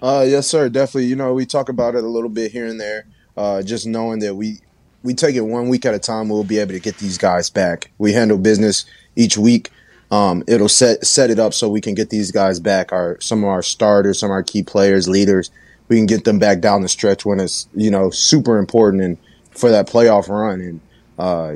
[0.03, 0.69] Uh, yes, sir.
[0.69, 1.07] Definitely.
[1.07, 3.07] You know, we talk about it a little bit here and there.
[3.37, 4.61] Uh, just knowing that we
[5.03, 7.51] we take it one week at a time, we'll be able to get these guys
[7.51, 7.91] back.
[7.99, 8.87] We handle business
[9.17, 9.71] each week.
[10.11, 12.93] Um, it'll set set it up so we can get these guys back.
[12.93, 15.51] Our some of our starters, some of our key players, leaders.
[15.89, 19.19] We can get them back down the stretch when it's you know super important and
[19.51, 20.61] for that playoff run.
[20.61, 20.81] And
[21.19, 21.55] uh,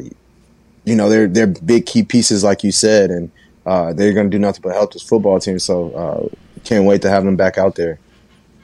[0.85, 3.31] you know they're they're big key pieces like you said, and
[3.69, 5.59] uh, they're going to do nothing but help this football team.
[5.59, 7.99] So uh, can't wait to have them back out there.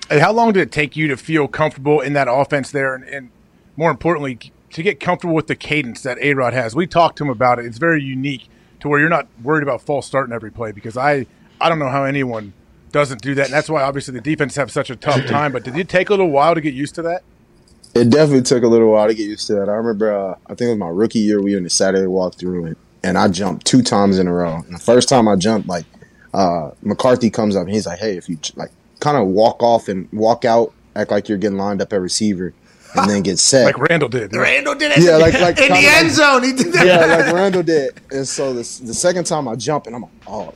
[0.08, 3.04] And how long did it take you to feel comfortable in that offense there, and,
[3.04, 3.30] and
[3.76, 4.38] more importantly,
[4.72, 6.74] to get comfortable with the cadence that A Rod has?
[6.74, 7.66] We talked to him about it.
[7.66, 8.48] It's very unique
[8.80, 11.26] to where you're not worried about false starting every play because I
[11.60, 12.54] I don't know how anyone
[12.92, 15.52] doesn't do that, and that's why obviously the defense have such a tough time.
[15.52, 17.22] But did it take a little while to get used to that?
[17.94, 19.68] It definitely took a little while to get used to that.
[19.68, 21.40] I remember, uh, I think it was my rookie year.
[21.40, 24.56] We were in the Saturday walkthrough, and, and I jumped two times in a row.
[24.56, 25.84] And the first time I jumped, like
[26.32, 29.86] uh, McCarthy comes up and he's like, "Hey, if you like, kind of walk off
[29.88, 32.52] and walk out, act like you're getting lined up at receiver."
[32.96, 33.64] and then get set.
[33.64, 34.32] Like Randall did.
[34.36, 35.02] Randall did it.
[35.02, 36.44] Yeah, like- like in the kinda end zone.
[36.44, 36.86] He did that.
[36.86, 38.00] yeah, like Randall did.
[38.12, 40.54] And so the, the second time I jump and I'm like, oh,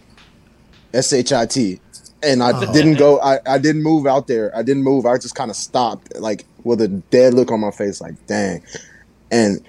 [0.95, 1.81] S H I T.
[2.23, 2.73] And I Oh.
[2.73, 4.57] didn't go, I, I didn't move out there.
[4.57, 5.05] I didn't move.
[5.05, 8.63] I just kind of stopped, like with a dead look on my face, like, dang.
[9.33, 9.61] And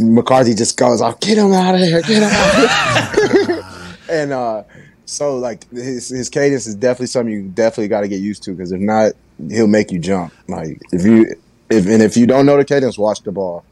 [0.00, 3.64] McCarthy just goes, oh, get him out of here, get him out of here.
[4.10, 4.62] and uh,
[5.04, 8.52] so, like, his, his cadence is definitely something you definitely got to get used to
[8.52, 9.12] because if not,
[9.48, 10.32] he'll make you jump.
[10.48, 11.34] Like, if you,
[11.70, 13.64] if, and if you don't know the cadence, watch the ball.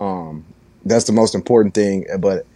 [0.00, 0.44] Um,
[0.84, 2.06] that's the most important thing.
[2.18, 2.46] But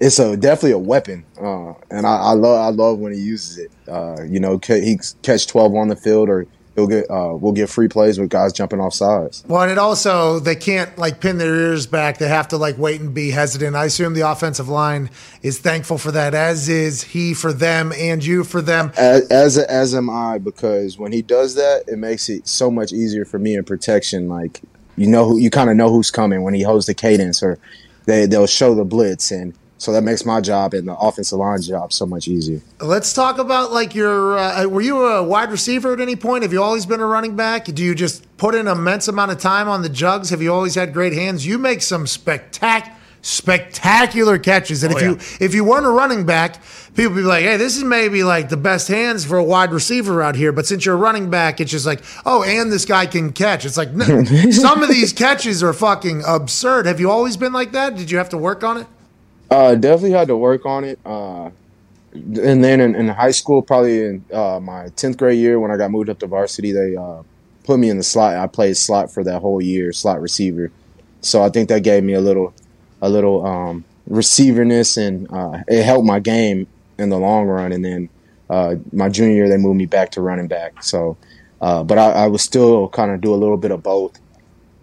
[0.00, 3.58] it's a definitely a weapon, uh, and I, I love I love when he uses
[3.58, 3.70] it.
[3.88, 7.52] Uh, you know, ca- he catch twelve on the field, or he'll get uh, we'll
[7.52, 9.44] get free plays with guys jumping off sides.
[9.46, 12.18] Well, and it also they can't like pin their ears back.
[12.18, 13.76] They have to like wait and be hesitant.
[13.76, 15.10] I assume the offensive line
[15.42, 18.92] is thankful for that, as is he for them and you for them.
[18.96, 22.92] As as, as am I because when he does that, it makes it so much
[22.92, 24.28] easier for me in protection.
[24.28, 24.60] Like
[24.96, 27.58] you know, who you kind of know who's coming when he holds the cadence, or
[28.06, 31.60] they they'll show the blitz, and so that makes my job and the offensive line
[31.60, 32.60] job so much easier.
[32.80, 34.38] Let's talk about like your.
[34.38, 36.42] Uh, were you a wide receiver at any point?
[36.42, 37.66] Have you always been a running back?
[37.66, 40.30] Do you just put in immense amount of time on the jugs?
[40.30, 41.46] Have you always had great hands?
[41.46, 46.26] You make some spectac spectacular catches, and Oh, if you if you weren't a running
[46.26, 46.62] back,
[46.94, 49.72] people would be like, "Hey, this is maybe like the best hands for a wide
[49.72, 52.84] receiver out here." But since you're a running back, it's just like, "Oh, and this
[52.84, 56.86] guy can catch." It's like no, some of these catches are fucking absurd.
[56.86, 57.96] Have you always been like that?
[57.96, 58.86] Did you have to work on it?
[59.50, 60.98] Uh, definitely had to work on it.
[61.04, 61.50] Uh,
[62.12, 65.76] and then in, in high school, probably in uh, my tenth grade year, when I
[65.76, 67.22] got moved up to varsity, they uh,
[67.64, 68.36] put me in the slot.
[68.36, 70.70] I played slot for that whole year, slot receiver.
[71.20, 72.52] So I think that gave me a little,
[73.00, 76.66] a little um, receiverness, and uh, it helped my game
[76.98, 77.72] in the long run.
[77.72, 78.08] And then
[78.48, 80.82] uh, my junior year, they moved me back to running back.
[80.82, 81.16] So,
[81.60, 84.20] but I, I was still kind of do a little bit of both.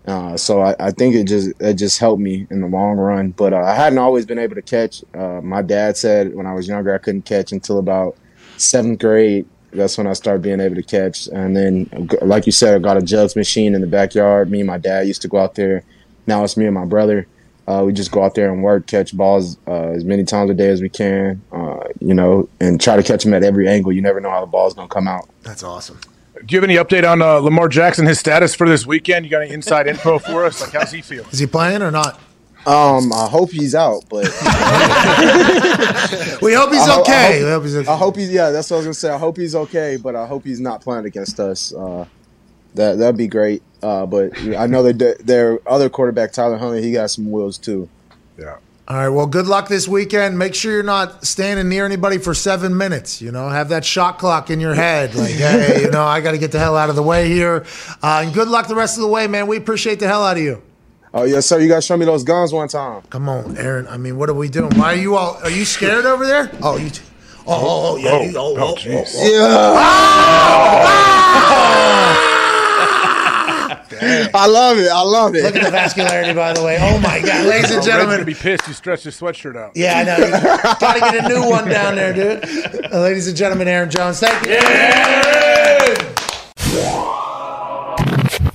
[0.07, 3.31] Uh, so I, I think it just it just helped me in the long run.
[3.31, 5.03] But uh, I hadn't always been able to catch.
[5.13, 8.17] Uh, my dad said when I was younger I couldn't catch until about
[8.57, 9.45] seventh grade.
[9.73, 11.27] That's when I started being able to catch.
[11.27, 11.89] And then,
[12.21, 14.51] like you said, I got a jugs machine in the backyard.
[14.51, 15.83] Me and my dad used to go out there.
[16.27, 17.25] Now it's me and my brother.
[17.67, 20.53] Uh, we just go out there and work, catch balls uh, as many times a
[20.53, 21.41] day as we can.
[21.53, 23.93] Uh, you know, and try to catch them at every angle.
[23.93, 25.29] You never know how the ball's gonna come out.
[25.43, 25.99] That's awesome.
[26.45, 29.25] Do you have any update on uh, Lamar Jackson, his status for this weekend?
[29.25, 30.61] You got any inside info for us?
[30.61, 31.25] Like, how's he feel?
[31.29, 32.19] Is he playing or not?
[32.65, 34.25] Um, I hope he's out, but
[36.41, 37.41] We hope he's ho- okay.
[37.41, 37.91] I We hope, hope he's okay.
[37.91, 38.49] I hope he's yeah.
[38.51, 39.09] That's what I was gonna say.
[39.09, 41.73] I hope he's okay, but I hope he's not playing against us.
[41.73, 42.05] Uh,
[42.75, 43.63] that that'd be great.
[43.81, 47.89] Uh, but I know that their other quarterback, Tyler Huntley, he got some wheels too.
[48.37, 48.57] Yeah.
[48.87, 49.09] All right.
[49.09, 50.37] Well, good luck this weekend.
[50.37, 53.21] Make sure you're not standing near anybody for seven minutes.
[53.21, 55.15] You know, have that shot clock in your head.
[55.15, 57.63] Like, hey, you know, I got to get the hell out of the way here.
[58.03, 59.47] Uh, and good luck the rest of the way, man.
[59.47, 60.61] We appreciate the hell out of you.
[61.13, 61.59] Oh yes, sir.
[61.59, 63.01] You guys show me those guns one time.
[63.09, 63.85] Come on, Aaron.
[63.87, 64.71] I mean, what are we doing?
[64.77, 65.37] Why are you all?
[65.43, 66.49] Are you scared over there?
[66.63, 66.89] Oh, you.
[66.89, 67.01] T-
[67.45, 68.09] oh, oh, oh, yeah.
[68.11, 68.75] Oh, you- oh, oh,
[71.43, 72.37] oh,
[74.01, 74.29] jeez.
[74.33, 74.89] I love it.
[74.91, 75.43] I love it.
[75.43, 76.77] Look at the vascularity, by the way.
[76.81, 78.25] Oh my God, ladies and Red's gonna gentlemen.
[78.25, 78.67] be pissed.
[78.67, 79.71] You stretched his sweatshirt out.
[79.75, 80.17] Yeah, I know.
[80.79, 82.43] Got to get a new one down there, dude.
[82.93, 84.19] Uh, ladies and gentlemen, Aaron Jones.
[84.19, 84.51] Thank you.
[84.53, 86.07] Yeah.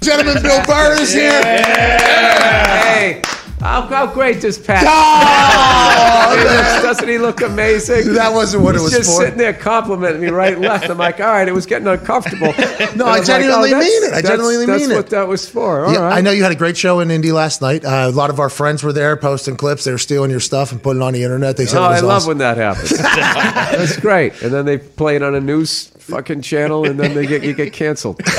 [0.01, 1.43] Gentlemen, Bill Burr is here.
[1.43, 3.21] Hey,
[3.61, 4.85] how, how great does Pat?
[4.87, 8.15] Oh, looks- doesn't he look amazing?
[8.15, 9.23] That wasn't what it He's was just for.
[9.25, 10.89] sitting there complimenting me right and left.
[10.91, 12.49] I'm like, all right, it was getting uncomfortable.
[12.97, 14.13] no, I genuinely that's- mean it.
[14.13, 14.95] I that's- genuinely that's mean it.
[14.97, 15.87] what that was for.
[15.87, 16.19] All Yeah, right.
[16.19, 17.85] I know you had a great show in Indy last night.
[17.85, 19.85] Uh, a lot of our friends were there posting clips.
[19.85, 21.57] They were stealing your stuff and putting it on the internet.
[21.57, 22.29] They said Oh, it I was love awesome.
[22.29, 22.91] when that happens.
[22.99, 24.43] That's great.
[24.43, 27.53] And then they play it on a news fucking channel, and then they get you
[27.55, 28.21] get canceled.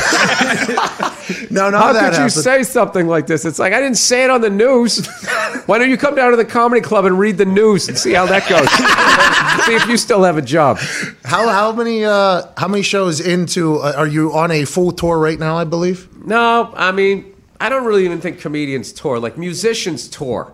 [1.49, 3.45] No, no, How could you say something like this?
[3.45, 5.07] It's like I didn't say it on the news.
[5.65, 8.13] Why don't you come down to the comedy club and read the news and see
[8.13, 8.69] how that goes?
[9.65, 10.77] see if you still have a job.
[11.23, 15.17] How how many uh, how many shows into uh, are you on a full tour
[15.17, 15.57] right now?
[15.57, 16.07] I believe.
[16.25, 19.19] No, I mean, I don't really even think comedians tour.
[19.19, 20.53] Like musicians tour.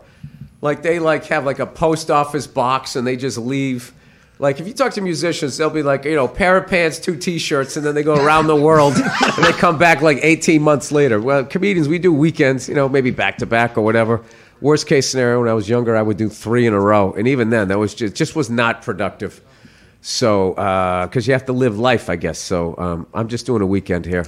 [0.61, 3.93] Like they like have like a post office box and they just leave.
[4.39, 7.15] Like if you talk to musicians, they'll be like, you know, pair of pants, two
[7.15, 10.91] t-shirts, and then they go around the world and they come back like 18 months
[10.91, 11.21] later.
[11.21, 14.21] Well, comedians, we do weekends, you know, maybe back to back or whatever.
[14.59, 17.27] Worst case scenario, when I was younger, I would do three in a row, and
[17.27, 19.41] even then, that was just just was not productive.
[20.01, 20.51] So,
[21.07, 22.37] because you have to live life, I guess.
[22.39, 24.25] So, um, I'm just doing a weekend here.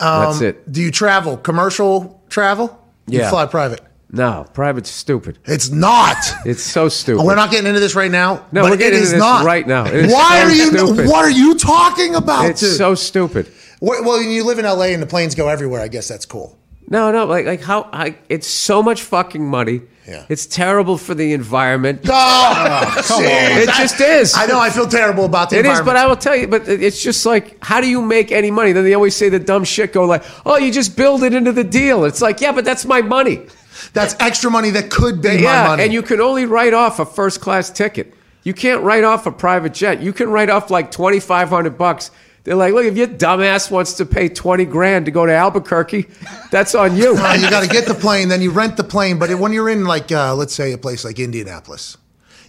[0.00, 0.70] That's Um, it.
[0.72, 2.76] Do you travel commercial travel?
[3.06, 3.30] You Yeah.
[3.30, 3.80] fly private.
[4.14, 5.38] No, private's stupid.
[5.46, 6.18] It's not.
[6.44, 7.24] It's so stupid.
[7.24, 8.44] We're not getting into this right now.
[8.52, 9.44] No, we're getting it is into this not.
[9.46, 9.86] right now.
[9.86, 10.66] It is Why so are you?
[10.66, 11.08] stupid.
[11.08, 12.44] What are you talking about?
[12.50, 12.76] It's dude?
[12.76, 13.50] so stupid.
[13.80, 15.80] Well, well, you live in LA and the planes go everywhere.
[15.80, 16.58] I guess that's cool.
[16.88, 19.80] No, no, like like how I, it's so much fucking money.
[20.06, 20.26] Yeah.
[20.28, 22.00] It's terrible for the environment.
[22.04, 23.22] Oh, come on.
[23.24, 24.34] It just is.
[24.36, 24.58] I know.
[24.60, 26.48] I feel terrible about the It is, but I will tell you.
[26.48, 28.72] But it's just like, how do you make any money?
[28.72, 31.52] Then they always say the dumb shit, go like, "Oh, you just build it into
[31.52, 33.46] the deal." It's like, yeah, but that's my money.
[33.92, 35.82] That's extra money that could be yeah, my money.
[35.84, 38.14] and you can only write off a first class ticket.
[38.42, 40.02] You can't write off a private jet.
[40.02, 42.10] You can write off like twenty five hundred bucks.
[42.44, 46.06] They're like, look, if your dumbass wants to pay twenty grand to go to Albuquerque,
[46.50, 47.14] that's on you.
[47.16, 49.18] Uh, you got to get the plane, then you rent the plane.
[49.18, 51.96] But when you're in, like, uh, let's say a place like Indianapolis,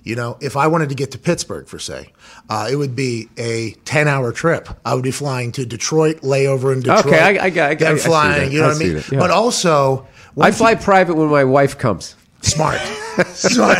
[0.04, 2.12] you know, if I wanted to get to Pittsburgh, for say,
[2.50, 4.68] uh, it would be a 10 hour trip.
[4.84, 7.06] I would be flying to Detroit, layover in Detroit.
[7.06, 9.04] Okay, I- I got- I got- Then flying, you know I what I mean?
[9.12, 9.20] yeah.
[9.20, 10.08] But also,
[10.40, 12.16] I fly you- private when my wife comes.
[12.42, 12.80] smart.
[13.28, 13.78] smart.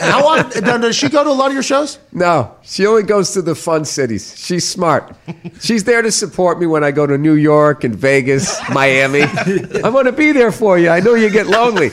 [0.00, 1.98] How often does she go to a lot of your shows?
[2.12, 4.34] No, she only goes to the fun cities.
[4.38, 5.14] She's smart.
[5.60, 9.22] She's there to support me when I go to New York and Vegas, Miami.
[9.22, 10.88] I'm going to be there for you.
[10.88, 11.90] I know you get lonely.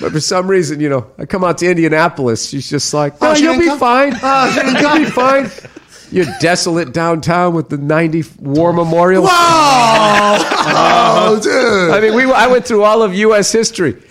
[0.00, 2.48] But for some reason, you know, I come out to Indianapolis.
[2.48, 3.78] She's just like, no, Oh, she you'll didn't be come?
[3.78, 4.12] fine.
[4.22, 5.04] Oh, she didn't you'll come?
[5.04, 5.50] be fine.
[6.10, 9.22] You're desolate downtown with the 90 War Memorial.
[10.62, 11.90] Oh, dude.
[11.90, 13.50] I mean, we, I went through all of U.S.
[13.50, 14.02] history.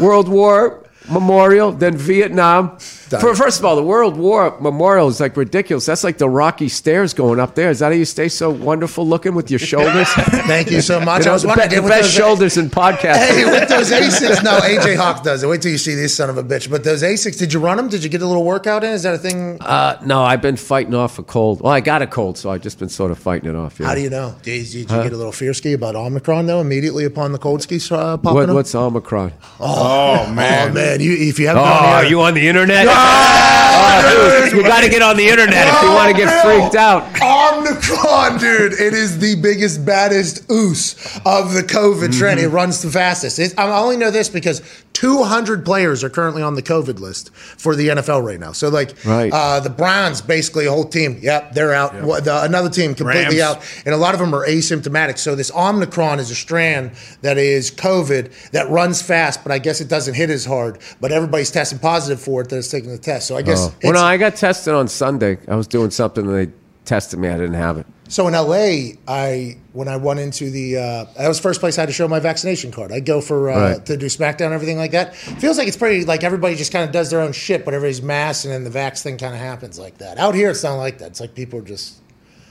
[0.00, 2.78] World War Memorial, then Vietnam.
[2.78, 5.84] For, first of all, the World War Memorial is like ridiculous.
[5.86, 7.70] That's like the rocky stairs going up there.
[7.70, 10.08] Is that how you stay so wonderful looking with your shoulders?
[10.12, 11.20] Thank you so much.
[11.20, 13.16] You know, I was the, wondering be- the best those- shoulders in podcast.
[13.16, 15.48] Hey, with those Asics, no, AJ Hawk does it.
[15.48, 16.70] Wait till you see this son of a bitch.
[16.70, 17.88] But those Asics, did you run them?
[17.88, 18.90] Did you get a little workout in?
[18.92, 19.58] Is that a thing?
[19.60, 21.62] Uh, no, I've been fighting off a cold.
[21.62, 23.80] Well, I got a cold, so I've just been sort of fighting it off.
[23.80, 23.86] yeah.
[23.86, 24.36] How do you know?
[24.42, 25.02] Did, did you Huh?
[25.02, 26.60] get a little fear ski about Omicron though?
[26.60, 28.54] Immediately upon the cold skis uh, popping What, up?
[28.54, 29.32] what's Omicron?
[29.58, 30.99] Oh, man, oh man!
[31.00, 32.86] You, if you haven't, Oh, been on the are you on the internet?
[32.88, 36.74] Oh, dude, you got to get on the internet if you want to get freaked
[36.74, 37.02] out.
[37.22, 38.72] Omicron, dude.
[38.72, 40.94] It is the biggest, baddest ooze
[41.24, 42.38] of the COVID trend.
[42.40, 42.48] Mm-hmm.
[42.50, 43.38] It runs the fastest.
[43.38, 44.62] It, I only know this because
[44.92, 48.52] 200 players are currently on the COVID list for the NFL right now.
[48.52, 49.32] So, like, Right.
[49.32, 51.94] uh, the Browns, basically a whole team, yep, they're out.
[52.02, 53.58] What- the- another team completely Rams.
[53.58, 53.62] out.
[53.86, 55.18] And a lot of them are asymptomatic.
[55.18, 56.90] So, this Omicron is a strand
[57.22, 60.78] that is COVID that runs fast, but I guess it doesn't hit as hard.
[61.00, 63.26] But everybody's testing positive for it that's taking the test.
[63.28, 63.68] So, I guess.
[63.68, 63.74] Oh.
[63.84, 65.38] Well, no, I got tested on Sunday.
[65.48, 66.52] I was doing something and they
[66.84, 67.28] tested me.
[67.28, 67.86] I didn't have it.
[68.08, 71.78] So in LA, I when I went into the uh, that was the first place
[71.78, 72.90] I had to show my vaccination card.
[72.90, 73.86] I go for uh, Right.
[73.86, 75.14] to do SmackDown everything like that.
[75.14, 78.02] Feels like it's pretty like everybody just kind of does their own shit, but everybody's
[78.02, 80.18] masked, and then the vax thing kind of happens like that.
[80.18, 81.06] Out here, it's not like that.
[81.12, 81.98] It's like people are just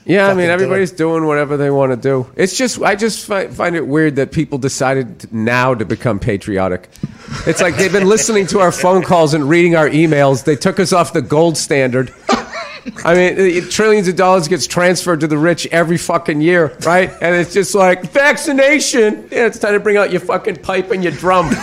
[0.10, 2.28] Yeah, I mean, do everybody's doing whatever they want to do.
[2.36, 6.90] It's just, I just fi- find it weird that people decided now to become patriotic.
[7.46, 10.44] It's like they've been listening to our phone calls and reading our emails.
[10.44, 12.12] They took us off the gold standard.
[13.06, 17.12] I mean, it- trillions of dollars gets transferred to the rich every fucking year, right?
[17.22, 19.28] And it's just like vaccination.
[19.32, 21.50] Yeah, it's time to bring out your fucking pipe and your drum.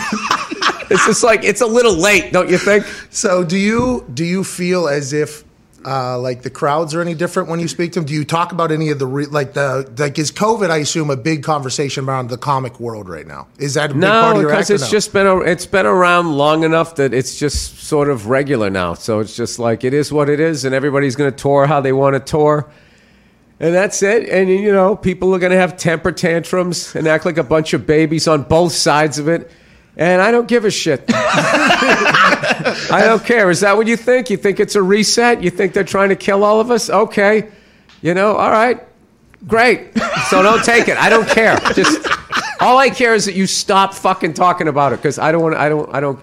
[0.89, 2.85] it's just like it's a little late, don't you think?
[3.09, 5.43] So do you do you feel as if
[5.87, 8.05] uh, like the crowds are any different when you speak to them?
[8.05, 10.69] Do you talk about any of the re- like the like is COVID?
[10.69, 13.47] I assume a big conversation around the comic world right now.
[13.57, 14.89] Is that a big part No, of your because it's no?
[14.89, 18.95] just been a, it's been around long enough that it's just sort of regular now.
[18.95, 21.79] So it's just like it is what it is, and everybody's going to tour how
[21.79, 22.69] they want to tour,
[23.61, 24.27] and that's it.
[24.27, 27.73] And you know, people are going to have temper tantrums and act like a bunch
[27.73, 29.49] of babies on both sides of it.
[29.97, 31.03] And I don't give a shit.
[31.09, 33.49] I don't care.
[33.49, 34.29] Is that what you think?
[34.29, 35.41] You think it's a reset?
[35.41, 36.89] You think they're trying to kill all of us?
[36.89, 37.49] Okay.
[38.01, 38.79] You know, all right.
[39.47, 39.97] Great.
[40.29, 40.97] So don't take it.
[40.97, 41.57] I don't care.
[41.73, 42.07] Just
[42.59, 45.55] all I care is that you stop fucking talking about it because I don't want.
[45.55, 45.93] I don't.
[45.93, 46.19] I don't.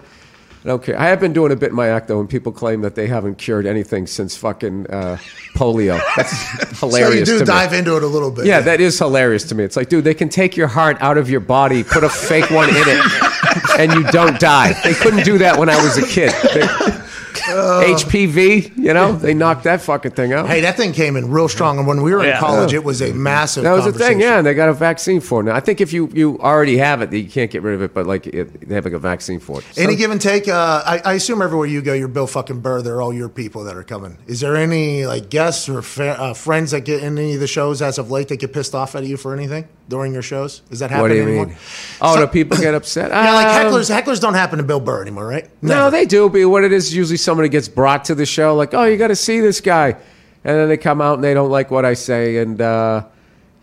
[0.65, 0.99] I don't care.
[0.99, 3.05] I have been doing a bit in my act though when people claim that they
[3.05, 5.17] haven't cured anything since fucking uh,
[5.53, 6.01] polio.
[6.15, 7.29] That's hilarious.
[7.29, 7.77] so you do dive me.
[7.77, 8.47] into it a little bit.
[8.47, 9.63] Yeah, that is hilarious to me.
[9.63, 12.49] It's like, dude, they can take your heart out of your body, put a fake
[12.49, 14.73] one in it, and you don't die.
[14.83, 16.33] They couldn't do that when I was a kid.
[16.55, 17.01] They-
[17.35, 20.47] HPV, you know, they knocked that fucking thing out.
[20.47, 22.39] Hey, that thing came in real strong, and when we were in Yeah.
[22.39, 22.79] college, Yeah.
[22.79, 23.63] it was a massive.
[23.63, 24.37] That was the thing, yeah.
[24.37, 25.55] And they got a vaccine for it now.
[25.55, 27.93] I think if you, you already have it, you can't get rid of it.
[27.93, 29.65] But like, it, they have like a vaccine for it.
[29.77, 30.47] Any give and take.
[30.47, 32.81] Uh, I, I assume everywhere you go, you're Bill fucking Burr.
[32.81, 34.17] They're all your people that are coming.
[34.27, 37.47] Is there any like guests or fa- uh, friends that get in any of the
[37.47, 40.61] shows as of late that get pissed off at you for anything during your shows?
[40.71, 41.45] Is that What happening do you anymore?
[41.47, 41.55] mean?
[42.01, 43.11] Oh, do people get upset?
[43.11, 43.89] Yeah, like Um, hecklers.
[43.95, 45.47] Hecklers don't happen to Bill Burr anymore, right?
[45.61, 46.29] No, they do.
[46.29, 49.07] But what it is, usually somebody gets brought to the show, like, oh, you got
[49.07, 49.97] to see this guy.
[50.43, 52.37] And then they come out and they don't like what I say.
[52.37, 53.05] And, uh,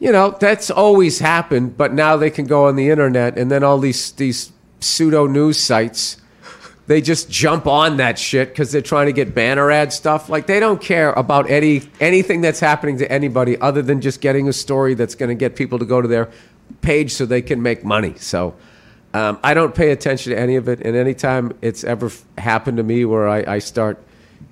[0.00, 1.76] you know, that's always happened.
[1.76, 5.58] But now they can go on the internet and then all these, these pseudo news
[5.58, 6.16] sites,
[6.88, 10.28] they just jump on that shit because they're trying to get banner ad stuff.
[10.28, 14.48] Like, they don't care about any anything that's happening to anybody other than just getting
[14.48, 16.28] a story that's going to get people to go to their
[16.80, 18.14] page so they can make money.
[18.16, 18.56] So
[19.14, 20.80] um, I don't pay attention to any of it.
[20.80, 23.98] And anytime it's ever f- happened to me where I, I start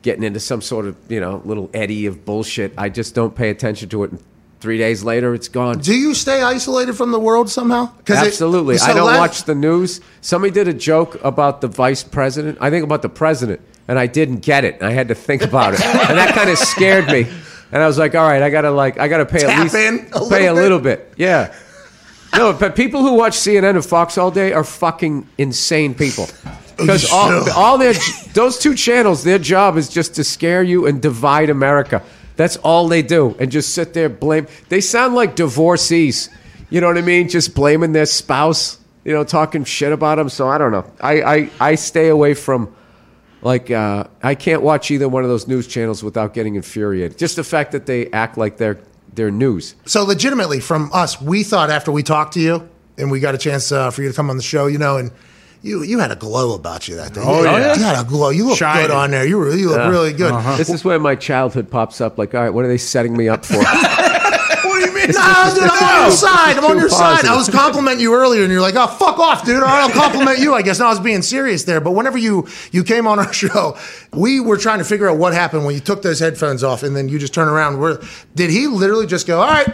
[0.02, 3.50] getting into some sort of you know little eddy of bullshit, I just don't pay
[3.50, 4.10] attention to it.
[4.12, 4.22] And
[4.60, 5.78] three days later, it's gone.
[5.78, 7.90] Do you stay isolated from the world somehow?
[8.04, 8.76] 'Cause it- Absolutely.
[8.78, 10.00] so I don't la- watch the news.
[10.20, 12.58] Somebody did a joke about the vice president.
[12.60, 14.82] I think about the president, and I didn't get it.
[14.82, 17.26] I had to think about it, and that kind of scared me.
[17.72, 19.74] And I was like, all right, I gotta like, I gotta pay Tap at least
[20.12, 21.12] a pay a little bit.
[21.16, 21.54] Yeah.
[22.36, 26.28] No, but people who watch CNN and Fox all day are fucking insane people.
[26.76, 27.94] Because all, all their
[28.32, 32.02] those two channels, their job is just to scare you and divide America.
[32.36, 34.46] That's all they do, and just sit there blame.
[34.68, 36.30] They sound like divorcees.
[36.70, 37.28] You know what I mean?
[37.28, 38.78] Just blaming their spouse.
[39.04, 40.28] You know, talking shit about them.
[40.28, 40.90] So I don't know.
[41.00, 42.74] I I, I stay away from.
[43.42, 47.16] Like uh, I can't watch either one of those news channels without getting infuriated.
[47.16, 48.78] Just the fact that they act like they're
[49.14, 49.74] they're news.
[49.86, 52.68] So legitimately, from us, we thought after we talked to you
[52.98, 54.96] and we got a chance uh, for you to come on the show, you know,
[54.96, 55.10] and
[55.62, 57.20] you you had a glow about you that day.
[57.22, 57.74] Oh, you, yeah.
[57.76, 58.30] you had a glow.
[58.30, 58.82] You look Shiny.
[58.82, 59.26] good on there.
[59.26, 59.88] You were, you look Yeah.
[59.90, 60.32] really good.
[60.56, 62.16] This is where my childhood pops up.
[62.18, 63.56] Like, all right, what are they setting me up for?
[64.80, 65.06] Do you mean?
[65.12, 66.56] Just- dude, I'm on your side.
[66.58, 67.24] I'm on your side.
[67.24, 69.90] I was complimenting you earlier, and you're like, "Oh, fuck off, dude." All right, I'll
[69.90, 70.54] compliment you.
[70.54, 70.78] I guess.
[70.78, 71.80] No, I was being serious there.
[71.80, 73.76] But whenever you you came on our show,
[74.12, 76.96] we were trying to figure out what happened when you took those headphones off, and
[76.96, 77.78] then you just turn around.
[77.80, 78.00] Where
[78.34, 79.40] did he literally just go?
[79.40, 79.68] All right,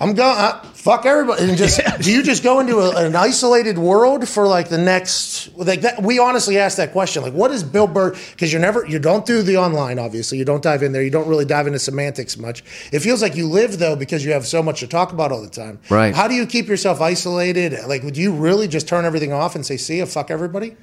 [0.00, 0.38] I'm going.
[0.38, 4.46] Uh, fuck everybody, and just do you just go into a, an isolated world for
[4.46, 5.54] like the next?
[5.56, 7.22] Like that, we honestly asked that question.
[7.22, 8.16] Like, what is Bill Burr?
[8.30, 9.98] Because you're never, you don't do the online.
[9.98, 11.02] Obviously, you don't dive in there.
[11.02, 12.64] You don't really dive into semantics much.
[12.92, 15.42] It feels like you live though because you have so much to talk about all
[15.42, 15.78] the time.
[15.90, 16.14] Right.
[16.14, 17.74] How do you keep yourself isolated?
[17.86, 20.76] Like, would you really just turn everything off and say, "See ya, fuck everybody"?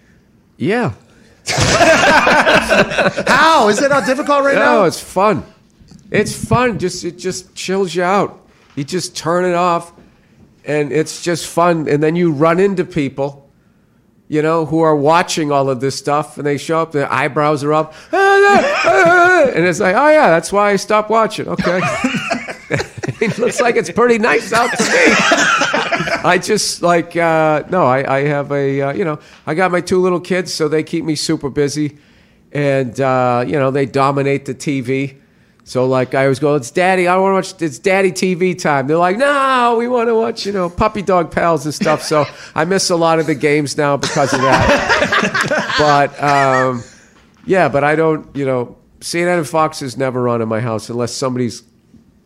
[0.57, 0.93] yeah.
[3.27, 4.79] How is it not difficult right now?
[4.79, 5.45] No, it's fun.
[6.11, 6.77] It's fun.
[6.77, 8.46] Just it just chills you out.
[8.77, 9.91] You just turn it off,
[10.63, 11.89] and it's just fun.
[11.89, 13.49] And then you run into people,
[14.27, 16.91] you know, who are watching all of this stuff, and they show up.
[16.91, 21.47] Their eyebrows are up, and it's like, oh yeah, that's why I stopped watching.
[21.47, 21.79] Okay.
[23.19, 24.89] it looks like it's pretty nice out to me.
[26.23, 27.83] I just like uh, no.
[27.83, 29.17] I, I have a uh, you know
[29.47, 31.97] I got my two little kids, so they keep me super busy,
[32.51, 35.17] and uh, you know they dominate the TV.
[35.67, 37.09] So like I always go, it's Daddy.
[37.09, 37.61] I want to watch.
[37.61, 38.87] It's Daddy TV time.
[38.87, 42.03] They're like, no, we want to watch you know Puppy Dog Pals and stuff.
[42.03, 42.25] So
[42.55, 45.75] I miss a lot of the games now because of that.
[45.77, 46.83] but um,
[47.45, 48.33] yeah, but I don't.
[48.33, 51.63] You know, CNN and Fox is never on in my house unless somebody's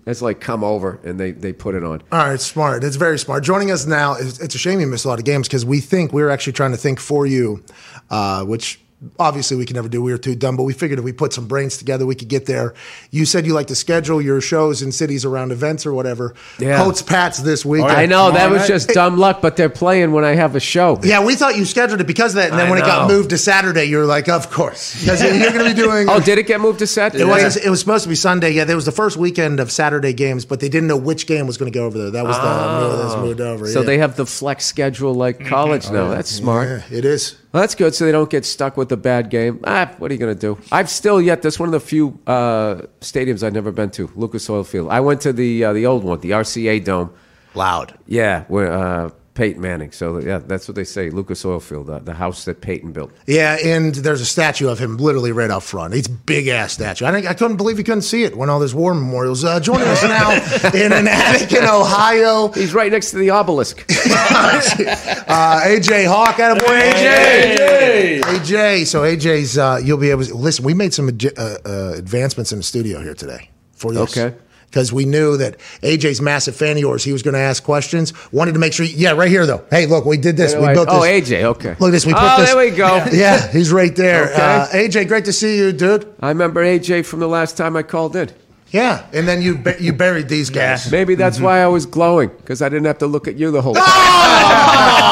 [0.05, 2.03] it's like come over and they they put it on.
[2.11, 2.83] All right, smart.
[2.83, 3.43] It's very smart.
[3.43, 5.79] Joining us now, it's it's a shame you missed a lot of games because we
[5.79, 7.63] think we were actually trying to think for you,
[8.11, 8.80] uh, which
[9.19, 10.01] obviously we can never do.
[10.01, 12.27] We were too dumb, but we figured if we put some brains together, we could
[12.27, 12.73] get there.
[13.09, 16.35] You said you like to schedule your shows in cities around events or whatever.
[16.59, 16.77] Yeah.
[16.77, 17.83] Colts Pats this week.
[17.83, 20.99] I know that was just dumb luck, but they're playing when I have a show.
[21.03, 23.09] Yeah, we thought you scheduled it because of that, and then I when it got
[23.09, 25.91] moved to Saturday, you were like, "Of course," because you're going to be doing.
[26.11, 27.23] Oh, did it get moved to Saturday?
[27.23, 27.55] It was.
[27.55, 28.51] It was supposed to be Sunday.
[28.51, 31.47] Yeah, there was the first weekend of Saturday games, but they didn't know which game
[31.47, 32.11] was going to go over there.
[32.11, 33.21] That was the that was oh.
[33.21, 33.65] moved over.
[33.65, 33.69] Oh.
[33.69, 33.85] So yeah.
[33.85, 35.95] they have the flex schedule like college mm-hmm.
[35.95, 36.09] now.
[36.09, 36.67] That's smart.
[36.67, 37.40] Yeah, it is.
[37.51, 39.59] Well, that's good, so they don't get stuck with the bad game.
[39.65, 40.57] Ah, what are you going to do?
[40.71, 41.41] I've still yet.
[41.41, 44.09] That's one of the few uh, stadiums I've never been to.
[44.15, 44.89] Lucas Oil Field.
[44.89, 47.13] I went to the uh, the old one, the RCA Dome.
[47.53, 47.97] Loud.
[48.07, 49.91] Yeah, where uh, Peyton Manning.
[49.91, 51.09] So yeah, that's what they say.
[51.09, 53.11] Lucas Oil Field, uh, the house that Peyton built.
[53.27, 55.93] Yeah, and there's a statue of him literally right up front.
[55.93, 57.05] It's a big ass statue.
[57.05, 59.45] I, think, I couldn't believe you couldn't see it when all those war memorials.
[59.45, 60.31] Uh, joining us now
[60.73, 63.81] in an attic in Ohio, He's right next to the obelisk.
[63.89, 66.39] uh, AJ Hawk.
[66.39, 68.21] Out of boy, AJ.
[68.21, 68.87] AJ.
[68.87, 69.57] So AJ's.
[69.57, 70.65] Uh, you'll be able to listen.
[70.65, 74.17] We made some uh, uh, advancements in the studio here today for this.
[74.17, 74.35] Okay.
[74.71, 77.03] Because we knew that AJ's massive fan of yours.
[77.03, 78.13] He was going to ask questions.
[78.31, 78.85] Wanted to make sure.
[78.85, 79.65] Yeah, right here though.
[79.69, 80.55] Hey, look, we did this.
[80.55, 80.97] We built this.
[80.97, 81.43] oh, AJ.
[81.43, 81.75] Okay.
[81.77, 82.05] Look at this.
[82.05, 82.53] We put oh, this.
[82.53, 83.05] there we go.
[83.11, 84.31] Yeah, he's right there.
[84.31, 84.41] Okay.
[84.41, 86.15] Uh, AJ, great to see you, dude.
[86.21, 88.31] I remember AJ from the last time I called in.
[88.69, 90.89] Yeah, and then you bu- you buried these guys.
[90.89, 93.61] Maybe that's why I was glowing because I didn't have to look at you the
[93.61, 93.83] whole time.
[93.85, 95.09] Ah!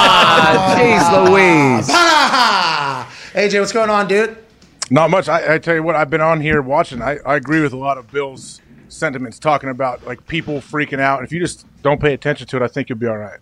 [0.80, 1.90] Jeez Louise.
[1.92, 3.14] Ah!
[3.34, 4.38] AJ, what's going on, dude?
[4.90, 5.28] Not much.
[5.28, 7.02] I, I tell you what, I've been on here watching.
[7.02, 11.24] I, I agree with a lot of Bill's sentiments, talking about like people freaking out.
[11.24, 13.40] If you just don't pay attention to it, I think you'll be all right.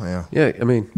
[0.00, 0.24] Yeah.
[0.30, 0.90] Yeah, I mean,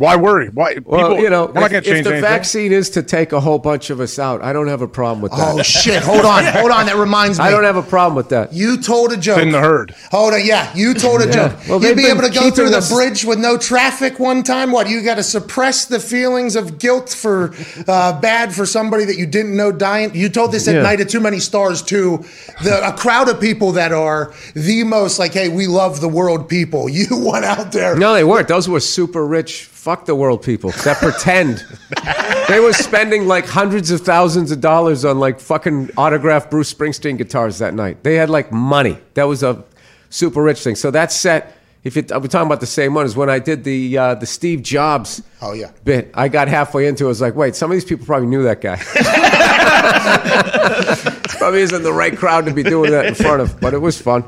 [0.00, 0.48] Why worry?
[0.48, 0.78] Why?
[0.82, 2.20] Well, people, you know, we're not if, going to if the anything.
[2.22, 5.20] vaccine is to take a whole bunch of us out, I don't have a problem
[5.20, 5.54] with that.
[5.54, 6.02] Oh shit!
[6.02, 6.86] Hold on, hold on.
[6.86, 7.44] That reminds me.
[7.44, 8.54] I don't have a problem with that.
[8.54, 9.38] You told a joke.
[9.40, 9.94] Thin the herd.
[10.10, 11.32] Hold on, yeah, you told a Yeah.
[11.32, 11.58] joke.
[11.68, 14.72] Well, You'd be able to go through the us- bridge with no traffic one time.
[14.72, 14.88] What?
[14.88, 17.52] You got to suppress the feelings of guilt for
[17.86, 20.14] uh, bad for somebody that you didn't know dying.
[20.14, 20.82] You told this at Yeah.
[20.82, 22.24] night at Too Many Stars to
[22.64, 26.48] the a crowd of people that are the most like, hey, we love the world
[26.48, 26.88] people.
[27.00, 27.96] You went out there.
[27.96, 28.48] No, they weren't.
[28.48, 31.64] Those were super rich, fuck the world people that pretend.
[32.48, 37.18] they were spending like hundreds of thousands of dollars on like fucking autographed Bruce Springsteen
[37.18, 38.04] guitars that night.
[38.04, 38.98] They had like money.
[39.14, 39.64] That was a
[40.08, 40.76] super rich thing.
[40.76, 43.64] So that set, if it, we're talking about the same one, is when I did
[43.64, 45.72] the uh, the Steve Jobs Oh yeah.
[45.82, 46.12] bit.
[46.14, 47.08] I got halfway into it.
[47.08, 48.76] I was like, wait, some of these people probably knew that guy.
[51.38, 54.00] probably isn't the right crowd to be doing that in front of, but it was
[54.00, 54.22] fun.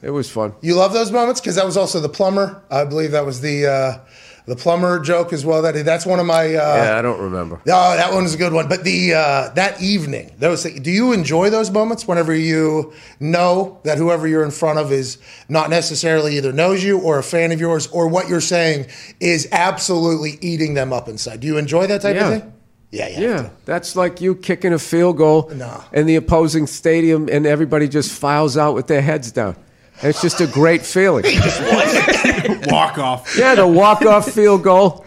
[0.00, 0.54] It was fun.
[0.60, 2.62] You love those moments because that was also the plumber.
[2.70, 3.98] I believe that was the uh,
[4.46, 5.62] the plumber joke as well.
[5.62, 6.46] That that's one of my.
[6.54, 7.56] Uh, yeah, I don't remember.
[7.66, 8.68] Oh, that one was a good one.
[8.68, 13.98] But the uh, that evening, those do you enjoy those moments whenever you know that
[13.98, 15.18] whoever you're in front of is
[15.48, 18.86] not necessarily either knows you or a fan of yours or what you're saying
[19.20, 21.40] is absolutely eating them up inside.
[21.40, 22.28] Do you enjoy that type Yeah.
[22.30, 22.52] of thing?
[22.92, 23.20] Yeah, yeah.
[23.20, 25.82] Yeah, that's like you kicking a field goal No.
[25.92, 29.56] in the opposing stadium, and everybody just files out with their heads down.
[30.02, 31.24] It's just a great feeling.
[32.66, 33.36] Walk off.
[33.36, 35.04] yeah, the walk off field goal.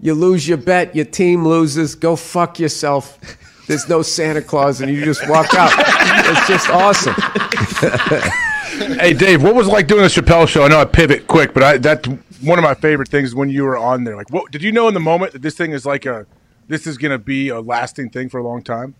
[0.00, 1.94] You lose your bet, your team loses.
[1.94, 3.18] Go fuck yourself.
[3.66, 5.72] There's no Santa Claus, and you just walk out.
[5.76, 7.14] It's just awesome.
[8.78, 10.62] Hey, Dave, what was it like doing the Chappelle show?
[10.62, 12.06] I know I pivot quick, but I, that's
[12.42, 14.14] one of my favorite things when you were on there.
[14.14, 16.26] Like, what did you know in the moment that this thing is like a,
[16.68, 18.94] this is going to be a lasting thing for a long time?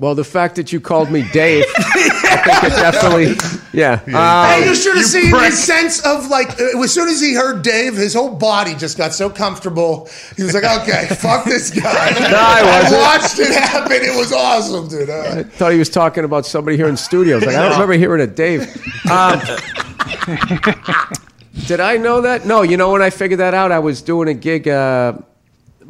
[0.00, 3.34] Well, the fact that you called me Dave, I think it definitely,
[3.72, 3.96] yeah.
[4.06, 5.46] hey, Um, you should have seen prick.
[5.46, 8.96] his sense of like, uh, as soon as he heard Dave, his whole body just
[8.96, 10.08] got so comfortable.
[10.36, 11.82] He was like, okay, fuck this guy.
[11.90, 13.02] I wasn't.
[13.02, 13.96] watched it happen.
[14.00, 15.10] It was awesome, dude.
[15.10, 17.44] All I thought he was talking about somebody here in studios.
[17.44, 18.62] Like I don't remember hearing a Dave.
[19.10, 19.40] Um,
[21.66, 22.46] did I know that?
[22.46, 22.62] No.
[22.62, 24.68] You know when I figured that out, I was doing a gig.
[24.68, 25.14] Uh,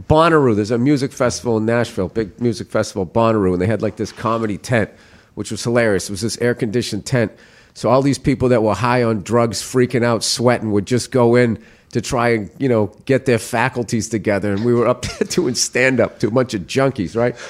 [0.09, 0.57] Bonnaroo.
[0.57, 4.11] There's a music festival in Nashville, big music festival, Bonnaroo, and they had like this
[4.11, 4.91] comedy tent,
[5.35, 6.09] which was hilarious.
[6.09, 7.33] It was this air conditioned tent.
[7.75, 11.37] So all these people that were high on drugs, freaking out, sweating, would just go
[11.37, 11.63] in
[11.93, 15.55] to try and you know get their faculties together, and we were up there doing
[15.55, 17.37] stand up to a bunch of junkies, right?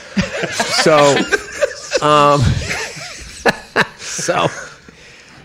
[0.78, 1.16] So.
[2.00, 2.40] Um,
[3.98, 4.46] so,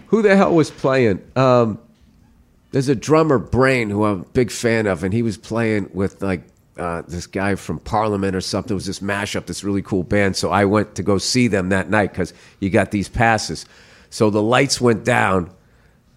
[0.08, 1.22] who the hell was playing?
[1.36, 1.80] Um,
[2.72, 6.22] there's a drummer, Brain, who I'm a big fan of, and he was playing with
[6.22, 6.44] like
[6.78, 8.72] uh, this guy from Parliament or something.
[8.72, 10.36] It was this mashup, this really cool band.
[10.36, 13.66] So I went to go see them that night because you got these passes.
[14.10, 15.52] So the lights went down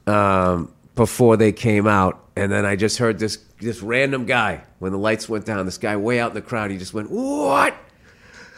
[0.06, 4.92] um, before they came out, and then I just heard this this random guy when
[4.92, 5.64] the lights went down.
[5.64, 7.74] This guy way out in the crowd, he just went, "What?"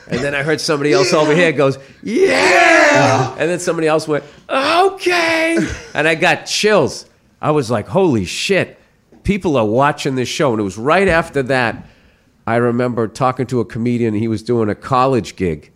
[0.09, 4.25] And then I heard somebody else over here goes, "Yeah!" And then somebody else went,
[4.49, 5.59] "Okay!"
[5.95, 7.07] And I got chills.
[7.41, 8.78] I was like, "Holy shit!"
[9.29, 11.85] People are watching this show, and it was right after that.
[12.47, 14.15] I remember talking to a comedian.
[14.15, 15.71] He was doing a college gig.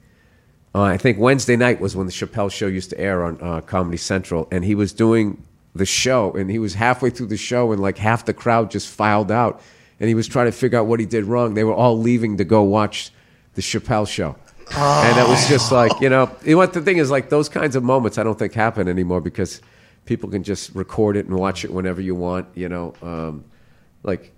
[0.75, 3.61] Uh, I think Wednesday night was when the Chappelle show used to air on uh,
[3.61, 7.73] Comedy Central, and he was doing the show, and he was halfway through the show,
[7.73, 9.61] and like half the crowd just filed out,
[10.01, 11.53] and he was trying to figure out what he did wrong.
[11.53, 13.13] They were all leaving to go watch
[13.53, 14.35] the Chappelle show,
[14.75, 17.51] and it was just like you know, you know what the thing is like those
[17.51, 19.61] kinds of moments I don't think happen anymore because
[20.05, 22.49] people can just record it and watch it whenever you want.
[22.55, 23.45] You know, um,
[24.03, 24.33] like.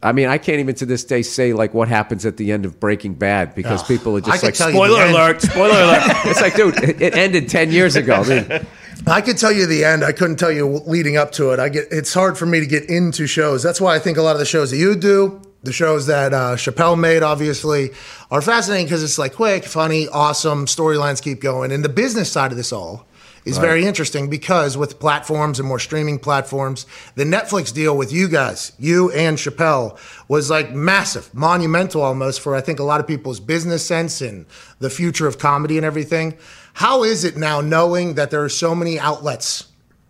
[0.00, 2.64] I mean, I can't even to this day say like what happens at the end
[2.64, 6.02] of Breaking Bad because Oh, people are just like spoiler alert, spoiler alert.
[6.24, 8.14] it's like, dude, it, it ended ten years ago.
[8.14, 8.66] I mean,
[9.08, 10.04] I could tell you the end.
[10.04, 11.58] I couldn't tell you leading up to it.
[11.58, 13.62] I get it's hard for me to get into shows.
[13.62, 16.32] That's why I think a lot of the shows that you do, the shows that
[16.32, 17.90] uh, Chappelle made, obviously,
[18.30, 22.50] are fascinating because it's like quick, funny, awesome storylines keep going, and the business side
[22.50, 23.06] of this all
[23.48, 28.28] is very interesting because with platforms and more streaming platforms, the Netflix deal with you
[28.28, 29.98] guys, you and Chappelle,
[30.28, 34.46] was like massive, monumental almost for I think a lot of people's business sense and
[34.78, 36.36] the future of comedy and everything.
[36.74, 39.68] How is it now knowing that there are so many outlets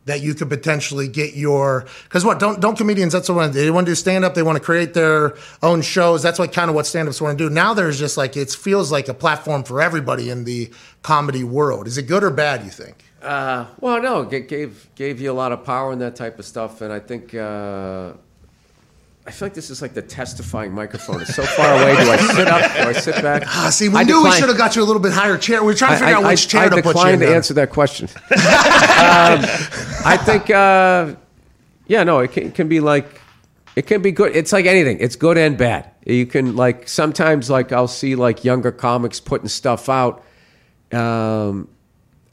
[0.09, 3.86] that you could potentially get your because what don't don't comedians that's what they want
[3.86, 6.74] to do stand up they want to create their own shows that's like kind of
[6.74, 7.55] what stand ups want to do.
[7.55, 10.70] Now there's just like it feels like a platform for everybody in the
[11.02, 11.86] comedy world.
[11.86, 15.35] Is it good or bad you think Uh, well, no, it gave gave you a
[15.35, 18.12] lot of power and that type of stuff, and I think uh,
[19.27, 21.20] I feel like this is like the testifying microphone.
[21.20, 21.97] It's so far away.
[21.97, 22.73] Do I sit up?
[22.73, 23.43] Do I sit back?
[23.47, 25.62] ah see we I knew we should have got you a little bit higher chair
[25.65, 26.95] we are trying to figure out which chair I to put you in.
[26.95, 28.09] decline in to answer that question.
[28.31, 29.45] um,
[30.05, 31.15] I think, uh,
[31.89, 33.20] yeah, no, it can, it can be like
[33.77, 34.35] It can be good.
[34.35, 34.99] It's like anything.
[35.01, 35.90] It's good and bad.
[36.05, 40.24] You can like sometimes like I'll see like younger comics putting stuff out,
[40.93, 41.69] um,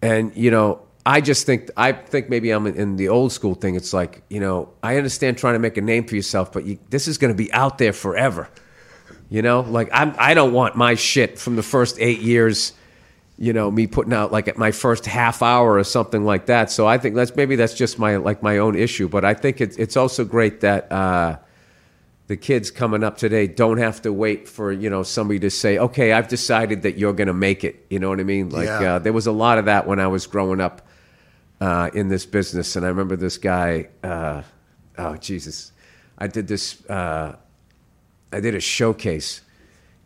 [0.05, 3.75] and you know I just think I think maybe I'm in, the old school thing.
[3.75, 6.79] It's like you know I understand trying to make a name for yourself, but you,
[6.89, 8.49] this is going to be out there forever.
[9.29, 12.73] You know, like I'm I don't want my shit from the first eight years.
[13.37, 16.71] You know, me putting out like at my first half hour or something like that.
[16.71, 19.09] So I think that's maybe that's just my like my own issue.
[19.09, 20.91] But I think it's it's also great that.
[20.91, 21.37] Uh,
[22.27, 25.77] the kids coming up today don't have to wait for you know somebody to say
[25.77, 27.85] okay i've decided that you're going to make it.
[27.89, 28.49] You know what i mean?
[28.49, 28.95] Like Yeah.
[28.95, 30.81] uh, there was a lot of that when i was growing up
[31.61, 34.41] uh, in this business and i remember this guy uh,
[34.97, 35.71] oh jesus.
[36.17, 37.35] I did this uh,
[38.31, 39.41] i did a showcase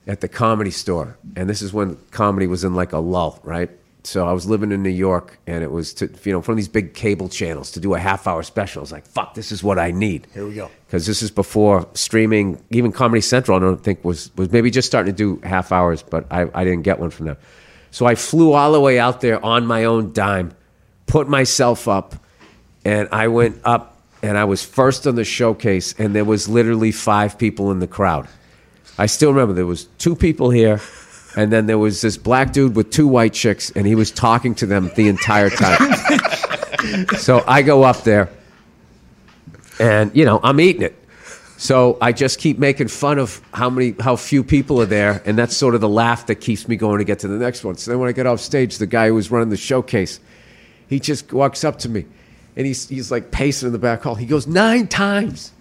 [0.07, 3.69] at the comedy store and this is when comedy was in like a lull right
[4.09, 6.67] so i was living in new york and it was to you know from these
[6.79, 9.63] big cable channels to do a half hour special i was like fuck this is
[9.63, 10.69] what i need Here we go.
[10.85, 12.45] because this is before streaming.
[12.71, 16.01] Even Comedy Central, I don't think was was maybe just starting to do half hours,
[16.03, 17.37] but I, I didn't get one from them.
[17.91, 20.47] So I flew all the way out there on my own dime,
[21.05, 22.15] put myself up,
[22.83, 23.83] and I went up
[24.23, 27.87] and I was first on the showcase, and there was literally five people in the
[27.87, 28.27] crowd.
[28.97, 30.77] I still remember there was two people here,
[31.35, 34.55] and then there was this black dude with two white chicks, and he was talking
[34.55, 35.93] to them the entire time.
[37.17, 38.29] so I go up there
[39.79, 40.95] and you know I'm eating it.
[41.57, 45.37] So I just keep making fun of how many, how few people are there, and
[45.37, 47.75] that's sort of the laugh that keeps me going to get to the next one.
[47.75, 50.21] So then when I get off stage, the guy who was running the showcase,
[50.87, 52.05] he just walks up to me,
[52.55, 54.15] and he's he's like pacing in the back hall.
[54.15, 55.51] He goes nine times,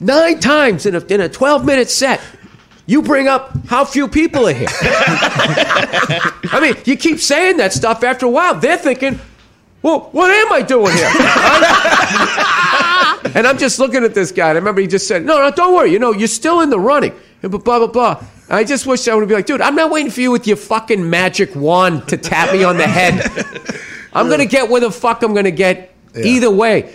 [0.00, 2.20] nine times in a in a twelve minute set.
[2.86, 4.68] You bring up how few people are here.
[6.50, 8.02] I mean, you keep saying that stuff.
[8.02, 9.20] After a while, they're thinking,
[9.82, 11.10] "Well, what am I doing here?"
[13.34, 14.48] And I'm just looking at this guy.
[14.48, 15.92] And I remember he just said, "No, no, don't worry.
[15.92, 18.22] You know, you're still in the running." And blah blah blah.
[18.50, 20.56] I just wish I would be like, "Dude, I'm not waiting for you with your
[20.56, 23.24] fucking magic wand to tap me on the head.
[24.12, 26.92] I'm gonna get where the fuck I'm gonna get either way."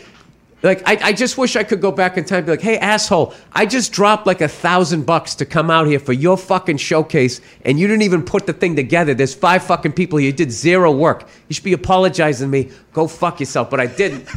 [0.64, 2.78] Like I, I just wish I could go back in time and be like, hey
[2.80, 6.78] asshole, I just dropped like a thousand bucks to come out here for your fucking
[6.78, 9.14] showcase and you didn't even put the thing together.
[9.14, 10.28] There's five fucking people here.
[10.28, 11.28] You did zero work.
[11.48, 12.72] You should be apologizing to me.
[12.92, 13.70] Go fuck yourself.
[13.70, 14.28] But I didn't.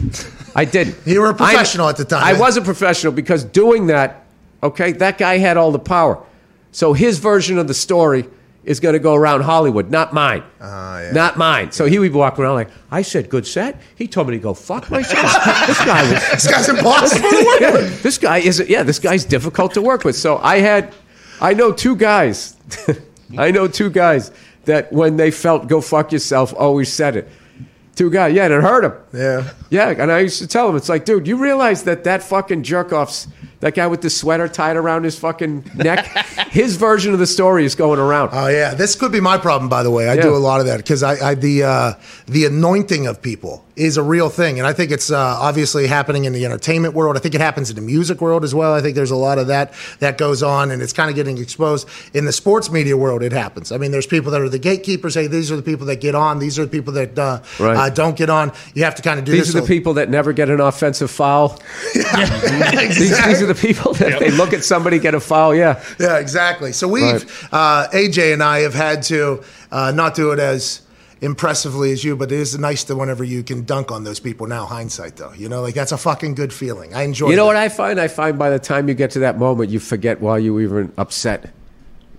[0.54, 0.96] I didn't.
[1.06, 2.22] You were a I- professional at the time.
[2.22, 4.26] I was a professional because doing that,
[4.62, 6.22] okay, that guy had all the power.
[6.70, 8.26] So his version of the story
[8.64, 10.42] is going to go around Hollywood, not mine.
[10.60, 11.72] Uh-huh, not mine.
[11.72, 13.80] So he would walking around like, I said good set.
[13.96, 15.32] He told me to go fuck myself.
[15.66, 16.30] this guy was.
[16.30, 18.02] This guy's impossible to work with.
[18.02, 18.68] This guy isn't.
[18.68, 20.16] Yeah, this guy's difficult to work with.
[20.16, 20.92] So I had,
[21.40, 22.56] I know two guys.
[23.38, 24.30] I know two guys
[24.64, 27.28] that when they felt "go fuck yourself" always said it.
[27.96, 28.94] Two guys, yeah, and it hurt him.
[29.12, 29.52] Yeah.
[29.68, 32.62] Yeah, and I used to tell him, it's like, dude, you realize that that fucking
[32.62, 33.28] jerk off's
[33.60, 36.06] that guy with the sweater tied around his fucking neck.
[36.50, 38.30] his version of the story is going around.
[38.32, 39.68] Oh yeah, this could be my problem.
[39.68, 40.22] By the way, I Yeah.
[40.22, 41.92] do a lot of that because I, I the uh,
[42.26, 46.24] the anointing of people is a real thing, and I think it's uh, obviously happening
[46.26, 47.16] in the entertainment world.
[47.16, 48.74] I think it happens in the music world as well.
[48.74, 51.38] I think there's a lot of that that goes on, and it's kind of getting
[51.38, 53.22] exposed in the sports media world.
[53.22, 53.72] It happens.
[53.72, 55.14] I mean, there's people that are the gatekeepers.
[55.14, 56.38] Hey, these are the people that get on.
[56.40, 57.76] These are the people that uh, Right.
[57.76, 58.52] uh, don't get on.
[58.74, 61.10] You have to kind of do These are the people that never get an offensive
[61.10, 61.58] foul.
[61.94, 65.54] these, these are the people that they look at somebody get a foul.
[65.54, 65.82] Yeah.
[65.98, 66.72] Yeah, exactly.
[66.72, 70.82] So we've uh, AJ and I have had to uh, not do it as
[71.20, 74.46] impressively as you, but it is nice to whenever you can dunk on those people.
[74.46, 76.94] Now hindsight, though, you know, like that's a fucking good feeling.
[76.94, 77.30] I enjoy.
[77.30, 77.46] You know that.
[77.48, 78.00] what I find?
[78.00, 80.62] I find by the time you get to that moment, you forget why you were
[80.62, 81.50] even upset.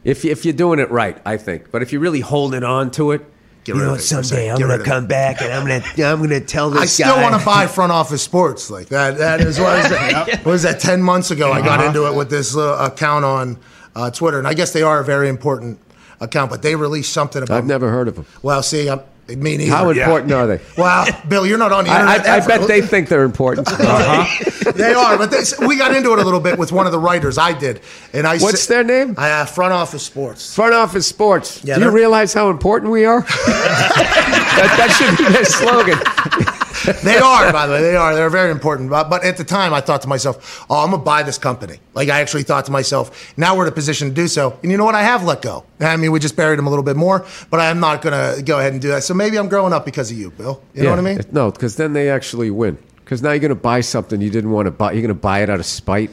[0.03, 1.72] If, if you're doing it right, I think.
[1.72, 3.22] But if you're really holding on to it,
[3.64, 4.52] Get you rid know, of it for a someday.
[4.52, 7.22] I'm gonna come back and I'm going to I'm going to tell this I still
[7.22, 9.18] want to buy front office sports like that.
[9.20, 10.28] That is what was that?
[10.46, 10.80] What was that?
[10.80, 11.88] Ten months ago, I got Uh-huh.
[11.90, 13.58] into it with this little account on
[13.96, 15.78] uh, Twitter, and I guess they are a very important
[16.20, 17.56] account, but they released something about.
[17.58, 18.26] I've never heard of them.
[18.42, 19.72] Well, see, I'm, me neither.
[19.72, 20.03] How Yeah.
[20.03, 20.60] important are they?
[20.77, 22.27] Well, Bill, you're not on the I, internet.
[22.27, 22.48] I, I ever.
[22.48, 23.68] bet they think they're important.
[23.81, 24.72] Uh-huh.
[24.76, 26.99] they are, but they, we got into it a little bit with one of the
[26.99, 27.38] writers.
[27.38, 27.81] I did,
[28.14, 28.38] and I.
[28.38, 29.15] What's sa- their name?
[29.18, 30.53] I uh, front office sports.
[30.56, 31.64] Front office sports.
[31.64, 33.22] Yeah, Do you realize how important we are?
[33.22, 35.98] that, that should be their slogan.
[37.03, 38.16] They are, by the way, they are.
[38.16, 38.90] They're very important.
[38.90, 41.80] But, but at the time, I thought to myself, "Oh, I'm gonna buy this company."
[41.94, 44.72] Like I actually thought to myself, "Now we're in a position to do so." And
[44.72, 44.95] you know what?
[44.95, 45.66] I have let go.
[45.80, 48.60] I mean, we just buried him a little bit more, but I'm not gonna go
[48.60, 49.03] ahead and do that.
[49.03, 50.62] So maybe I'm growing up because of you, Bill.
[50.74, 51.20] You know what I mean?
[51.32, 52.78] No, because then they actually win.
[53.03, 54.94] Because now you're going to buy something you didn't want to buy.
[54.94, 56.12] You're going to buy it out of spite,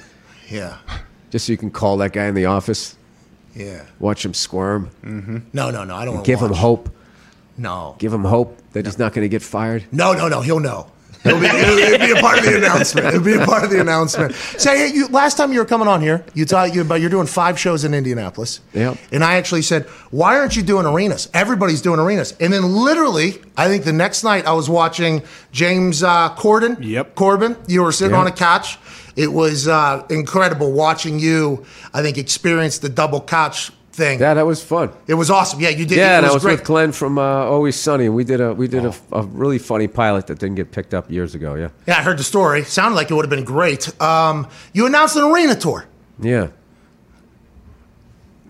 [0.51, 0.79] Yeah,
[1.31, 2.97] just so you can call that guy in the office,
[3.55, 3.85] yeah.
[4.01, 5.39] watch him squirm, mm-hmm.
[5.53, 5.95] No, no, no.
[5.95, 6.25] I don't.
[6.25, 6.91] give him hope.
[7.59, 9.85] No, Give him hope that he's not going to get fired.
[9.93, 10.41] no, no, no.
[10.41, 10.87] He'll know.
[11.25, 13.07] It'll be, it'll, it'll be a part of the announcement.
[13.09, 14.35] It'll be a part of the announcement.
[14.35, 17.11] Say, hey, you, last time you were coming on here, you thought you about you're
[17.11, 18.61] doing five shows in Indianapolis.
[18.73, 18.97] Yep.
[19.11, 21.29] And I actually said, why aren't you doing arenas?
[21.35, 22.37] Everybody's doing arenas.
[22.39, 26.77] And then literally, I think the next night I was watching James uh, Corden.
[26.81, 27.17] Yep.
[27.17, 27.57] Corbin.
[27.67, 28.21] You were sitting Yep.
[28.21, 28.79] on a couch.
[29.17, 31.65] It was uh, incredible watching you.
[31.93, 34.19] I think experience the double couch thing.
[34.21, 34.91] Yeah, that was fun.
[35.07, 35.61] It was awesome.
[35.61, 35.99] Yeah, you did.
[35.99, 36.61] Yeah, it and I was was great.
[36.61, 39.59] with Glenn from uh, Always Sunny, and we did a we did a, a really
[39.59, 41.55] funny pilot that didn't get picked up years ago.
[41.55, 42.65] Yeah, Yeah, I heard the story.
[42.65, 43.83] Sounded like it would have been great.
[44.01, 45.85] Um, you announced an arena tour.
[46.21, 46.49] yeah.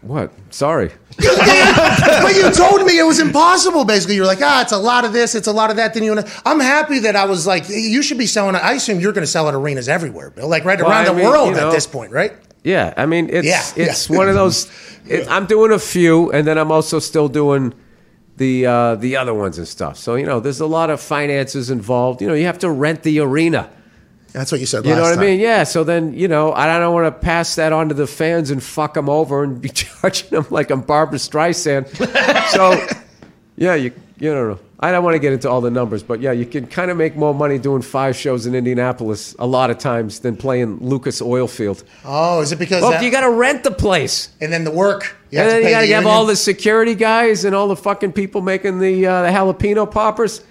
[0.03, 0.33] What?
[0.51, 0.93] Sorry.
[1.19, 3.85] but you told me it was impossible.
[3.85, 5.93] Basically, you're like, ah, it's a lot of this, it's a lot of that.
[5.93, 6.17] Then you,
[6.47, 8.55] I'm happy that I was like, you should be selling.
[8.55, 10.49] I assume you're going to sell at arenas everywhere, Bill.
[10.49, 12.33] Like right Well, around I the mean, world you know- at this point, right?
[12.69, 14.17] Yeah, I mean it's Yeah, it's yeah.
[14.17, 14.71] one of those.
[15.09, 17.73] It, I'm doing a few, and then I'm also still doing
[18.37, 19.97] the uh, the other ones and stuff.
[19.97, 22.21] So you know, there's a lot of finances involved.
[22.21, 23.71] You know, you have to rent the arena.
[24.35, 24.85] That's what you said.
[24.85, 25.41] You know what I mean?
[25.41, 25.65] Yeah.
[25.65, 28.63] So then, you know, I don't want to pass that on to the fans and
[28.63, 31.89] fuck them over and be charging them like I'm Barbara Streisand.
[32.51, 32.87] so,
[33.57, 34.59] yeah, you you don't know.
[34.81, 36.97] I don't want to get into all the numbers, but yeah, you can kind of
[36.97, 41.21] make more money doing five shows in Indianapolis a lot of times than playing Lucas
[41.21, 41.83] Oil Field.
[42.05, 42.83] Oh, is it because?
[42.83, 44.31] Well, that- you got to rent the place.
[44.41, 45.17] and then the work.
[45.31, 47.57] You and have then to you got to the have all the security guys and
[47.57, 50.43] all the fucking people making the uh, the jalapeno poppers.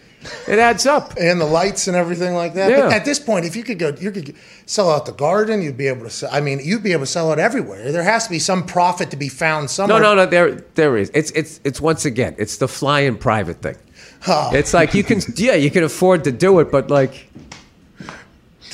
[0.46, 1.14] It adds up.
[1.20, 2.70] and the lights and everything like that.
[2.70, 2.82] Yeah.
[2.82, 4.36] But at this point, if you could go, you could
[4.66, 5.62] sell out the garden.
[5.62, 6.10] You'd be able to.
[6.10, 7.94] Sell, I mean, you'd be able to sell it everywhere.
[7.94, 10.02] There has to be some profit to be found somewhere.
[10.02, 10.30] No, no, no.
[10.30, 11.12] There, there is.
[11.14, 12.36] It's, it's, it's once again.
[12.38, 13.78] It's the flying private thing.
[14.28, 14.52] Oh.
[14.54, 17.28] It's like you can, yeah, you can afford to do it, but like,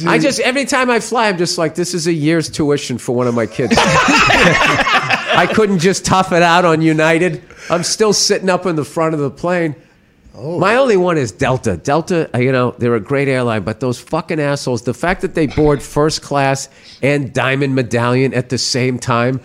[0.08, 3.16] I just every time I fly, I'm just like, this is a year's tuition for
[3.16, 3.76] one of my kids.
[3.78, 7.44] I couldn't just tough it out on United.
[7.70, 9.76] I'm still sitting up in the front of the plane.
[10.36, 11.78] My only one is Delta.
[11.78, 15.36] Delta, uh, you know, they're a great airline, but those fucking assholes, the fact that
[15.36, 16.70] they board first class
[17.04, 19.42] and diamond medallion at the same time,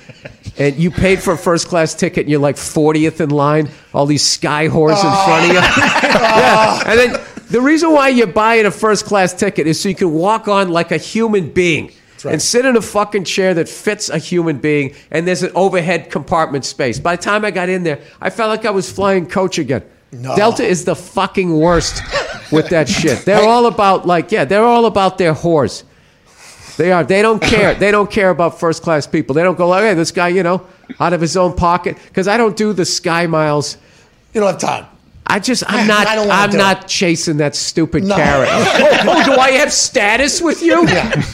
[0.56, 4.06] and you paid for a first class ticket and you're like 40th in line, all
[4.06, 5.54] these sky whores in front of you.
[5.60, 6.82] yeah.
[6.86, 7.20] And then
[7.50, 10.70] the reason why you're buying a first class ticket is so you can walk on
[10.70, 11.92] like a human being.
[12.24, 16.10] And sit in a fucking chair that fits a human being, and there's an overhead
[16.10, 16.98] compartment space.
[16.98, 19.84] By the time I got in there, I felt like I was flying coach again.
[20.10, 22.02] Delta is the fucking worst
[22.50, 23.24] with that shit.
[23.24, 25.84] They're all about like, yeah, they're all about their whores.
[26.78, 27.02] They are.
[27.04, 27.74] They don't care.
[27.74, 29.34] They don't care about first class people.
[29.34, 30.64] They don't go like, hey, this guy, you know,
[31.00, 31.98] out of his own pocket.
[32.06, 33.76] Because I don't do the sky miles.
[34.32, 34.86] You don't have time.
[35.26, 38.16] I just, I'm not, I don't I'm not chasing that stupid No.
[38.16, 38.48] carrot.
[38.52, 40.88] oh, oh, do I have status with you?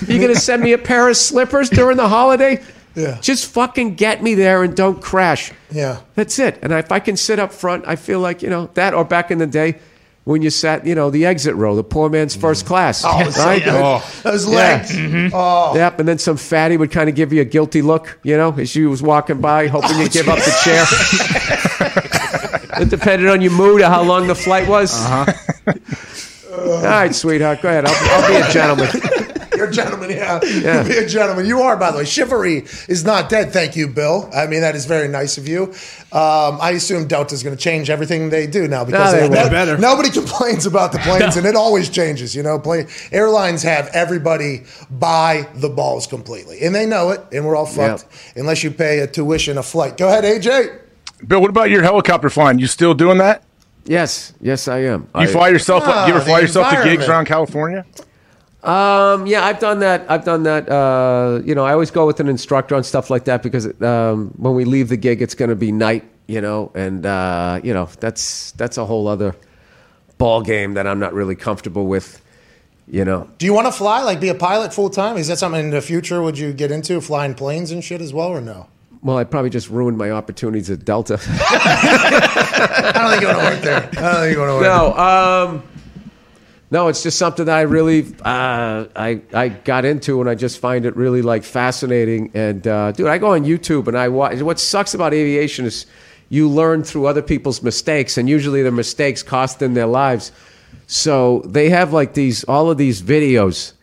[0.08, 2.60] You gonna send me a pair of slippers during the holiday?
[2.94, 3.18] Yeah.
[3.20, 5.52] Just fucking get me there and don't crash.
[5.70, 6.00] Yeah.
[6.14, 6.58] That's it.
[6.62, 9.30] And if I can sit up front, I feel like, you know, that or back
[9.30, 9.78] in the day
[10.24, 13.04] when you sat, you know, the exit row, the poor man's first class.
[13.06, 13.62] Oh, so right?
[13.62, 14.02] good.
[14.22, 14.92] Those legs.
[15.32, 15.74] Oh.
[15.76, 18.52] Yep, and then some fatty would kind of give you a guilty look, you know,
[18.52, 20.84] as you was walking by, hoping you'd give up the chair.
[22.82, 24.94] it depended on your mood or how long the flight was.
[24.94, 25.32] Uh-huh.
[26.54, 27.84] All right, sweetheart, go ahead.
[27.84, 28.88] I'll, I'll be a gentleman.
[29.64, 30.40] You're a gentleman, yeah.
[30.44, 30.80] Yeah.
[30.80, 31.46] You'll be a gentleman.
[31.46, 32.04] You are, by the way.
[32.04, 32.58] Chivalry
[32.88, 33.52] is not dead.
[33.52, 34.30] Thank you, Bill.
[34.34, 35.72] I mean, that is very nice of you.
[36.12, 39.50] Um, I assume Delta's going to change everything they do now because they of won't.
[39.50, 39.76] Better.
[39.78, 42.34] nobody complains about the planes, and it always changes.
[42.34, 47.44] You know, plane airlines have everybody buy the balls completely, and they know it, and
[47.44, 49.96] we're all fucked unless you pay a tuition a flight.
[49.96, 50.80] Go ahead, AJ.
[51.26, 52.58] Bill, what about your helicopter flying?
[52.58, 53.42] You still doing that?
[53.86, 55.02] Yes, yes, I am.
[55.14, 55.84] You I- fly yourself?
[55.86, 57.84] Ah, you ever fly yourself to gigs around California?
[58.66, 60.06] Um, yeah, I've done that.
[60.08, 60.68] I've done that.
[60.68, 64.32] Uh, you know, I always go with an instructor on stuff like that because um,
[64.36, 66.04] when we leave the gig, it's going to be night.
[66.26, 69.36] You know, and uh, you know that's that's a whole other
[70.16, 72.22] ball game that I'm not really comfortable with.
[72.86, 75.16] You know, Do you want to fly, like be a pilot full time?
[75.16, 76.22] Is that something in the future?
[76.22, 78.68] Would you get into flying planes and shit as well, or no?
[79.04, 81.18] well, I probably just ruined my opportunities at Delta.
[81.28, 83.76] I don't think you want to work there.
[83.76, 84.62] I don't think you want to work.
[84.62, 85.62] no, um,
[86.74, 90.58] no, it's just something that I really uh, I I got into, and I just
[90.58, 92.32] find it really like fascinating.
[92.34, 94.40] And uh, dude, I go on YouTube and I watch.
[94.40, 95.86] What sucks about aviation is
[96.30, 100.32] you learn through other people's mistakes, and usually their mistakes cost them their lives.
[100.88, 103.74] So they have like these all of these videos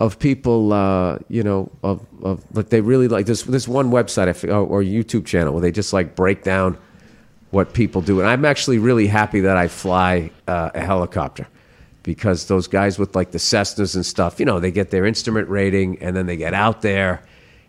[0.00, 3.44] of people, uh, you know, of, of but they really like this.
[3.44, 6.76] This one website or, or YouTube channel where they just like break down
[7.52, 8.18] what people do.
[8.18, 11.46] And I'm actually really happy that I fly uh, a helicopter
[12.02, 15.48] because those guys with like the Cessnas and stuff, you know, they get their instrument
[15.48, 17.22] rating and then they get out there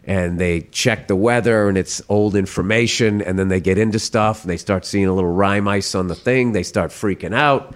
[0.05, 4.41] and they check the weather and it's old information and then they get into stuff
[4.43, 6.51] and they start seeing a little rime ice on the thing.
[6.51, 7.75] They start freaking out.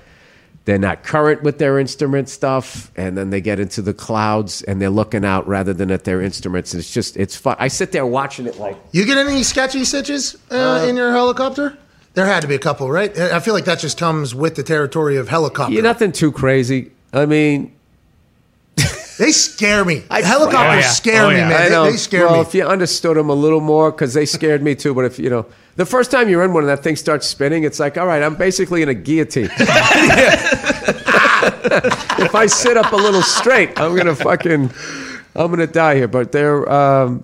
[0.65, 4.81] they're not current with their instrument stuff, and then they get into the clouds and
[4.81, 6.73] they're looking out rather than at their instruments.
[6.73, 7.55] And it's just it's fun.
[7.57, 11.77] I sit there watching it like You get any sketchy stitches uh, in your helicopter?
[12.17, 13.15] There had to be a couple, right?
[13.15, 15.71] I feel like that just comes with the territory of helicopter.
[15.71, 16.89] you're nothing too crazy.
[17.13, 17.71] I mean,
[19.19, 20.01] They scare me.
[20.09, 20.81] Helicopters Oh, yeah.
[20.89, 21.51] scare Oh, me, man.
[21.53, 21.91] I They- know.
[21.91, 22.41] They, scare well, me.
[22.41, 24.95] if you understood them a little more, because they scared me too.
[24.95, 25.45] But if you know,
[25.75, 28.23] the first time you're in one and that thing starts spinning, it's like, all right,
[28.23, 29.51] I'm basically in a guillotine.
[32.19, 34.71] if I sit up a little straight, I'm gonna fucking,
[35.35, 36.07] I'm gonna die here.
[36.07, 37.23] But they're, um,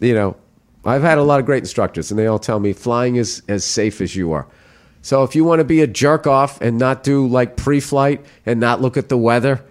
[0.00, 0.36] you know,
[0.84, 3.64] I've had a lot of great instructors, and they all tell me flying is as
[3.64, 4.46] safe as you are.
[5.02, 8.60] So if you want to be a jerk off and not do like pre-flight and
[8.60, 9.64] not look at the weather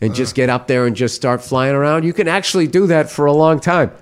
[0.00, 3.10] and just get up there and just start flying around, you can actually do that
[3.10, 3.92] for a long time.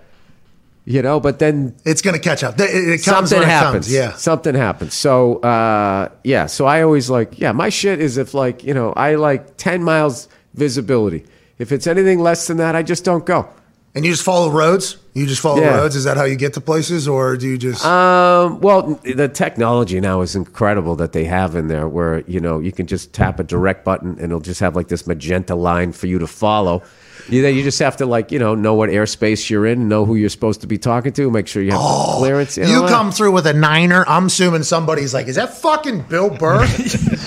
[0.84, 2.58] You know, but then it's going to catch up.
[2.58, 3.86] It, it comes something when it happens.
[3.86, 3.92] comes.
[3.92, 4.12] Yeah.
[4.14, 4.94] something happens.
[4.94, 7.52] So uh, yeah, so I always like yeah.
[7.52, 11.26] My shit is if like you know I like ten miles visibility.
[11.58, 13.50] If it's anything less than that, I just don't go.
[13.98, 14.96] And you just follow roads?
[15.12, 15.78] You just follow Yeah.
[15.78, 15.96] roads?
[15.96, 17.08] Is that how you get to places?
[17.08, 17.84] Or do you just.
[17.84, 22.60] Um, well, the technology now is incredible that they have in there, where you know
[22.60, 25.90] you can just tap a direct button and it'll just have like this magenta line
[25.90, 26.80] for you to follow.
[27.28, 30.04] You, then you just have to like you know know what airspace you're in, know
[30.04, 31.80] who you're supposed to be talking to, make sure you have
[32.16, 32.56] clearance.
[32.56, 34.04] you know, come through with a niner.
[34.08, 36.66] I'm assuming somebody's like, "Is that fucking Bill Burr?"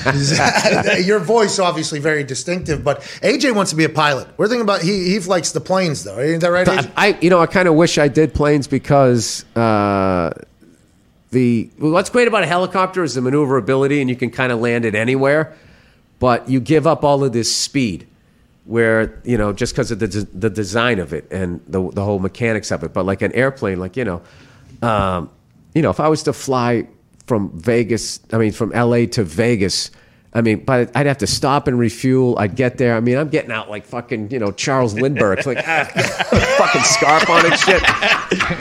[0.02, 4.28] That- your voice obviously very distinctive, but AJ wants to be a pilot.
[4.38, 6.20] We're thinking about he he likes the planes though.
[6.20, 6.66] Ain't that right?
[6.66, 6.92] AJ?
[6.98, 10.32] I, you know, I kind of wish I did planes because uh,
[11.32, 14.86] the what's great about a helicopter is the maneuverability, and you can kind of land
[14.86, 15.56] it anywhere.
[16.20, 18.08] But you give up all of this speed,
[18.66, 22.04] where you know just because of the des- the design of it and the the
[22.04, 22.94] whole mechanics of it.
[22.94, 24.22] But like an airplane, like you know,
[24.82, 25.30] um,
[25.74, 26.88] you know, if I was to fly
[27.28, 29.08] from Vegas, I mean from L.A.
[29.08, 29.92] to Vegas.
[30.34, 32.40] I mean, but I'd have to stop and refuel.
[32.40, 32.96] I'd get there.
[32.96, 35.46] I mean, I'm getting out like fucking, you know, Charles Lindbergh.
[35.46, 37.82] Like, fucking scarf on and shit.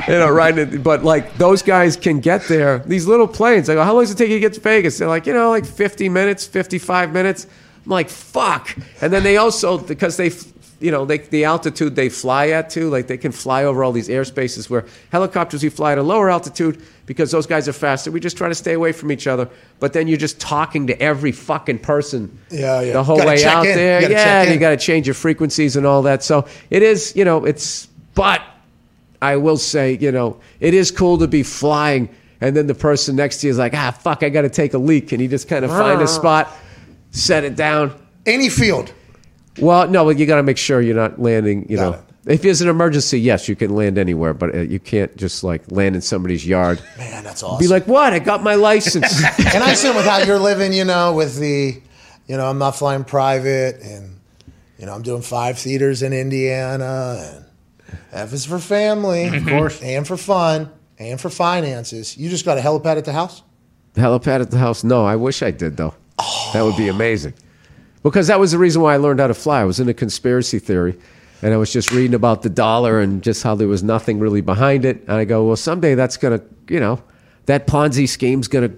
[0.08, 0.58] You know, right?
[0.58, 2.80] in- But like those guys can get there.
[2.80, 3.70] These little planes.
[3.70, 4.98] I go, how long does it take you to get to Vegas?
[4.98, 7.46] They're like, you know, like 50 minutes, 55 minutes.
[7.90, 8.76] I'm like, fuck.
[9.00, 10.30] And then they also, because they,
[10.78, 13.90] you know, they, the altitude they fly at too, like they can fly over all
[13.90, 18.12] these airspaces where helicopters, you fly at a lower altitude because those guys are faster.
[18.12, 19.48] We just try to stay away from each other.
[19.80, 22.92] But then you're just talking to every fucking person Yeah, yeah.
[22.92, 23.74] the whole Gotta way out in.
[23.74, 24.02] there.
[24.02, 26.22] You yeah, and you got to change your frequencies and all that.
[26.22, 28.40] So it is, you know, it's, but
[29.20, 32.08] I will say, you know, it is cool to be flying
[32.40, 34.72] and then the person next to you is like, ah, fuck, I got to take
[34.74, 35.12] a leak.
[35.12, 36.50] And you just kind of find a spot,
[37.10, 37.94] set it down.
[38.26, 38.92] Any field.
[39.58, 42.02] Well, no, well, you got to make sure you're not landing, you know.
[42.26, 45.70] If there's an emergency, yes, you can land anywhere, but uh, you can't just like
[45.72, 46.80] land in somebody's yard.
[46.98, 47.58] Man, that's awesome.
[47.58, 48.12] Be like, what?
[48.12, 49.24] I got my license.
[49.54, 51.80] and I assume with how you're living, you know, with the,
[52.26, 54.20] you know, I'm not flying private, and
[54.78, 57.44] you know, I'm doing five theaters in Indiana,
[57.88, 62.16] and F is for family, of course, and for fun, and for finances.
[62.18, 63.42] You just got a helipad at the house.
[63.94, 64.84] Helipad at the house?
[64.84, 65.94] No, I wish I did though.
[66.52, 67.34] That would be amazing.
[68.02, 69.60] Because that was the reason why I learned how to fly.
[69.60, 70.98] I was into conspiracy theory,
[71.42, 74.40] and I was just reading about the dollar and just how there was nothing really
[74.40, 75.02] behind it.
[75.02, 77.02] And I go, well, someday that's gonna, you know,
[77.46, 78.72] that Ponzi scheme's gonna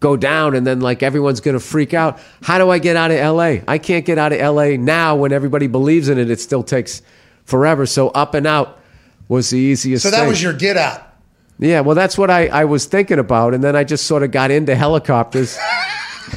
[0.00, 2.20] go down, and then like everyone's gonna freak out.
[2.42, 3.64] How do I get out of L.A.?
[3.66, 4.76] I can't get out of L.A.
[4.76, 6.30] now when everybody believes in it.
[6.30, 7.00] It still takes
[7.44, 7.86] forever.
[7.86, 8.78] So up and out
[9.28, 10.02] was the easiest.
[10.02, 10.28] So that thing.
[10.28, 11.02] was your get out.
[11.58, 13.54] Yeah, well, that's what I, I was thinking about.
[13.54, 15.56] And then I just sort of got into helicopters.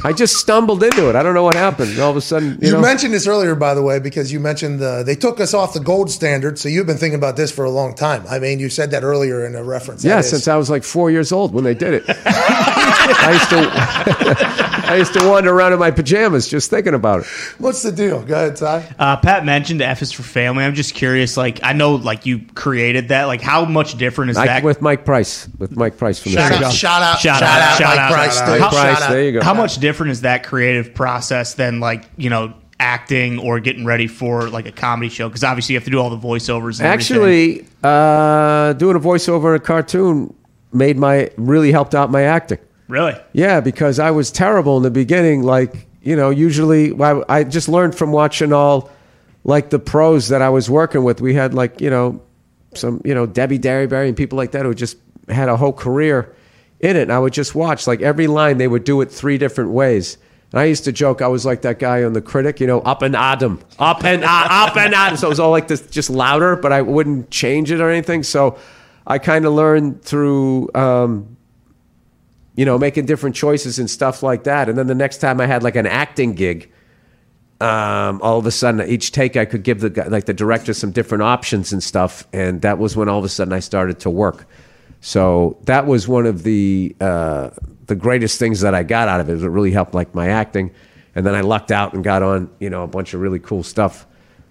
[0.03, 1.15] I just stumbled into it.
[1.15, 1.97] I don't know what happened.
[1.99, 2.81] All of a sudden, you, You, know.
[2.81, 5.79] mentioned this earlier, by the way, because you mentioned the they took us off the
[5.79, 6.57] gold standard.
[6.59, 8.23] So you've been thinking about this for a long time.
[8.29, 10.03] I mean, you said that earlier in a reference.
[10.05, 12.03] yeah, since I was like four years old when they did it.
[12.25, 17.27] I used to I used to wander around in my pajamas just thinking about it.
[17.59, 18.23] What's the deal?
[18.23, 18.95] Go ahead, Ty.
[18.97, 20.63] Uh, Pat mentioned F is for family.
[20.63, 21.37] I'm just curious.
[21.37, 23.25] Like, I know, like you created that.
[23.25, 24.63] Like, how much different is I, that?
[24.63, 26.79] with Mike Price, with Mike Price from Shout the out, Sixers.
[26.79, 28.11] shout out, Shout shout, out, out, shout Mike out.
[28.11, 28.37] Price.
[28.37, 28.59] Shout dude.
[28.61, 29.41] Mike Price, there you go.
[29.43, 34.07] How much different is that creative process than like you know acting or getting ready
[34.07, 35.29] for like a comedy show?
[35.29, 36.79] Because obviously you have to do all the voiceovers.
[36.79, 37.61] And everything.
[37.61, 40.33] Actually, uh, doing a voiceover in a cartoon
[40.73, 42.57] made my really helped out my acting.
[42.89, 45.43] Really, Yeah, because I was terrible in the beginning.
[45.43, 48.89] Like, you know, usually I, I just learned from watching all
[49.43, 51.21] like the pros that I was working with.
[51.21, 52.21] We had like, you know,
[52.73, 54.97] some, you know, Debbie Derryberry and people like that who just
[55.27, 56.35] had a whole career
[56.79, 57.03] in it.
[57.03, 60.17] And I would just watch like every line they would do it three different ways.
[60.51, 62.79] And I used to joke I was like that guy on the critic, you know,
[62.81, 65.15] up and Adam, up and uh, up and Adam.
[65.17, 68.23] So it was all like this, just louder, but I wouldn't change it or anything.
[68.23, 68.57] So
[69.05, 71.37] I kind of learned through, um,
[72.59, 74.67] you know, making different choices and stuff like that.
[74.67, 76.69] And then the next time I had like an acting gig,
[77.61, 80.91] um, all of a sudden each take I could give the like the director some
[80.91, 84.09] different options and stuff, and that was when all of a sudden I started to
[84.09, 84.45] work.
[84.99, 87.51] So that was one of the uh,
[87.85, 89.41] the greatest things that I got out of it.
[89.41, 90.71] It really helped like my acting,
[91.15, 93.63] and then I lucked out and got on you know a bunch of really cool
[93.63, 94.05] stuff.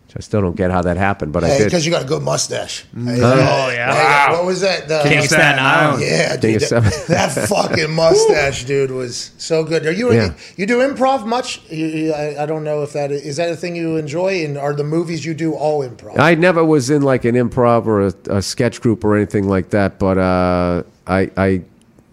[0.08, 1.64] Which I still don't get how that happened, but I Hey, did.
[1.66, 2.86] because you got a good mustache.
[2.94, 3.92] Hey, Oh, yeah.
[3.94, 4.36] hey, Wow.
[4.38, 4.88] What was that?
[4.88, 6.02] The, King of Staten Island.
[6.02, 6.62] Yeah, dude.
[6.62, 9.84] of That, that fucking mustache, dude, was so good.
[9.84, 10.32] Are you Yeah.
[10.56, 11.60] you do improv much?
[11.68, 14.56] You, you, I, I don't know if that is that a thing you enjoy, and
[14.56, 16.18] are the movies you do all improv?
[16.18, 19.68] I never was in like an improv or a, a sketch group or anything like
[19.70, 21.62] that, but uh, I, I,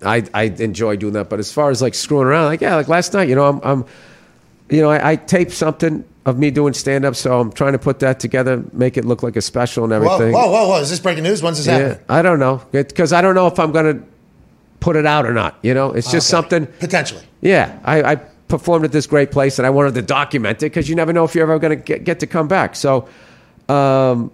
[0.04, 1.30] I, I enjoy doing that.
[1.30, 3.62] But as far as like screwing around, like yeah, like last night, you know, I'm,
[3.64, 3.86] I'm
[4.70, 7.80] you know, I, I taped something of me doing stand up, so I'm trying to
[7.80, 10.34] put that together, make it look like a special and everything.
[10.34, 10.80] whoa, whoa, whoa!
[10.82, 11.44] Is this breaking news?
[11.44, 12.06] When's this yeah, happening?
[12.10, 14.02] I don't know because I don't know if I'm gonna
[14.80, 15.58] put it out or not.
[15.62, 16.42] You know, it's just Okay.
[16.42, 16.66] something.
[16.80, 17.24] Potentially.
[17.42, 18.16] Yeah, I, I
[18.48, 21.24] performed at this great place, and I wanted to document it because you never know
[21.24, 22.76] if you're ever going to get, get to come back.
[22.76, 23.08] So,
[23.70, 24.32] um,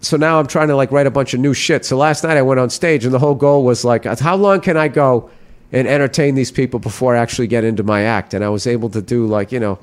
[0.00, 1.84] so now I'm trying to like write a bunch of new shit.
[1.84, 4.60] So last night I went on stage, and the whole goal was like, how long
[4.60, 5.30] can I go
[5.72, 8.34] and entertain these people before I actually get into my act?
[8.34, 9.78] And I was able to do like you know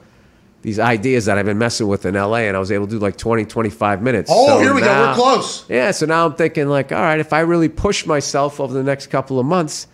[0.66, 2.98] these ideas that I've been messing with in LA, and I was able to do
[3.00, 4.32] like 20, 25 minutes.
[4.34, 4.88] Oh, So here we go.
[4.88, 5.70] We're close.
[5.70, 8.82] yeah, so now I'm thinking like, all right, if I really push myself over the
[8.84, 9.86] next couple of months,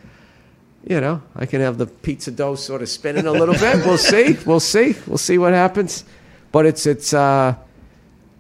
[0.88, 3.86] you know, I can have the pizza dough sort of spinning a little bit.
[3.86, 4.38] We'll see.
[4.46, 4.96] We'll see.
[5.08, 6.06] We'll see what happens.
[6.54, 7.56] But it's it's uh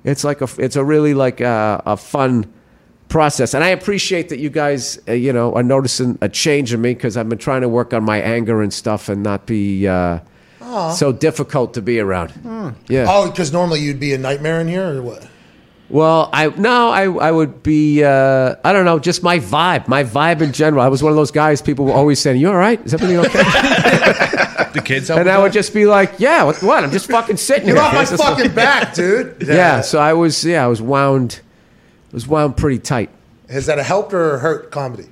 [0.05, 2.51] it's like a it's a really like a, a fun
[3.09, 6.81] process, and I appreciate that you guys uh, you know are noticing a change in
[6.81, 9.85] me because I've been trying to work on my anger and stuff and not be
[9.87, 10.19] uh,
[10.95, 12.31] so difficult to be around.
[12.87, 13.05] Yeah.
[13.09, 15.27] Oh, because normally you'd be a nightmare in here, or what?
[15.89, 20.03] Well, I no, I I would be uh, I don't know, just my vibe, my
[20.05, 20.81] vibe in general.
[20.81, 22.79] I was one of those guys people were always saying, "You all right?
[22.85, 23.43] Is everything okay?"
[24.71, 26.63] The kids help and with I would just be like, "Yeah, what?
[26.63, 26.81] what?
[26.85, 29.35] I'm just fucking sitting Get here." off my It's just- fucking back, dude.
[29.45, 31.41] yeah, so I was yeah, I was wound,
[32.11, 33.09] I was wound pretty tight.
[33.49, 35.09] Has that helped or hurt comedy?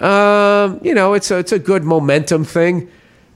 [0.00, 2.90] Um, you know, it's a it's a good momentum thing.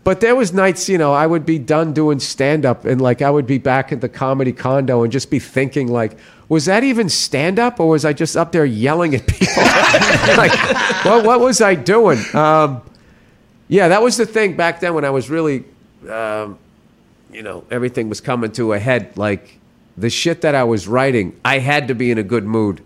[0.07, 3.23] But there was nights, you know, I would be done doing stand up and like
[3.23, 6.17] I would be back at the comedy condo and just be thinking like,
[6.49, 9.65] was that even stand up or was I just up there yelling at people?
[10.37, 10.57] like,
[11.05, 12.21] what what was I doing?
[12.37, 12.83] Um,
[13.67, 15.65] yeah, that was the thing back then when I was really
[16.09, 16.57] um,
[17.33, 19.17] you know, everything was coming to a head.
[19.17, 19.59] Like
[19.97, 22.81] the shit that I was writing, I had to be in a good mood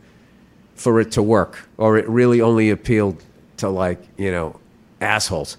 [0.74, 3.22] for it to work, or it really only appealed
[3.58, 4.58] to like you know
[5.02, 5.58] assholes.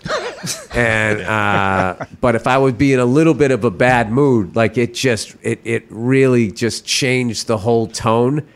[0.74, 4.56] And uh, but if I would be in a little bit of a bad mood,
[4.56, 8.48] like it just it it really just changed the whole tone.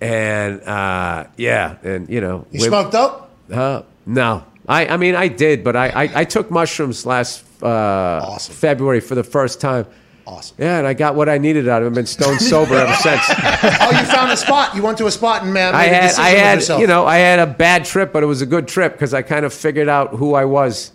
[0.00, 3.30] And uh, yeah, and you know, You we- smoked up?
[3.52, 8.38] uh, no, I, I mean I did, but I, I, I took mushrooms last uh,
[8.38, 9.86] February for the first time.
[10.26, 10.56] Awesome.
[10.58, 11.88] Yeah, and I got what I needed out of it.
[11.90, 13.20] I've been stone sober ever since.
[13.28, 14.74] oh, you found a spot.
[14.74, 17.40] You went to a spot and man, I had, I had, you know, I had
[17.40, 20.14] a bad trip, but it was a good trip because I kind of figured out
[20.14, 20.92] who I was.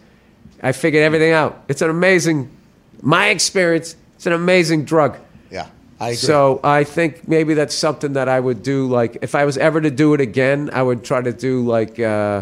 [0.63, 1.63] I figured everything out.
[1.67, 2.49] It's an amazing,
[3.01, 3.95] my experience.
[4.15, 5.17] It's an amazing drug.
[5.51, 5.67] Yeah,
[5.99, 6.17] I agree.
[6.17, 8.87] So I think maybe that's something that I would do.
[8.87, 11.99] Like if I was ever to do it again, I would try to do like
[11.99, 12.41] uh,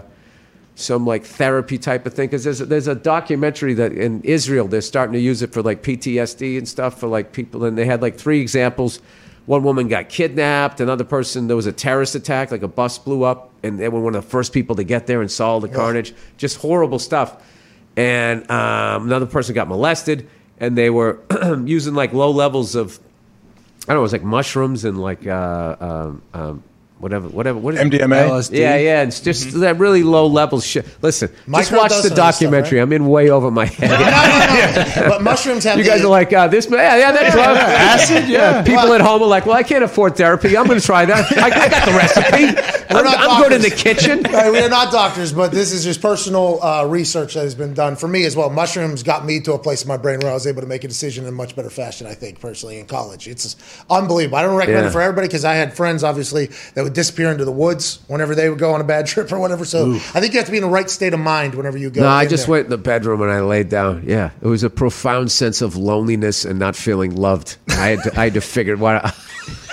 [0.77, 2.27] some like therapy type of thing.
[2.27, 5.61] Because there's a, there's a documentary that in Israel they're starting to use it for
[5.61, 9.01] like PTSD and stuff for like people, and they had like three examples.
[9.47, 10.79] One woman got kidnapped.
[10.79, 13.99] Another person there was a terrorist attack, like a bus blew up, and they were
[13.99, 16.13] one of the first people to get there and saw all the carnage.
[16.37, 17.43] Just horrible stuff.
[17.95, 20.29] And um, another person got molested,
[20.59, 21.19] and they were
[21.65, 22.99] using like low levels of
[23.87, 26.63] I don't know, it was like mushrooms and like uh, um, um,
[26.99, 27.59] whatever, whatever.
[27.59, 28.27] What is MDMA?
[28.29, 28.57] LSD?
[28.57, 29.01] Yeah, yeah.
[29.03, 30.85] It's just that really low level shit.
[31.01, 32.79] Listen, just Microdosing watch of the this stuff, documentary.
[32.79, 33.65] I'm in way over my
[34.01, 34.95] head.
[35.09, 37.57] but mushrooms have you the- guys are like, uh, this, yeah, yeah, that drug.
[37.57, 38.63] Acid, yeah.
[38.63, 40.57] People at home are like, well, I can't afford therapy.
[40.57, 41.31] I'm going to try that.
[41.37, 42.87] I, I got the recipe.
[42.93, 43.83] We're I'm, not I'm good in the doctors.
[43.83, 44.23] kitchen.
[44.37, 47.73] Right, we are not doctors, but this is just personal uh, research that has been
[47.73, 48.49] done for me as well.
[48.49, 50.83] Mushrooms got me to a place in my brain where I was able to make
[50.83, 52.05] a decision in a much better fashion.
[52.07, 53.55] I think personally in college, it's
[53.89, 54.37] unbelievable.
[54.37, 54.89] I don't recommend Yeah.
[54.89, 58.33] it for everybody because I had friends obviously that would disappear into the woods whenever
[58.33, 59.65] they would go on a bad trip or whatever.
[59.65, 61.89] So I think you have to be in the right state of mind whenever you
[61.89, 62.01] go.
[62.01, 62.53] No, I just there.
[62.53, 64.03] went in the bedroom and I laid down.
[64.05, 67.57] Yeah, it was a profound sense of loneliness and not feeling loved.
[67.69, 69.09] I had to, I had to figure what I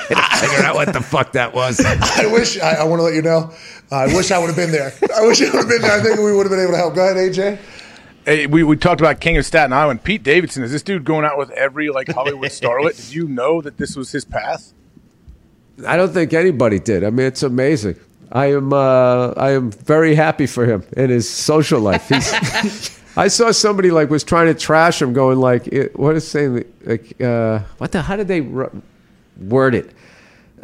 [0.09, 1.81] had to out what the fuck that was.
[1.85, 3.53] I wish I, I want to let you know.
[3.91, 4.93] I wish I would have been there.
[5.17, 5.99] I wish I would have been there.
[5.99, 6.95] I think we would have been able to help.
[6.95, 7.59] Go ahead, AJ.
[8.25, 10.03] Hey, we, we talked about King of Staten Island.
[10.03, 12.97] Pete Davidson is this dude going out with every like Hollywood starlet?
[12.97, 14.73] Did you know that this was his path?
[15.87, 17.05] I don't think anybody did.
[17.05, 17.97] I mean, it's amazing.
[18.33, 22.09] I am uh, I am very happy for him in his social life.
[22.09, 26.27] He's, I saw somebody like was trying to trash him, going like, it, "What is
[26.27, 26.65] saying?
[26.85, 28.03] Like, uh, what the?
[28.03, 29.91] How did they word it?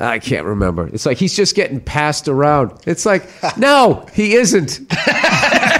[0.00, 0.88] I can't remember.
[0.88, 2.72] It's like he's just getting passed around.
[2.86, 4.80] It's like, no, he isn't.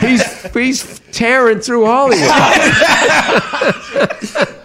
[0.01, 2.31] he's he's tearing through Hollywood.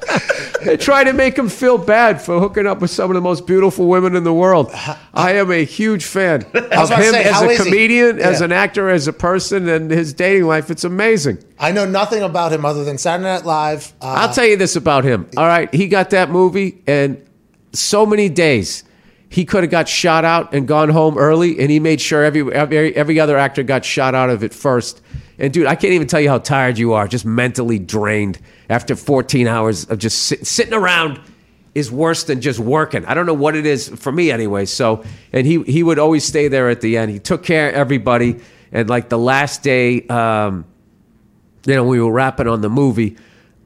[0.80, 3.88] Try to make him feel bad for hooking up with some of the most beautiful
[3.88, 4.72] women in the world.
[5.14, 9.08] I am a huge fan of him say, as a comedian, as an actor, as
[9.08, 10.72] a person, and his dating life.
[10.72, 11.44] It's amazing.
[11.60, 13.94] I know nothing about him other than Saturday Night Live.
[14.02, 15.30] Uh, I'll tell you this about him.
[15.38, 17.22] All right, he got that movie, and
[17.74, 18.85] so many days
[19.36, 22.53] he could have got shot out and gone home early, and he made sure every
[22.53, 25.02] every, every other actor got shot out of it first.
[25.38, 28.40] And dude, I can't even tell you how tired you are, just mentally drained
[28.70, 31.20] after 14 hours of just sit, sitting around.
[31.74, 33.03] Is worse than just working.
[33.03, 34.64] I don't know what it is for me anyway.
[34.64, 35.03] So,
[35.34, 37.12] and he he would always stay there at the end.
[37.12, 38.40] He took care of everybody.
[38.72, 40.64] And like the last day, um,
[41.66, 43.18] you know, we were wrapping on the movie.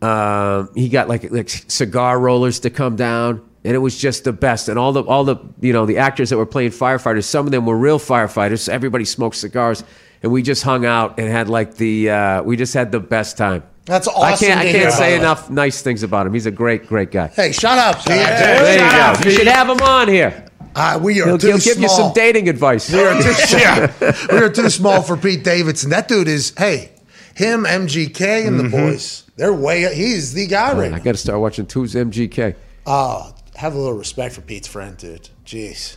[0.02, 4.34] Um, he got like like cigar rollers to come down, and it was just the
[4.34, 4.70] best.
[4.70, 7.52] And all the all the you know the actors that were playing firefighters, some of
[7.52, 8.70] them were real firefighters.
[8.70, 9.84] Everybody smoked cigars,
[10.24, 13.38] and we just hung out and had like the uh, we just had the best
[13.38, 13.64] time.
[13.86, 16.34] That's I awesome can't I can't say enough nice things about him.
[16.34, 17.28] He's a great great guy.
[17.28, 18.08] Hey, shut up, Pete.
[18.08, 18.80] There you
[19.24, 19.30] go.
[19.30, 20.46] You should have him on here.
[20.76, 22.10] Uh, we are He'll, too he'll give you small.
[22.10, 22.94] some dating advice.
[22.94, 23.92] We are too, yeah,
[24.32, 25.90] we are too small for Pete Davidson.
[25.90, 26.92] That dude is, hey,
[27.36, 29.24] him, MGK, and the boys.
[29.36, 29.94] They're way.
[29.96, 31.04] He's the guy right I now.
[31.04, 32.56] got to start watching Two's MGK.
[32.86, 35.30] Uh, have a little respect for Pete's friend, dude.
[35.46, 35.96] Jeez,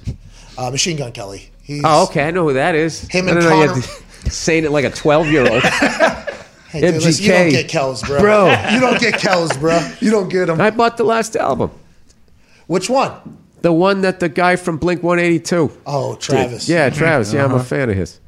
[0.58, 1.48] uh, Machine Gun Kelly.
[1.62, 2.24] He's, Oh, okay.
[2.26, 3.02] I know who that is.
[3.08, 3.82] Him and don't know you Connor-
[4.30, 5.62] saying it like a 12 year old.
[6.72, 7.50] Hey, dude, listen, you don't MGK.
[7.50, 8.18] get Kells, bro.
[8.20, 8.46] Bro.
[8.72, 9.78] you don't get Kells, bro.
[10.00, 10.58] You don't get him.
[10.58, 11.70] I bought the last album.
[12.66, 13.12] Which one?
[13.60, 15.70] The one that the guy from Blink 182.
[15.84, 16.70] Oh, Travis.
[16.70, 17.30] Yeah, Travis.
[17.34, 17.64] Yeah, I'm a Uh-huh.
[17.64, 18.20] fan of his.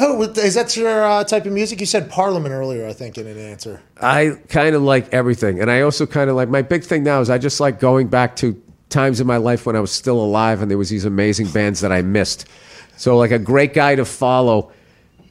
[0.00, 1.78] Oh, is that your uh, type of music?
[1.78, 3.80] You said Parliament earlier, I think, in an answer.
[4.00, 5.60] I kind of like everything.
[5.60, 8.08] And I also kind of like my big thing now is I just like going
[8.08, 8.60] back to
[8.94, 11.80] times in my life when I was still alive and there was these amazing bands
[11.80, 12.46] that I missed.
[12.96, 14.72] So like a great guy to follow,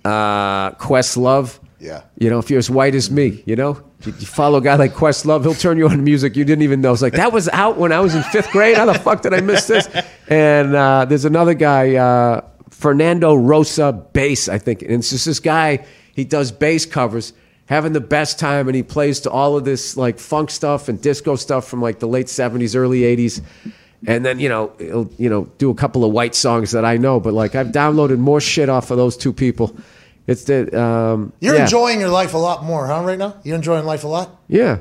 [0.05, 1.59] uh, Questlove.
[1.79, 2.03] Yeah.
[2.17, 4.75] You know, if you're as white as me, you know, you, you follow a guy
[4.75, 6.93] like Questlove, he'll turn you on to music you didn't even know.
[6.93, 8.77] It's like that was out when I was in fifth grade.
[8.77, 9.87] How the fuck did I miss this?
[10.27, 15.39] And uh, there's another guy, uh, Fernando Rosa bass, I think, and it's just this
[15.39, 15.85] guy.
[16.13, 17.33] He does bass covers,
[17.73, 21.01] having the best time, and he plays to all of this like funk stuff and
[21.01, 23.41] disco stuff from like the late '70s, early '80s.
[24.05, 26.97] And then you know he'll you know do a couple of white songs that I
[26.97, 29.75] know, but like I've downloaded more shit off of those two people.
[30.27, 31.63] It's the um, You're yeah.
[31.63, 33.35] enjoying your life a lot more, huh, right now?
[33.43, 34.29] You're enjoying life a lot?
[34.47, 34.79] Yeah.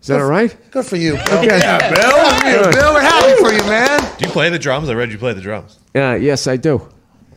[0.00, 0.56] Is that all right?
[0.70, 1.12] Good for you.
[1.12, 1.38] Bill.
[1.38, 1.58] Okay.
[1.58, 2.16] Yeah, Bill.
[2.16, 4.00] Yeah, Bill, we're happy for you, man.
[4.18, 4.88] Do you play the drums?
[4.88, 5.78] I read you play the drums.
[5.94, 6.88] Uh, yes, I do.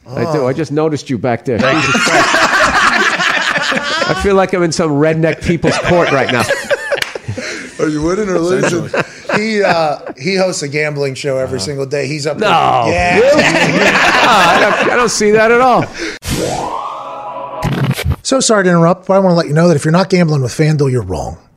[0.08, 0.40] I do.
[0.40, 0.48] Oh.
[0.48, 1.60] I just noticed you back there.
[4.04, 4.20] Jesus Christ.
[4.20, 6.44] I feel like I'm in some redneck people's court right now.
[7.80, 8.88] Are you winning or losing?
[9.36, 12.08] he uh, he hosts a gambling show every single day.
[12.08, 12.38] He's up.
[12.38, 12.86] No.
[12.86, 13.20] there.
[13.22, 13.42] Really?
[13.42, 13.92] Yeah.
[14.26, 15.84] Ah, I, don't, I don't see that at all.
[18.24, 20.10] So sorry to interrupt, but I want to let you know that if you're not
[20.10, 21.38] gambling with FanDuel, you're wrong.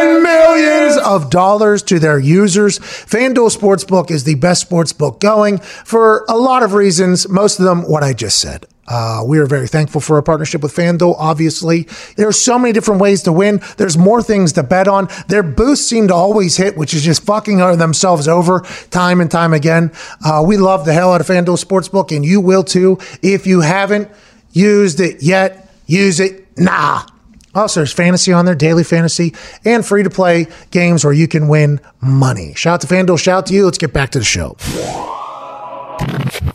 [0.00, 2.78] and millions of dollars to their users.
[2.78, 7.82] FanDuel Sportsbook is the best sportsbook going for a lot of reasons, most of them
[7.82, 8.66] what I just said.
[8.88, 11.14] Uh, we are very thankful for our partnership with FanDuel.
[11.16, 11.86] Obviously,
[12.16, 13.60] there are so many different ways to win.
[13.76, 15.08] There's more things to bet on.
[15.28, 18.60] Their boosts seem to always hit, which is just fucking themselves over
[18.90, 19.92] time and time again.
[20.24, 22.98] Uh, we love the hell out of FanDuel Sportsbook, and you will too.
[23.22, 24.10] If you haven't
[24.52, 27.06] used it yet, use it now.
[27.54, 31.48] Also, there's fantasy on there, daily fantasy, and free to play games where you can
[31.48, 32.54] win money.
[32.54, 33.64] Shout out to FanDuel, shout out to you.
[33.64, 34.56] Let's get back to the show.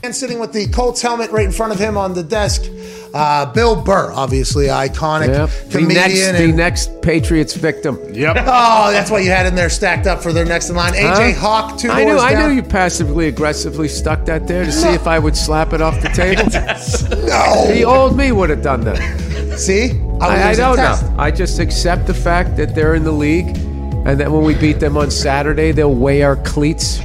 [0.04, 2.64] And sitting with the Colts helmet right in front of him on the desk,
[3.14, 5.50] uh, Bill Burr, obviously iconic Yep.
[5.50, 5.96] The comedian.
[5.96, 8.00] next, the and, next Patriots victim.
[8.14, 8.38] Yep.
[8.48, 10.94] oh, that's what you had in there stacked up for their next in line.
[10.94, 11.40] AJ Huh?
[11.40, 12.50] Hawk, two I knew, doors I down.
[12.50, 16.02] knew you passively aggressively stuck that there to see if I would slap it off
[16.02, 16.44] the table.
[17.26, 17.68] No.
[17.68, 19.00] The old me would have done that.
[19.58, 19.92] See,
[20.22, 21.16] I, I was a don't know.
[21.18, 23.48] I just accept the fact that they're in the league,
[24.06, 27.00] And then when we beat them on Saturday, they'll weigh our cleats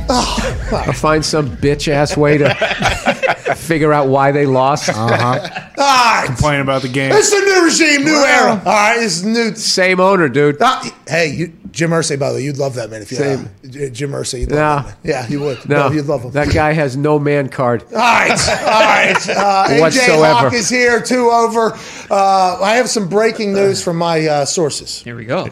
[0.70, 2.54] or find some bitch ass way to
[3.56, 4.88] figure out why they lost.
[4.88, 5.60] Uh huh.
[5.78, 6.26] All right.
[6.26, 7.12] Complain about the game.
[7.14, 8.50] It's a new regime, new era.
[8.50, 9.54] All right, it's new.
[9.54, 10.56] Same owner, dude.
[10.60, 13.44] Ah, hey, you, Jim Irsay, by the way, you'd love that man if you Same.
[13.64, 14.40] uh, Jim Irsay.
[14.40, 14.76] You'd love No.
[14.76, 14.96] that man.
[15.04, 15.68] Yeah, you would.
[15.68, 16.32] No, you'd love him.
[16.32, 17.82] That guy has no man card.
[17.92, 19.28] All right, all right.
[19.28, 20.34] Uh, AJ Whatsoever.
[20.34, 21.72] Hawk is here, two over.
[22.10, 25.00] Uh, I have some breaking news from my uh, sources.
[25.02, 25.48] Here we go.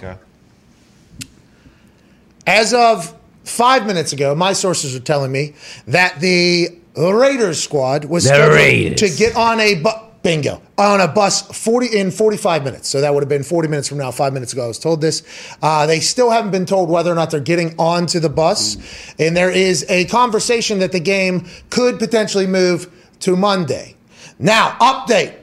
[2.47, 3.15] As of
[3.45, 5.55] five minutes ago, my sources are telling me
[5.87, 9.01] that the Raiders squad was The scheduled Raiders.
[9.01, 12.87] to get on a bu- bingo on a bus 40 in 45 minutes.
[12.87, 14.11] So that would have been 40 minutes from now.
[14.11, 15.23] Five minutes ago, I was told this.
[15.63, 18.77] Uh, they still haven't been told whether or not they're getting onto the bus,
[19.19, 23.97] and there is a conversation that the game could potentially move to Monday.
[24.39, 25.35] Now, update.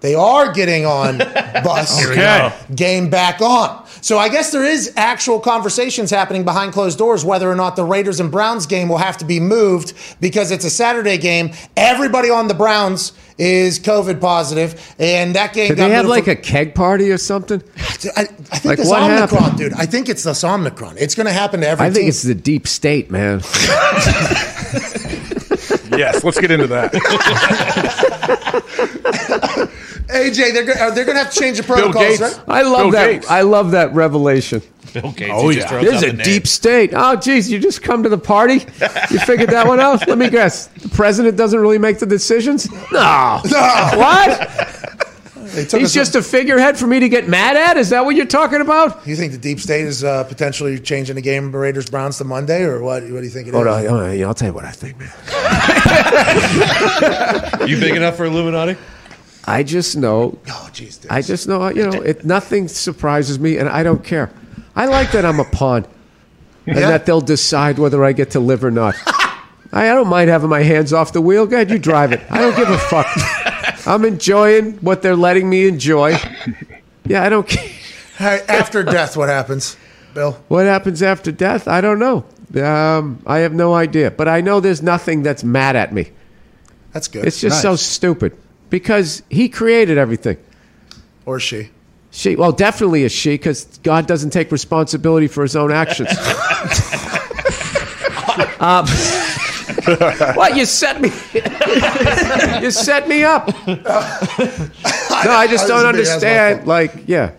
[0.00, 2.06] They are getting on bus.
[2.06, 2.54] Okay.
[2.74, 3.86] Game back on.
[4.00, 7.84] So I guess there is actual conversations happening behind closed doors whether or not the
[7.84, 11.52] Raiders and Browns game will have to be moved because it's a Saturday game.
[11.76, 16.10] Everybody on the Browns is COVID positive, and that game Did got they have moved
[16.10, 17.62] like from- a keg party or something?
[18.16, 19.58] I, I think Like, it's what Omicron, happened?
[19.58, 19.72] dude.
[19.74, 20.96] I think it's this Omicron.
[20.98, 22.08] It's going to happen to every I think team.
[22.08, 23.40] it's the deep state, man.
[25.98, 26.92] Yes, let's get into that.
[30.08, 32.20] AJ, they're go- uh, they're going to have to change the protocols, Gates.
[32.20, 32.40] right?
[32.48, 33.06] I love Bill that.
[33.10, 33.30] Gates.
[33.30, 34.62] I love that revelation.
[34.92, 35.30] Bill Gates.
[35.34, 35.80] Oh, he just yeah.
[35.80, 36.24] throws There's a the name.
[36.24, 36.90] deep state.
[36.94, 38.54] Oh, geez, you just come to the party?
[39.10, 40.06] You figured that one out?
[40.08, 40.66] Let me guess.
[40.68, 42.70] The president doesn't really make the decisions?
[42.92, 43.40] No.
[43.50, 43.90] No.
[43.96, 44.76] What?
[45.52, 47.76] He's just a figurehead for me to get mad at?
[47.76, 49.04] Is that what you're talking about?
[49.04, 52.62] You think the deep state is uh, potentially changing the game Raiders Browns to Monday,
[52.62, 53.02] or what?
[53.02, 53.54] What do you think it is?
[53.56, 55.10] Hold on, hold on, yeah, I'll tell you what I think, man.
[57.68, 58.76] You big enough for Illuminati?
[59.44, 60.38] I just know.
[60.48, 61.04] Oh, jeez.
[61.10, 61.68] I just know.
[61.68, 64.30] You know, it, nothing surprises me, and I don't care.
[64.76, 65.86] I like that I'm a pawn,
[66.66, 66.88] and Yeah.
[66.90, 68.94] that they'll decide whether I get to live or not.
[69.72, 71.46] I, I don't mind having my hands off the wheel.
[71.46, 72.20] Go ahead, you drive it.
[72.30, 73.06] I don't give a fuck.
[73.86, 76.16] I'm enjoying what they're letting me enjoy.
[77.04, 77.70] Yeah, I don't care.
[78.48, 79.76] After death, what happens,
[80.12, 80.32] Bill?
[80.48, 81.66] What happens after death?
[81.66, 82.24] I don't know.
[82.62, 84.10] Um, I have no idea.
[84.10, 86.10] But I know there's nothing that's mad at me.
[86.92, 87.24] That's good.
[87.24, 88.36] It's just so stupid
[88.68, 90.36] because he created everything.
[91.24, 91.70] or she.
[92.10, 96.08] She, well, definitely a she, because God doesn't take responsibility for his own actions.
[98.60, 98.86] um,
[100.34, 101.08] what you set me?
[102.62, 103.46] you set me up.
[103.66, 103.82] No,
[105.32, 106.66] I just I don't was a big ass understand.
[106.66, 107.32] Like, yeah,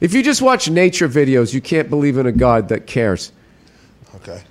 [0.00, 3.32] if you just watch nature videos, you can't believe in a God that cares.
[4.16, 4.42] Okay.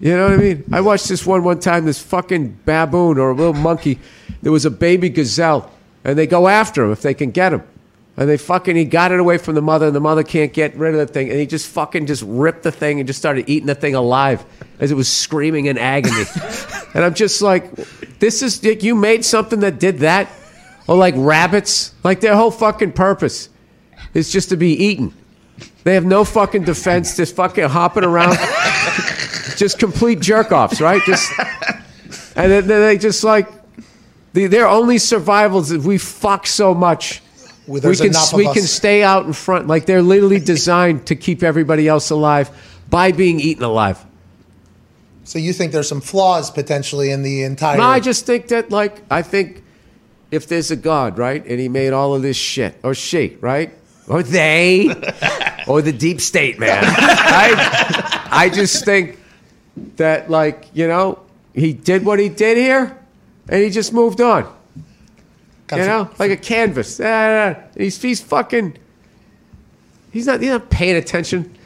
[0.00, 0.64] You know what I mean?
[0.72, 1.84] I watched this one one time.
[1.84, 3.98] This fucking baboon or a little monkey.
[4.42, 5.70] There was a baby gazelle,
[6.04, 7.62] and they go after him if they can get him.
[8.20, 10.76] And they fucking he got it away from the mother, and the mother can't get
[10.76, 13.48] rid of the thing, and he just fucking just ripped the thing and just started
[13.48, 14.44] eating the thing alive
[14.78, 16.24] as it was screaming in agony.
[16.94, 17.74] and I'm just like,
[18.18, 20.28] this is you made something that did that,
[20.86, 23.48] or like rabbits, like their whole fucking purpose
[24.12, 25.14] is just to be eaten.
[25.84, 28.36] They have no fucking defense, just fucking hopping around
[29.56, 31.00] just complete jerk offs, right?
[31.06, 31.32] Just
[32.36, 33.48] and then, then they just like
[34.34, 37.22] the, their only survivals is we fuck so much.
[37.70, 38.54] We can we us.
[38.54, 39.68] can stay out in front.
[39.68, 42.50] Like they're literally designed to keep everybody else alive
[42.90, 44.04] by being eaten alive.
[45.22, 47.78] So you think there's some flaws potentially in the entire?
[47.78, 49.62] No, I just think that like I think
[50.32, 53.72] if there's a God, right, and he made all of this shit, or she, right,
[54.08, 54.88] or they,
[55.68, 56.82] or the deep state, man.
[56.84, 59.20] I I just think
[59.96, 61.20] that like you know
[61.54, 62.98] he did what he did here,
[63.48, 64.52] and he just moved on.
[65.70, 67.00] Kind you know, like a canvas.
[67.00, 68.76] Ah, he's he's fucking.
[70.10, 70.40] He's not.
[70.40, 71.56] He's not paying attention.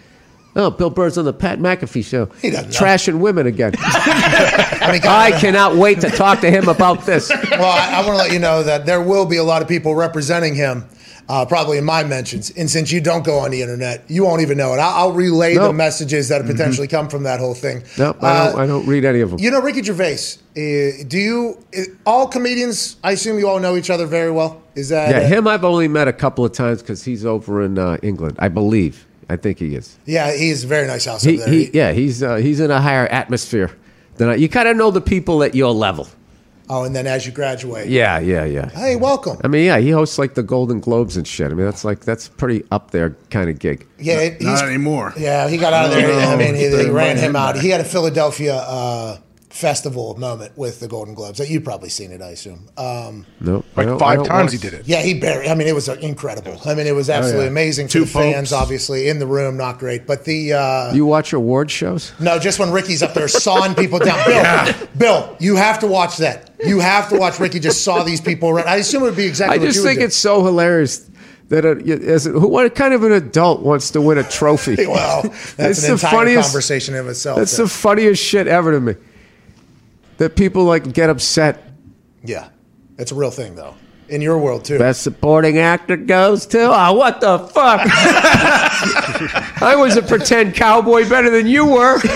[0.54, 2.26] Oh, Bill Burr's on the Pat McAfee show.
[2.42, 2.76] He doesn't know.
[2.76, 3.72] Trashing women again.
[3.78, 7.30] I, mean, I cannot wait to talk to him about this.
[7.30, 9.68] Well, I, I want to let you know that there will be a lot of
[9.68, 10.84] people representing him,
[11.28, 12.50] uh, probably in my mentions.
[12.50, 14.78] And since you don't go on the internet, you won't even know it.
[14.78, 17.84] I'll, I'll relay the messages that potentially come from that whole thing.
[17.98, 18.60] Nope, I don't.
[18.60, 19.38] I don't read any of them.
[19.38, 20.38] You know Ricky Gervais.
[20.56, 21.64] Uh, do you?
[21.76, 22.96] Uh, all comedians?
[23.02, 24.62] I assume you all know each other very well.
[24.74, 25.10] Is that?
[25.10, 27.98] Yeah, uh, him I've only met a couple of times because he's over in uh,
[28.02, 29.06] England, I believe.
[29.28, 29.98] I think he is.
[30.04, 33.06] Yeah, he's a very nice house He, he, yeah, he's uh, he's in a higher
[33.06, 33.70] atmosphere
[34.16, 34.34] than I.
[34.34, 36.08] You kind of know the people at your level.
[36.68, 38.70] Oh, and then as you graduate, Yeah, yeah, yeah.
[38.70, 39.38] hey, welcome.
[39.44, 41.50] I mean, yeah, he hosts like the Golden Globes and shit.
[41.50, 43.86] I mean, that's like that's pretty up there kind of gig.
[43.98, 45.12] Yeah, it- he's, Not anymore.
[45.16, 46.08] Yeah, he got out of there.
[46.08, 47.54] No, I mean, he, they they ran ran him him out.
[47.54, 47.62] back.
[47.62, 49.18] He had a Philadelphia uh,
[49.54, 51.38] festival moment with the Golden Globes.
[51.38, 52.68] That you've probably seen it, I assume.
[52.76, 53.64] Um, Nope.
[53.76, 54.82] Like I don't- I five times he did it.
[54.86, 55.48] yeah, he barely.
[55.48, 56.60] I mean, it was uh, incredible.
[56.66, 57.50] I mean, it was absolutely yeah.
[57.50, 58.52] amazing for Two the fans.
[58.52, 62.12] Obviously, in the room, not great, but the uh, You watch award shows?
[62.18, 64.26] no, just when Ricky's up there sawing people down.
[64.26, 66.50] Bill, Bill, you have to watch that.
[66.64, 68.68] You have to watch Ricky just saw these people around.
[68.68, 69.56] I assume it would be exactly.
[69.56, 70.06] I what just you would think do.
[70.06, 71.08] it's so hilarious
[71.50, 71.70] that a,
[72.10, 74.74] as a, what kind of an adult wants to win a trophy?
[74.88, 75.22] well.
[75.22, 77.38] That's It's an the entire funniest- conversation in itself.
[77.38, 77.64] That's though.
[77.64, 78.94] the funniest shit ever to me.
[80.18, 81.62] That people like get upset.
[82.22, 82.48] yeah,
[82.98, 83.74] it's a real thing though.
[84.06, 84.78] In your world too.
[84.78, 86.60] Best supporting actor goes to.
[86.60, 87.80] Oh, what the fuck?
[89.62, 91.98] I was a pretend cowboy better than you were.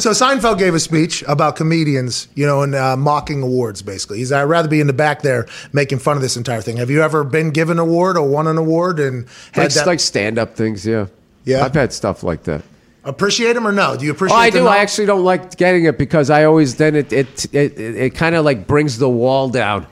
[0.00, 3.82] So Seinfeld gave a speech about comedians, you know, and uh, mocking awards.
[3.82, 6.78] Basically, he's I'd rather be in the back there making fun of this entire thing.
[6.78, 9.86] Have you ever been given an award or won an award and had Like, that?
[9.86, 11.08] like stand up things, yeah.
[11.44, 11.64] Yeah.
[11.66, 12.62] I've had stuff like that.
[13.04, 13.96] Appreciate them or no?
[13.96, 14.36] Do you appreciate?
[14.36, 14.64] Oh, I the do.
[14.64, 17.96] no- I actually don't like getting it because I always then it it it, it,
[17.96, 19.86] it kind of like brings the wall down,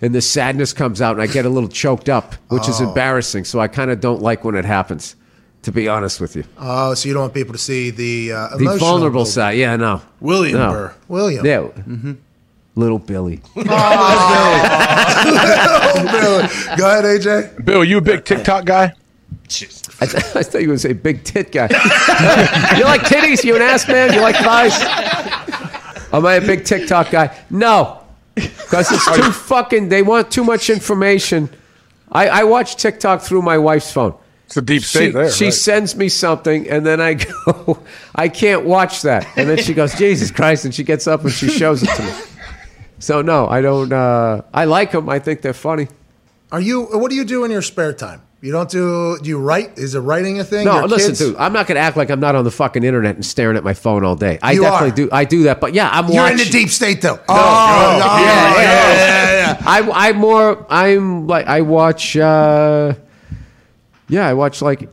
[0.00, 2.88] and the sadness comes out, and I get a little choked up, which is Oh.
[2.88, 3.44] embarrassing.
[3.44, 5.16] So I kind of don't like when it happens.
[5.62, 8.56] To be honest with you, Oh, so you don't want people to see the uh,
[8.58, 9.52] the vulnerable Bill- side.
[9.56, 10.02] Yeah, no.
[10.20, 10.70] William No.
[10.70, 10.94] Burr.
[11.08, 11.46] William.
[11.46, 11.68] Yeah.
[12.76, 13.40] Little Billy.
[13.56, 13.64] Little
[16.12, 16.48] Billy.
[16.76, 17.64] Go ahead, AJ.
[17.64, 18.92] Bill, you a big TikTok guy?
[20.00, 21.68] I, th- I thought you were going to say big tit guy.
[22.78, 23.44] you like titties?
[23.44, 24.12] You an ass man?
[24.12, 24.72] You like thighs?
[26.12, 27.36] Am I a big TikTok guy?
[27.50, 28.00] No,
[28.34, 29.88] because it's too fucking.
[29.88, 31.50] They want too much information.
[32.10, 34.14] I, I watch TikTok through my wife's phone.
[34.46, 35.30] It's a deep She, state there.
[35.30, 35.54] she right?
[35.54, 37.14] sends me something, and then I
[37.46, 37.78] go,
[38.14, 39.26] I can't watch that.
[39.36, 42.02] And then she goes, Jesus Christ, and she gets up and she shows it to
[42.02, 42.12] me.
[43.00, 43.92] So no, I don't.
[43.92, 45.08] Uh, I like them.
[45.08, 45.88] I think they're funny.
[46.52, 46.84] Are you?
[46.84, 48.22] What do you do in your spare time?
[48.44, 49.16] You don't do?
[49.22, 49.78] Do you write?
[49.78, 50.66] Is it writing a thing?
[50.66, 51.18] No, Your listen, kids?
[51.20, 51.36] dude.
[51.36, 53.64] I'm not going to act like I'm not on the fucking internet and staring at
[53.64, 54.38] my phone all day.
[54.42, 55.06] I You definitely are.
[55.06, 55.08] do.
[55.12, 56.40] I do that, but yeah, I'm You're watching.
[56.40, 57.18] in the deep state though.
[57.26, 59.62] Oh, yeah, oh, yeah, yeah, yeah.
[59.66, 60.66] I, I'm more.
[60.68, 62.18] I'm like I watch.
[62.18, 62.92] Uh,
[64.10, 64.90] yeah, I watch like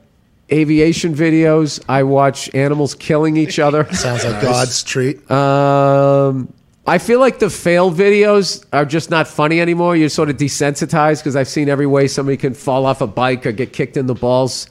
[0.50, 1.84] aviation videos.
[1.90, 3.84] I watch animals killing each other.
[3.94, 5.30] Sounds like God's treat.
[5.30, 6.54] Um,
[6.92, 9.96] I feel like the fail videos are just not funny anymore.
[9.96, 13.46] You're sort of desensitized because I've seen every way somebody can fall off a bike
[13.46, 14.68] or get kicked in the balls.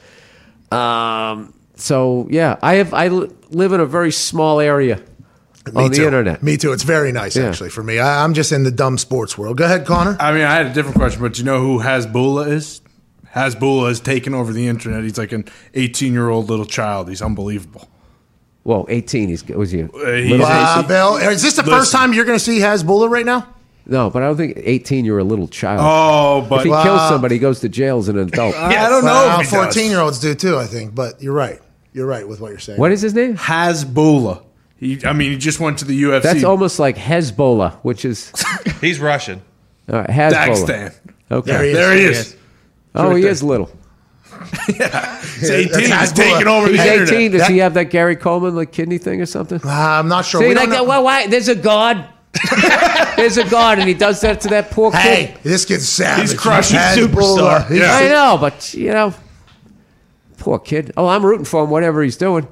[0.71, 2.93] Um, so yeah, I have.
[2.95, 4.97] I live in a very small area
[5.73, 6.05] Me on the too.
[6.05, 6.43] internet.
[6.43, 6.73] Me too.
[6.73, 7.49] It's very nice Yeah.
[7.49, 7.99] actually for me.
[7.99, 9.57] I, I'm just in the dumb sports world.
[9.57, 10.17] Go ahead, Connor.
[10.21, 12.83] I mean, I had a different question, but you know who Hasbulla is?
[13.35, 15.05] Hasbulla has taken over the internet.
[15.05, 15.45] He's like an
[15.75, 17.09] 18 year old little child.
[17.09, 17.89] He's unbelievable.
[18.71, 19.29] Well, 18.
[19.31, 19.83] He's was he?
[19.83, 21.17] Uh, he- little Wow, Bill.
[21.17, 21.77] Is this the Listen.
[21.79, 23.49] first time you're going to see Hasbulla right now?
[23.85, 25.05] No, but I don't think 18.
[25.05, 25.81] You're a little child.
[25.83, 26.85] Oh, but if he Wow.
[26.85, 28.55] kills somebody, he goes to jail as an adult.
[28.71, 29.11] Yeah, I don't know.
[29.11, 29.65] Well, if he does.
[29.75, 30.95] 14 year olds do too, I think.
[30.95, 31.59] But you're right.
[31.93, 32.79] You're right with what you're saying.
[32.79, 33.37] what is his name?
[33.37, 34.45] Hasbulla.
[34.77, 36.23] He, I mean, he just went to the UFC.
[36.23, 38.33] That's almost like Hezbollah, which is
[38.81, 39.43] He's Russian.
[39.93, 40.33] all right, Hezbollah.
[40.33, 40.95] Dagestan.
[41.33, 41.51] Okay.
[41.51, 41.75] There he is.
[41.77, 42.37] There he is.
[42.95, 43.31] oh, he there.
[43.33, 43.69] is little.
[44.67, 45.91] He's 18.
[45.91, 47.13] He's taking over the He's internet.
[47.13, 47.31] 18.
[47.33, 49.61] Does That- he have that Gary Coleman like kidney thing or something?
[49.65, 50.41] Uh, I'm not sure.
[50.41, 51.27] See, We like don't know- Why, why?
[51.27, 52.07] There's a god.
[53.17, 54.99] There's a god, and he does that to that poor kid.
[55.01, 56.31] Hey, this kid's savage.
[56.31, 57.09] He's crushing Hasbulla.
[57.09, 57.69] superstar.
[57.69, 57.97] He's- Yeah.
[57.97, 59.13] I know, but you know,
[60.39, 60.93] poor kid.
[60.97, 62.47] Oh, I'm rooting for him, whatever he's doing.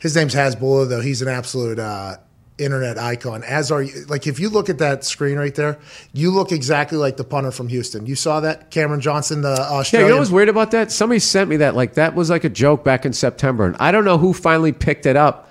[0.00, 1.00] His name's Hasbulla, though.
[1.00, 2.16] He's an absolute uh,
[2.58, 3.42] internet icon.
[3.42, 4.04] As are you.
[4.06, 5.78] Like, if you look at that screen right there,
[6.12, 8.06] you look exactly like the punter from Houston.
[8.06, 8.70] You saw that?
[8.70, 10.06] Cameron Johnston, the Australian.
[10.06, 10.92] Yeah, you know what's weird about that?
[10.92, 11.74] Somebody sent me that.
[11.74, 14.72] Like that was like a joke back in September, and I don't know who finally
[14.72, 15.50] picked it up.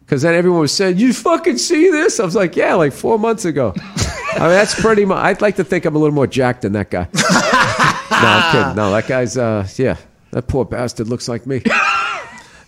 [0.00, 3.16] Because then everyone was saying, "You fucking see this?" I was like, "Yeah, like four
[3.18, 3.72] months ago."
[4.32, 5.18] I mean, that's pretty much.
[5.18, 7.06] I'd like to think I'm a little more jacked than that guy.
[7.14, 7.20] no,
[8.10, 8.76] I'm kidding.
[8.76, 9.36] No, that guy's.
[9.36, 9.96] uh Yeah,
[10.32, 11.62] that poor bastard looks like me.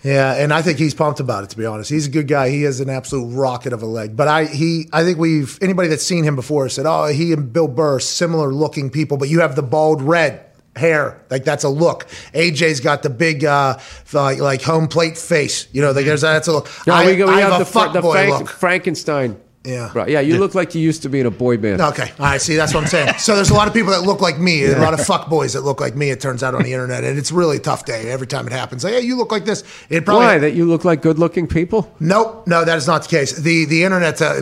[0.02, 1.50] Yeah, and I think he's pumped about it.
[1.50, 2.50] To be honest, he's a good guy.
[2.50, 4.16] He has an absolute rocket of a leg.
[4.16, 7.52] But I, he, I think we've anybody that's seen him before said, "Oh, he and
[7.52, 11.68] Bill Burr, similar looking people." But you have the bald red hair, like that's a
[11.68, 12.06] look.
[12.34, 13.78] AJ's got the big, uh,
[14.12, 15.68] like, like home plate face.
[15.72, 16.68] You know, like there's that's a look.
[16.86, 18.48] No, I, we, go, we I have, have the, the Frank-.
[18.48, 19.40] Frankenstein.
[19.64, 19.92] Yeah.
[19.94, 20.08] Right.
[20.08, 21.80] Yeah, you look like you used to be in a boy band.
[21.80, 22.10] Okay.
[22.18, 22.40] All right.
[22.40, 23.14] See, that's what I'm saying.
[23.22, 25.52] So there's a lot of people that look like me, a lot of fuck boys
[25.52, 26.10] that look like me.
[26.10, 28.82] It turns out on the internet, and it's really tough day every time it happens.
[28.82, 29.62] Like, hey, you look like this.
[29.88, 30.38] It probably Why?
[30.38, 31.92] That you look like good-looking people?
[32.00, 33.36] Nope, no, that is not the case.
[33.38, 34.38] The the internet's a,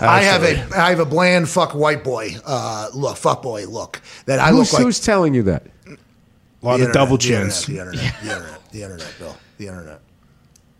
[0.00, 4.00] I have a I have a bland fuck white boy uh, look, fuck boy look
[4.26, 4.82] that I who's, look like.
[4.84, 5.64] who's telling you that?
[5.86, 5.96] A
[6.62, 7.66] lot the of double internet, chins.
[7.66, 10.00] The internet, the internet, the internet, the internet, Bill, the internet.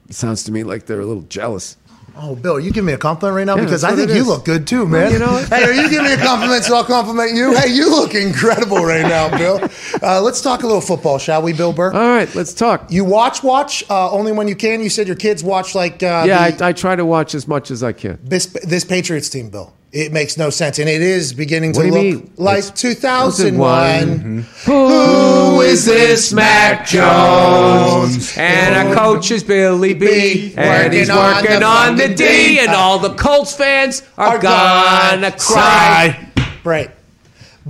[0.08, 1.76] It sounds to me like they're a little jealous.
[2.16, 3.56] Oh, Bill, are you giving me a compliment right now?
[3.56, 5.12] Yeah, because I think you look good too, Well, man.
[5.12, 7.54] you know hey, are you giving me a compliment so I'll compliment you?
[7.56, 9.60] Hey, you look incredible right now, Bill.
[10.02, 11.92] Uh, let's talk a little football, shall we, Bill Burr?
[11.92, 12.90] All right, let's talk.
[12.90, 14.80] You watch, watch uh, only when you can.
[14.80, 17.48] You said your kids watch like uh, yeah, the- I, I try to watch as
[17.48, 18.18] much as I can.
[18.22, 19.72] this this Patriots team, Bill.
[19.92, 22.30] It makes no sense, and it is beginning to look mean?
[22.36, 24.46] like It's 2001.
[24.66, 28.36] Who is this Mac Jones?
[28.38, 30.54] And our coach is Billy B.
[30.56, 32.14] And he's Working on the on the D.
[32.14, 32.58] D.
[32.60, 35.38] And all the Colts fans are, Are gonna gone.
[35.40, 36.28] cry.
[36.62, 36.90] Right.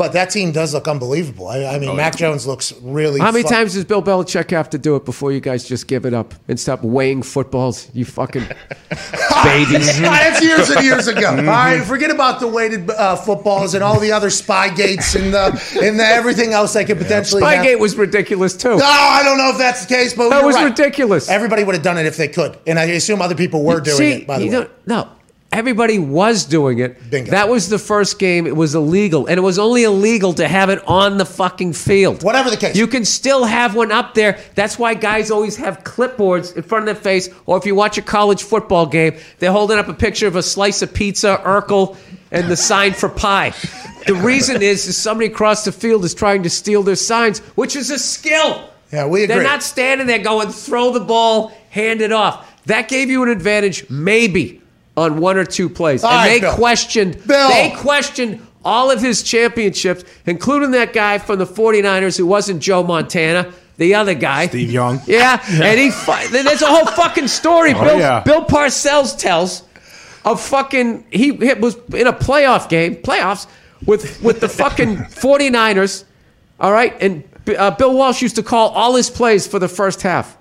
[0.01, 1.49] But that team does look unbelievable.
[1.49, 3.21] I, I mean, Mac Jones looks really.
[3.21, 5.89] How many fu- times does Bill Belichick have to do it before you guys just
[5.89, 7.91] give it up and stop weighing footballs?
[7.93, 8.45] You fucking
[9.45, 10.01] babies.
[10.01, 11.21] That's years and years ago.
[11.31, 11.49] Mm-hmm.
[11.51, 15.35] All right, forget about the weighted uh, footballs and all the other spy gates and
[15.35, 15.49] the
[15.83, 17.43] and the everything else that could potentially.
[17.43, 17.67] happen.
[17.67, 18.77] Spygate was ridiculous too.
[18.79, 20.65] No, I don't know if that's the case, but That you're was right.
[20.65, 21.29] ridiculous.
[21.29, 23.97] Everybody would have done it if they could, and I assume other people were doing
[23.99, 24.27] See, it.
[24.27, 25.09] By the you way, no,
[25.53, 27.11] everybody was doing it.
[27.11, 27.31] Bingo.
[27.31, 28.47] That was the first game.
[28.47, 32.23] It was illegal, and it was only illegal to have it on the fucking field.
[32.23, 32.77] Whatever the case.
[32.77, 34.39] you can still have one up there.
[34.55, 37.29] That's why guys always have clipboards in front of their face.
[37.47, 40.43] Or if you watch a college football game, they're holding up a picture of a
[40.43, 41.97] slice of pizza, Urkel,
[42.31, 43.53] and the sign for pie.
[44.07, 47.77] The reason is, is somebody across the field is trying to steal their signs, which
[47.77, 48.71] is a skill.
[48.93, 49.35] Yeah, we agree.
[49.37, 52.47] They're not standing there going, throw the ball, hand it off.
[52.67, 54.60] That gave you an advantage, maybe,
[55.01, 56.05] on one or two plays.
[56.05, 56.55] All and right, they Bill.
[56.55, 57.49] questioned Bill.
[57.49, 62.83] they questioned all of his championships, including that guy from the 49ers who wasn't Joe
[62.83, 63.53] Montana.
[63.79, 65.01] The other guy, Steve Young.
[65.07, 65.91] yeah, and he.
[65.91, 67.73] fi- There's a whole fucking story.
[67.75, 68.21] Oh, Bill, yeah.
[68.21, 69.63] Bill Parcells tells
[70.27, 71.07] of fucking.
[71.11, 73.47] He, he was in a playoff game, playoffs
[73.87, 76.05] with with the fucking 49ers.
[76.61, 77.25] All right, and
[77.57, 80.37] uh, Bill Walsh used to call all his plays for the first half.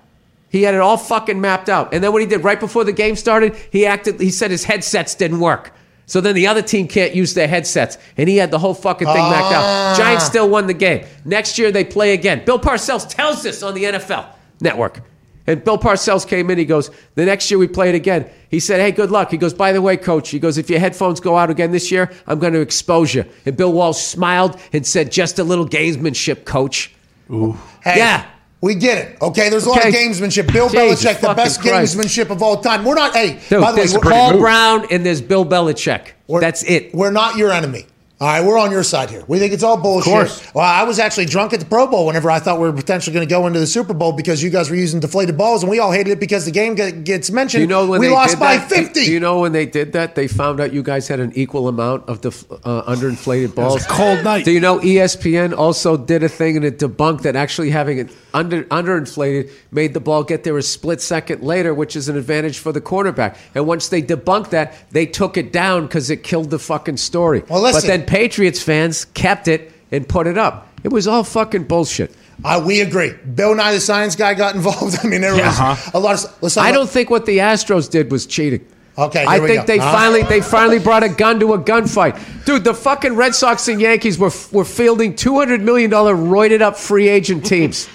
[0.50, 1.94] He had it all fucking mapped out.
[1.94, 4.20] And then what he did right before the game started, he acted.
[4.20, 5.72] He said his headsets didn't work.
[6.06, 9.06] So then the other team can't use their headsets, and he had the whole fucking
[9.06, 9.62] thing mapped out.
[9.64, 9.94] Ah.
[9.96, 11.06] Giants still won the game.
[11.24, 12.44] Next year they play again.
[12.44, 14.26] Bill Parcells tells this on the NFL
[14.60, 15.02] Network.
[15.46, 16.58] And Bill Parcells came in.
[16.58, 18.28] He goes, The next year we play it again.
[18.50, 19.30] He said, Hey, good luck.
[19.30, 21.90] He goes, By the way, coach, he goes, If your headphones go out again this
[21.92, 23.24] year, I'm going to expose you.
[23.46, 26.92] And Bill Walsh smiled and said, Just a little gamesmanship, coach.
[27.28, 28.26] Hey, Yeah.
[28.62, 29.16] We get it.
[29.22, 30.06] Okay, there's a lot of Okay.
[30.06, 30.52] gamesmanship.
[30.52, 31.96] Bill Jesus Belichick, the best Christ.
[31.96, 32.84] gamesmanship of all time.
[32.84, 33.14] We're not.
[33.14, 36.00] Hey, Dude, by the way, Paul Brown and there's Bill Belichick.
[36.26, 36.94] We're- That's it.
[36.94, 37.86] We're not your enemy.
[38.22, 39.24] All right, we're on your side here.
[39.28, 40.12] We think it's all bullshit.
[40.12, 40.52] course.
[40.54, 43.14] Well, I was actually drunk at the Pro Bowl whenever I thought we were potentially
[43.14, 45.70] going to go into the Super Bowl because you guys were using deflated balls, and
[45.70, 47.62] we all hated it because the game get- gets mentioned.
[47.62, 48.68] You know when we they lost by that?
[48.68, 49.06] 50?
[49.06, 50.16] Do you know when they did that?
[50.16, 53.86] They found out you guys had an equal amount of def- uh, underinflated balls.
[53.86, 54.44] a cold night.
[54.44, 58.10] Do you know ESPN also did a thing and it debunked that actually having it
[58.34, 62.58] under underinflated made the ball get there a split second later, which is an advantage
[62.58, 63.38] for the quarterback.
[63.54, 67.44] And once they debunked that, they took it down because it killed the fucking story.
[67.48, 67.80] Well, listen.
[67.80, 70.66] but then Patriots fans kept it and put it up.
[70.82, 72.12] It was all fucking bullshit.
[72.44, 73.12] Uh, we agree.
[73.12, 74.96] Bill Nye, the science guy, got involved.
[75.04, 75.90] I mean, there was Uh-huh.
[75.94, 76.42] a lot of.
[76.42, 78.66] Let's talk I about- don't think what the Astros did was cheating.
[78.98, 79.66] Okay, I we think go.
[79.66, 79.92] they Huh?
[79.92, 82.64] finally they finally brought a gun to a gunfight, dude.
[82.64, 86.76] The fucking Red Sox and Yankees were were fielding two hundred million dollar roided up
[86.76, 87.88] free agent teams,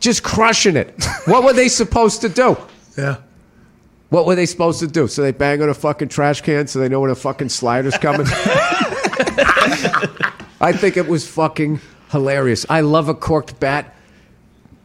[0.00, 0.94] just crushing it.
[1.24, 2.56] What were they supposed to do?
[2.98, 3.16] Yeah.
[4.10, 5.08] What were they supposed to do?
[5.08, 7.96] So they bang on a fucking trash can so they know when a fucking slider's
[7.98, 8.26] coming.
[10.60, 11.80] I think it was fucking
[12.10, 12.66] hilarious.
[12.68, 13.94] I love a corked bat.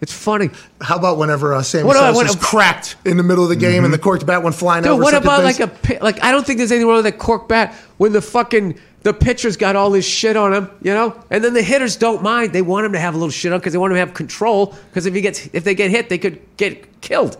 [0.01, 0.49] It's funny.
[0.81, 3.55] How about whenever uh, Sammy What Sosa what- was cracked in the middle of the
[3.55, 5.69] game and the corked bat went flying Dude, what about like a
[6.01, 6.23] like?
[6.23, 9.57] I don't think there's anything wrong with that corked bat when the fucking the pitcher's
[9.57, 12.53] got all this shit on him, you know, and then the hitters don't mind.
[12.53, 14.13] They want him to have a little shit on because they want him to have
[14.13, 14.75] control.
[14.89, 17.37] Because if he gets if they get hit, they could get killed.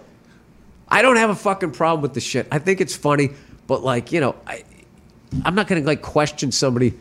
[0.88, 2.48] I don't have a fucking problem with the shit.
[2.52, 3.32] I think it's funny,
[3.68, 4.64] but like you know, I
[5.46, 6.94] I'm not gonna like question somebody.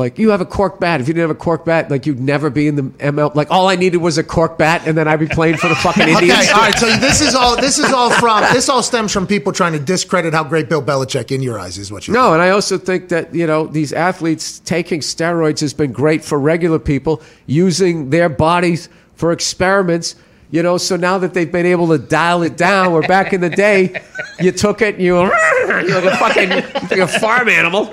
[0.00, 1.00] Like you have a cork bat.
[1.00, 3.34] If you didn't have a cork bat, like you'd never be in the ML.
[3.34, 5.74] Like all I needed was a cork bat, and then I'd be playing for the
[5.76, 6.30] fucking Indians.
[6.32, 6.78] Okay, all right.
[6.78, 7.54] So this is all.
[7.56, 8.42] This is all from.
[8.52, 11.78] This all stems from people trying to discredit how great Bill Belichick in your eyes
[11.78, 11.92] is.
[11.92, 15.74] What you No, and I also think that you know these athletes taking steroids has
[15.74, 20.16] been great for regular people using their bodies for experiments.
[20.52, 23.40] You know, so now that they've been able to dial it down, where back in
[23.40, 24.02] the day,
[24.40, 25.28] you took it and you were
[25.68, 27.88] like a fucking like a farm animal,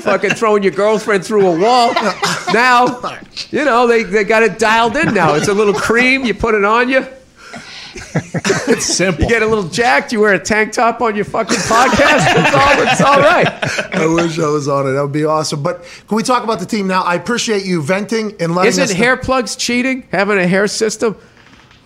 [0.00, 1.92] fucking throwing your girlfriend through a wall.
[2.52, 3.00] Now,
[3.50, 5.14] you know they, they got it dialed in.
[5.14, 6.24] Now it's a little cream.
[6.24, 7.06] You put it on you.
[8.12, 9.24] It's simple.
[9.24, 10.12] You get a little jacked.
[10.12, 12.26] You wear a tank top on your fucking podcast.
[12.36, 13.94] It's all it's all right.
[13.94, 14.92] I wish I was on it.
[14.92, 15.62] That would be awesome.
[15.62, 17.02] But can we talk about the team now?
[17.02, 18.92] I appreciate you venting and letting Isn't us.
[18.92, 20.04] hair plugs cheating?
[20.12, 21.16] Having a hair system?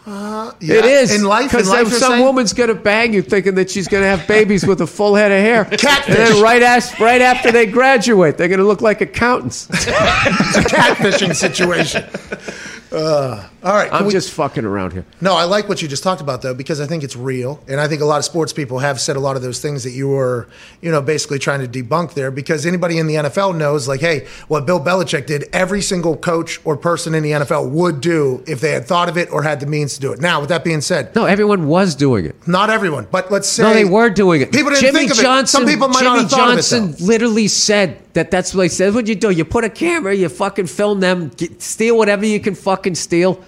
[0.07, 1.51] Yeah, it is in life.
[1.51, 2.23] Because some saying?
[2.23, 5.39] woman's gonna bang you, thinking that she's gonna have babies with a full head of
[5.39, 5.65] hair.
[5.65, 6.09] Catfish.
[6.09, 9.69] And then right as, right after they graduate, they're gonna look like accountants.
[9.71, 9.87] It's
[10.57, 12.05] a catfishing situation.
[12.93, 15.05] Uh, all right, I'm we- just fucking around here.
[15.21, 17.81] No, I like what you just talked about though because I think it's real, and
[17.81, 19.93] I think a lot of sports people have said a lot of those things that
[19.93, 20.49] you were,
[20.83, 22.31] you know, basically trying to debunk there.
[22.31, 26.61] Because anybody in the NFL knows, like, hey, what Bill Belichick did, every single coach
[26.65, 29.61] or person in the NFL would do if they had thought of it or had
[29.61, 30.21] the means to do it.
[30.21, 32.47] Now, with that being said, No, everyone was doing it.
[32.47, 34.53] not everyone, but let's say No, they were doing it.
[34.53, 35.65] People didn't Jimmy think of Johnson, it.
[35.65, 36.93] Some people might Jimmy not have thought Johnson of it.
[36.93, 38.95] Johnson literally said that that's what he said.
[38.95, 39.31] What you do?
[39.31, 43.43] You put a camera, you fucking film them, get, steal whatever you can fucking steal.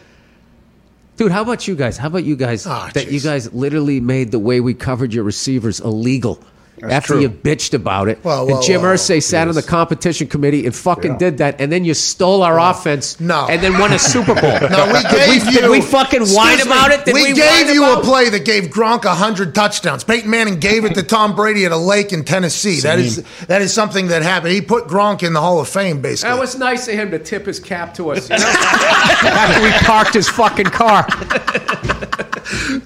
[1.16, 1.96] Dude, how about you guys?
[1.96, 2.66] How about you guys?
[2.66, 6.38] Ah, that you guys literally made the way we covered your receivers illegal.
[6.82, 7.22] After true.
[7.22, 8.94] you bitched about it, Whoa, and whoa, Jim whoa.
[8.94, 12.60] Irsay sat on the competition committee and fucking did that, and then you stole our
[12.60, 13.46] offense, No.
[13.48, 14.56] and then won a Super Bowl.
[14.76, 15.60] No, we gave we, you.
[15.60, 16.62] Did we fucking whine me.
[16.62, 17.04] about it?
[17.04, 20.04] Did we, we, gave you a play that gave Gronk hundred touchdowns.
[20.04, 22.80] Peyton Manning gave it to Tom Brady at a lake in Tennessee.
[22.80, 24.52] That is that is something that happened.
[24.52, 26.34] He put Gronk in the Hall of Fame, basically.
[26.34, 28.28] That was nice of him to tip his cap to us.
[28.28, 28.44] You know?
[28.44, 31.06] After we parked his fucking car.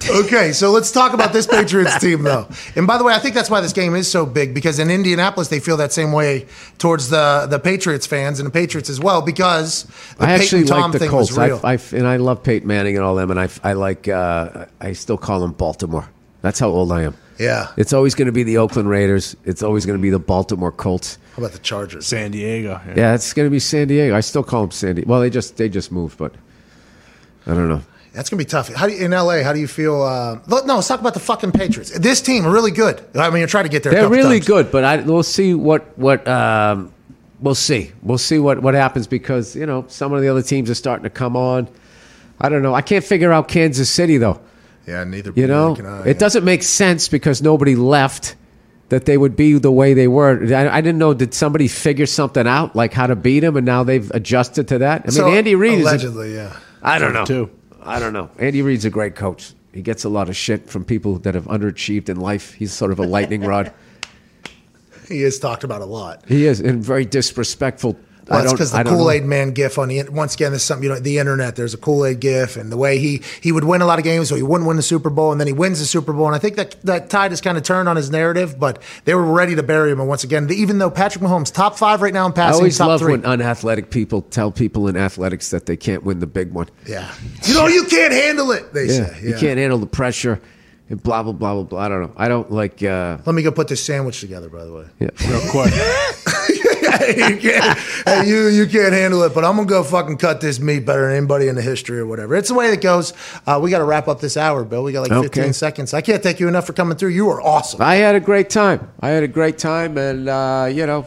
[0.09, 2.47] Okay, so let's talk about this Patriots team, though.
[2.75, 4.89] And by the way, I think that's why this game is so big because in
[4.89, 6.47] Indianapolis they feel that same way
[6.77, 9.83] towards the the Patriots fans and the Patriots as well because
[10.17, 11.31] the I actually Tom like the thing Colts.
[11.31, 11.59] was real.
[11.63, 14.07] I, I, and I love Peyton Manning and all them, and I, I like.
[14.07, 16.09] Uh, I still call them Baltimore.
[16.41, 17.15] That's how old I am.
[17.37, 17.67] yeah.
[17.77, 19.35] It's always going to be the Oakland Raiders.
[19.45, 21.19] It's always going to be the Baltimore Colts.
[21.35, 22.07] How about the Chargers?
[22.07, 22.81] San Diego.
[22.95, 24.15] Yeah, it's going to be San Diego.
[24.15, 25.07] I still call them San Diego.
[25.09, 26.33] Well, they just they just moved, but
[27.45, 27.81] I don't know.
[28.13, 28.67] That's gonna be tough.
[28.73, 29.41] How do you, in LA?
[29.41, 30.01] How do you feel?
[30.01, 31.97] Uh, look, no, let's talk about the fucking Patriots.
[31.97, 33.01] This team are really good.
[33.15, 33.93] I mean, you're trying to get there.
[33.93, 34.47] They're couple really times.
[34.47, 36.93] good, but I, we'll see what what um,
[37.39, 37.93] we'll see.
[38.01, 41.03] We'll see what what happens because you know some of the other teams are starting
[41.03, 41.69] to come on.
[42.39, 42.73] I don't know.
[42.73, 44.41] I can't figure out Kansas City though.
[44.87, 45.31] Yeah, neither.
[45.33, 48.35] You know, can I, it doesn't make sense because nobody left
[48.89, 50.53] that they would be the way they were.
[50.53, 51.13] I, I didn't know.
[51.13, 54.79] Did somebody figure something out, like how to beat them, and now they've adjusted to
[54.79, 55.03] that?
[55.03, 55.85] I mean, So, Andy Reid is.
[55.85, 56.57] A, allegedly, yeah.
[56.81, 57.23] I don't know.
[57.23, 57.51] Too.
[57.83, 58.29] I don't know.
[58.37, 59.53] Andy Reid's a great coach.
[59.73, 62.53] He gets a lot of shit from people that have underachieved in life.
[62.53, 63.73] He's sort of a lightning rod.
[65.07, 66.23] He is talked about a lot.
[66.25, 67.97] He is, and very disrespectful.
[68.31, 68.83] Well, that's because the.
[68.83, 71.55] Kool Aid Man gif on the once again, there's something you know the internet.
[71.55, 74.03] There's a Kool Aid gif, and the way he he would win a lot of
[74.03, 76.25] games, so he wouldn't win the Super Bowl, and then he wins the Super Bowl,
[76.27, 78.59] and I think that that tide has kind of turned on his narrative.
[78.59, 81.77] But they were ready to bury him, and once again, even though Patrick Mahomes top
[81.77, 83.11] five right now in passing, I passing, always top love three.
[83.13, 86.67] when unathletic people tell people in athletics that they can't win the big one.
[86.87, 87.13] yeah,
[87.43, 88.73] you know you can't handle it.
[88.73, 90.39] They Yeah, say you can't handle the pressure,
[90.89, 91.79] and blah blah blah blah blah.
[91.79, 92.13] I don't know.
[92.17, 92.81] I don't like.
[92.83, 94.85] Uh, Let me go put this sandwich together, by the way.
[94.99, 95.09] yeah.
[95.29, 95.73] Real quick.
[97.17, 100.59] you, can't, hey, you you can't handle it, but I'm gonna go fucking cut this
[100.59, 102.35] meat better than anybody in the history or whatever.
[102.35, 103.13] It's the way it goes.
[103.47, 104.83] Uh, we got to wrap up this hour, Bill.
[104.83, 105.51] We got like 15 Okay.
[105.51, 105.93] seconds.
[105.93, 107.09] I can't thank you enough for coming through.
[107.09, 107.81] You were awesome.
[107.81, 108.89] I had a great time.
[108.99, 111.05] I had a great time, and uh, you know,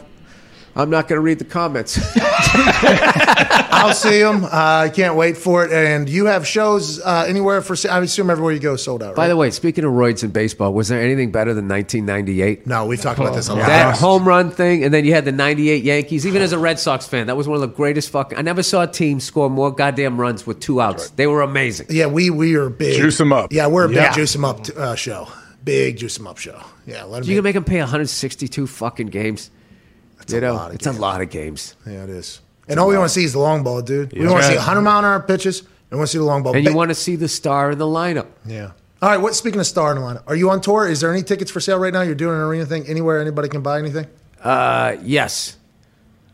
[0.75, 1.97] I'm not going to read the comments.
[3.71, 4.45] I'll see them.
[4.45, 5.71] Uh, I can't wait for it.
[5.71, 7.75] And you have shows uh, anywhere for?
[7.89, 9.09] I assume everywhere you go sold out.
[9.09, 9.15] Right?
[9.15, 12.65] By the way, speaking of roids in baseball, was there anything better than 1998?
[12.67, 13.67] no, we've talked about this a lot.
[13.67, 16.25] That home run thing, and then you had the '98 Yankees.
[16.25, 18.37] Even as a Red Sox fan, that was one of the greatest fucking.
[18.37, 21.09] I never saw a team score more goddamn runs with two outs.
[21.11, 21.87] They were amazing.
[21.89, 22.97] Yeah, we we are big.
[22.97, 23.51] Juice 'em up.
[23.51, 24.13] Yeah, we're a big Yeah.
[24.13, 25.27] juice 'em up uh, show.
[25.63, 26.59] Big juice 'em up show.
[26.85, 27.29] Yeah, let them.
[27.29, 29.49] You can make them pay 162 fucking games.
[30.27, 31.75] you know, lot of it's a lot of games.
[31.85, 32.41] yeah, it is.
[32.67, 34.13] And all we want to see is the long ball, dude.
[34.13, 35.59] We want to see 100 mile an hour pitches.
[35.59, 36.55] And we want to see the long ball.
[36.55, 38.27] And you Ba- want to see the star in the lineup.
[38.45, 38.71] Yeah.
[39.01, 39.17] All right.
[39.17, 39.35] What?
[39.35, 40.87] Speaking of star in the lineup, are you on tour?
[40.87, 42.01] Is there any tickets for sale right now?
[42.01, 43.19] You're doing an arena thing anywhere?
[43.21, 44.07] Anybody can buy anything?
[44.43, 45.57] Uh, yes.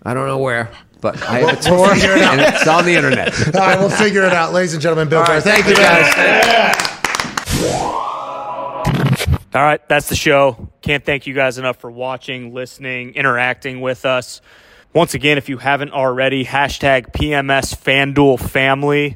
[0.04, 3.34] I don't know where, but I have a tour, and it's on the internet.
[3.56, 5.10] All right, we'll figure it out, ladies and gentlemen.
[5.10, 6.78] Bill Burr, thank you, guys.
[9.54, 10.70] All right, that's the show.
[10.82, 14.42] Can't thank you guys enough for watching, listening, interacting with us.
[14.94, 19.16] Once again, if you haven't already, hashtag PMS FanDuel Family.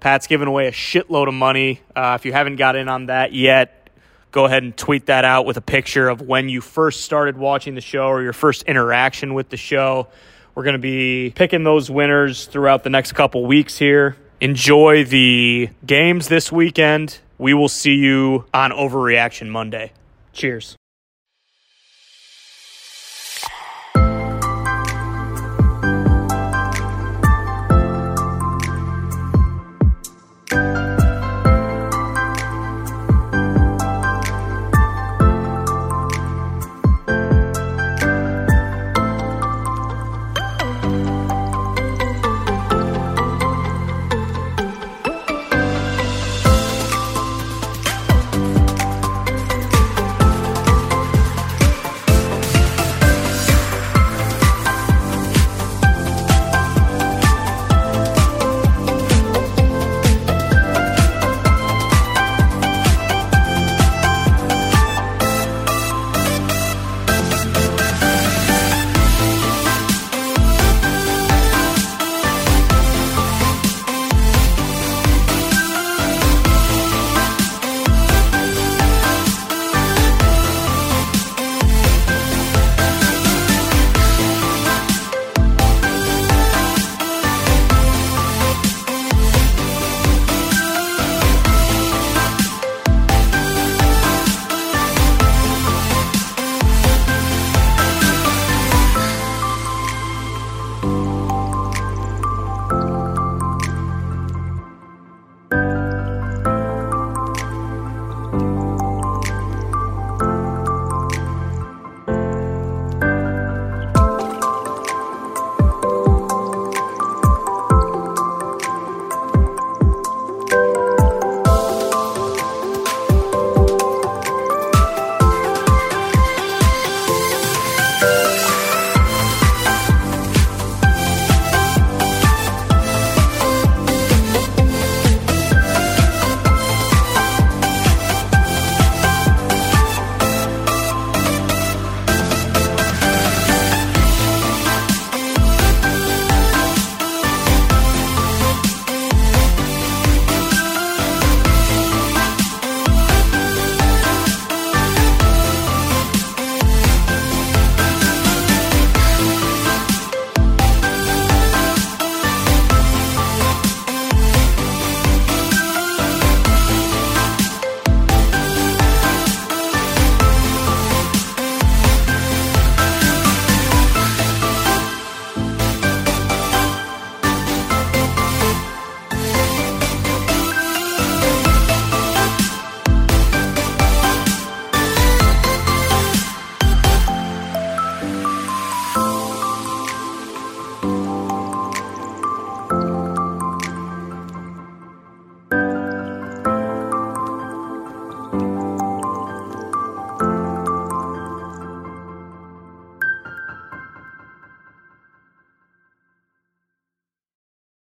[0.00, 1.80] Pat's giving away a shitload of money.
[1.94, 3.88] Uh, if you haven't got in on that yet,
[4.32, 7.76] go ahead and tweet that out with a picture of when you first started watching
[7.76, 10.08] the show or your first interaction with the show.
[10.56, 14.16] We're going to be picking those winners throughout the next couple weeks here.
[14.40, 17.20] Enjoy the games this weekend.
[17.38, 19.92] We will see you on Overreaction Monday.
[20.32, 20.76] Cheers.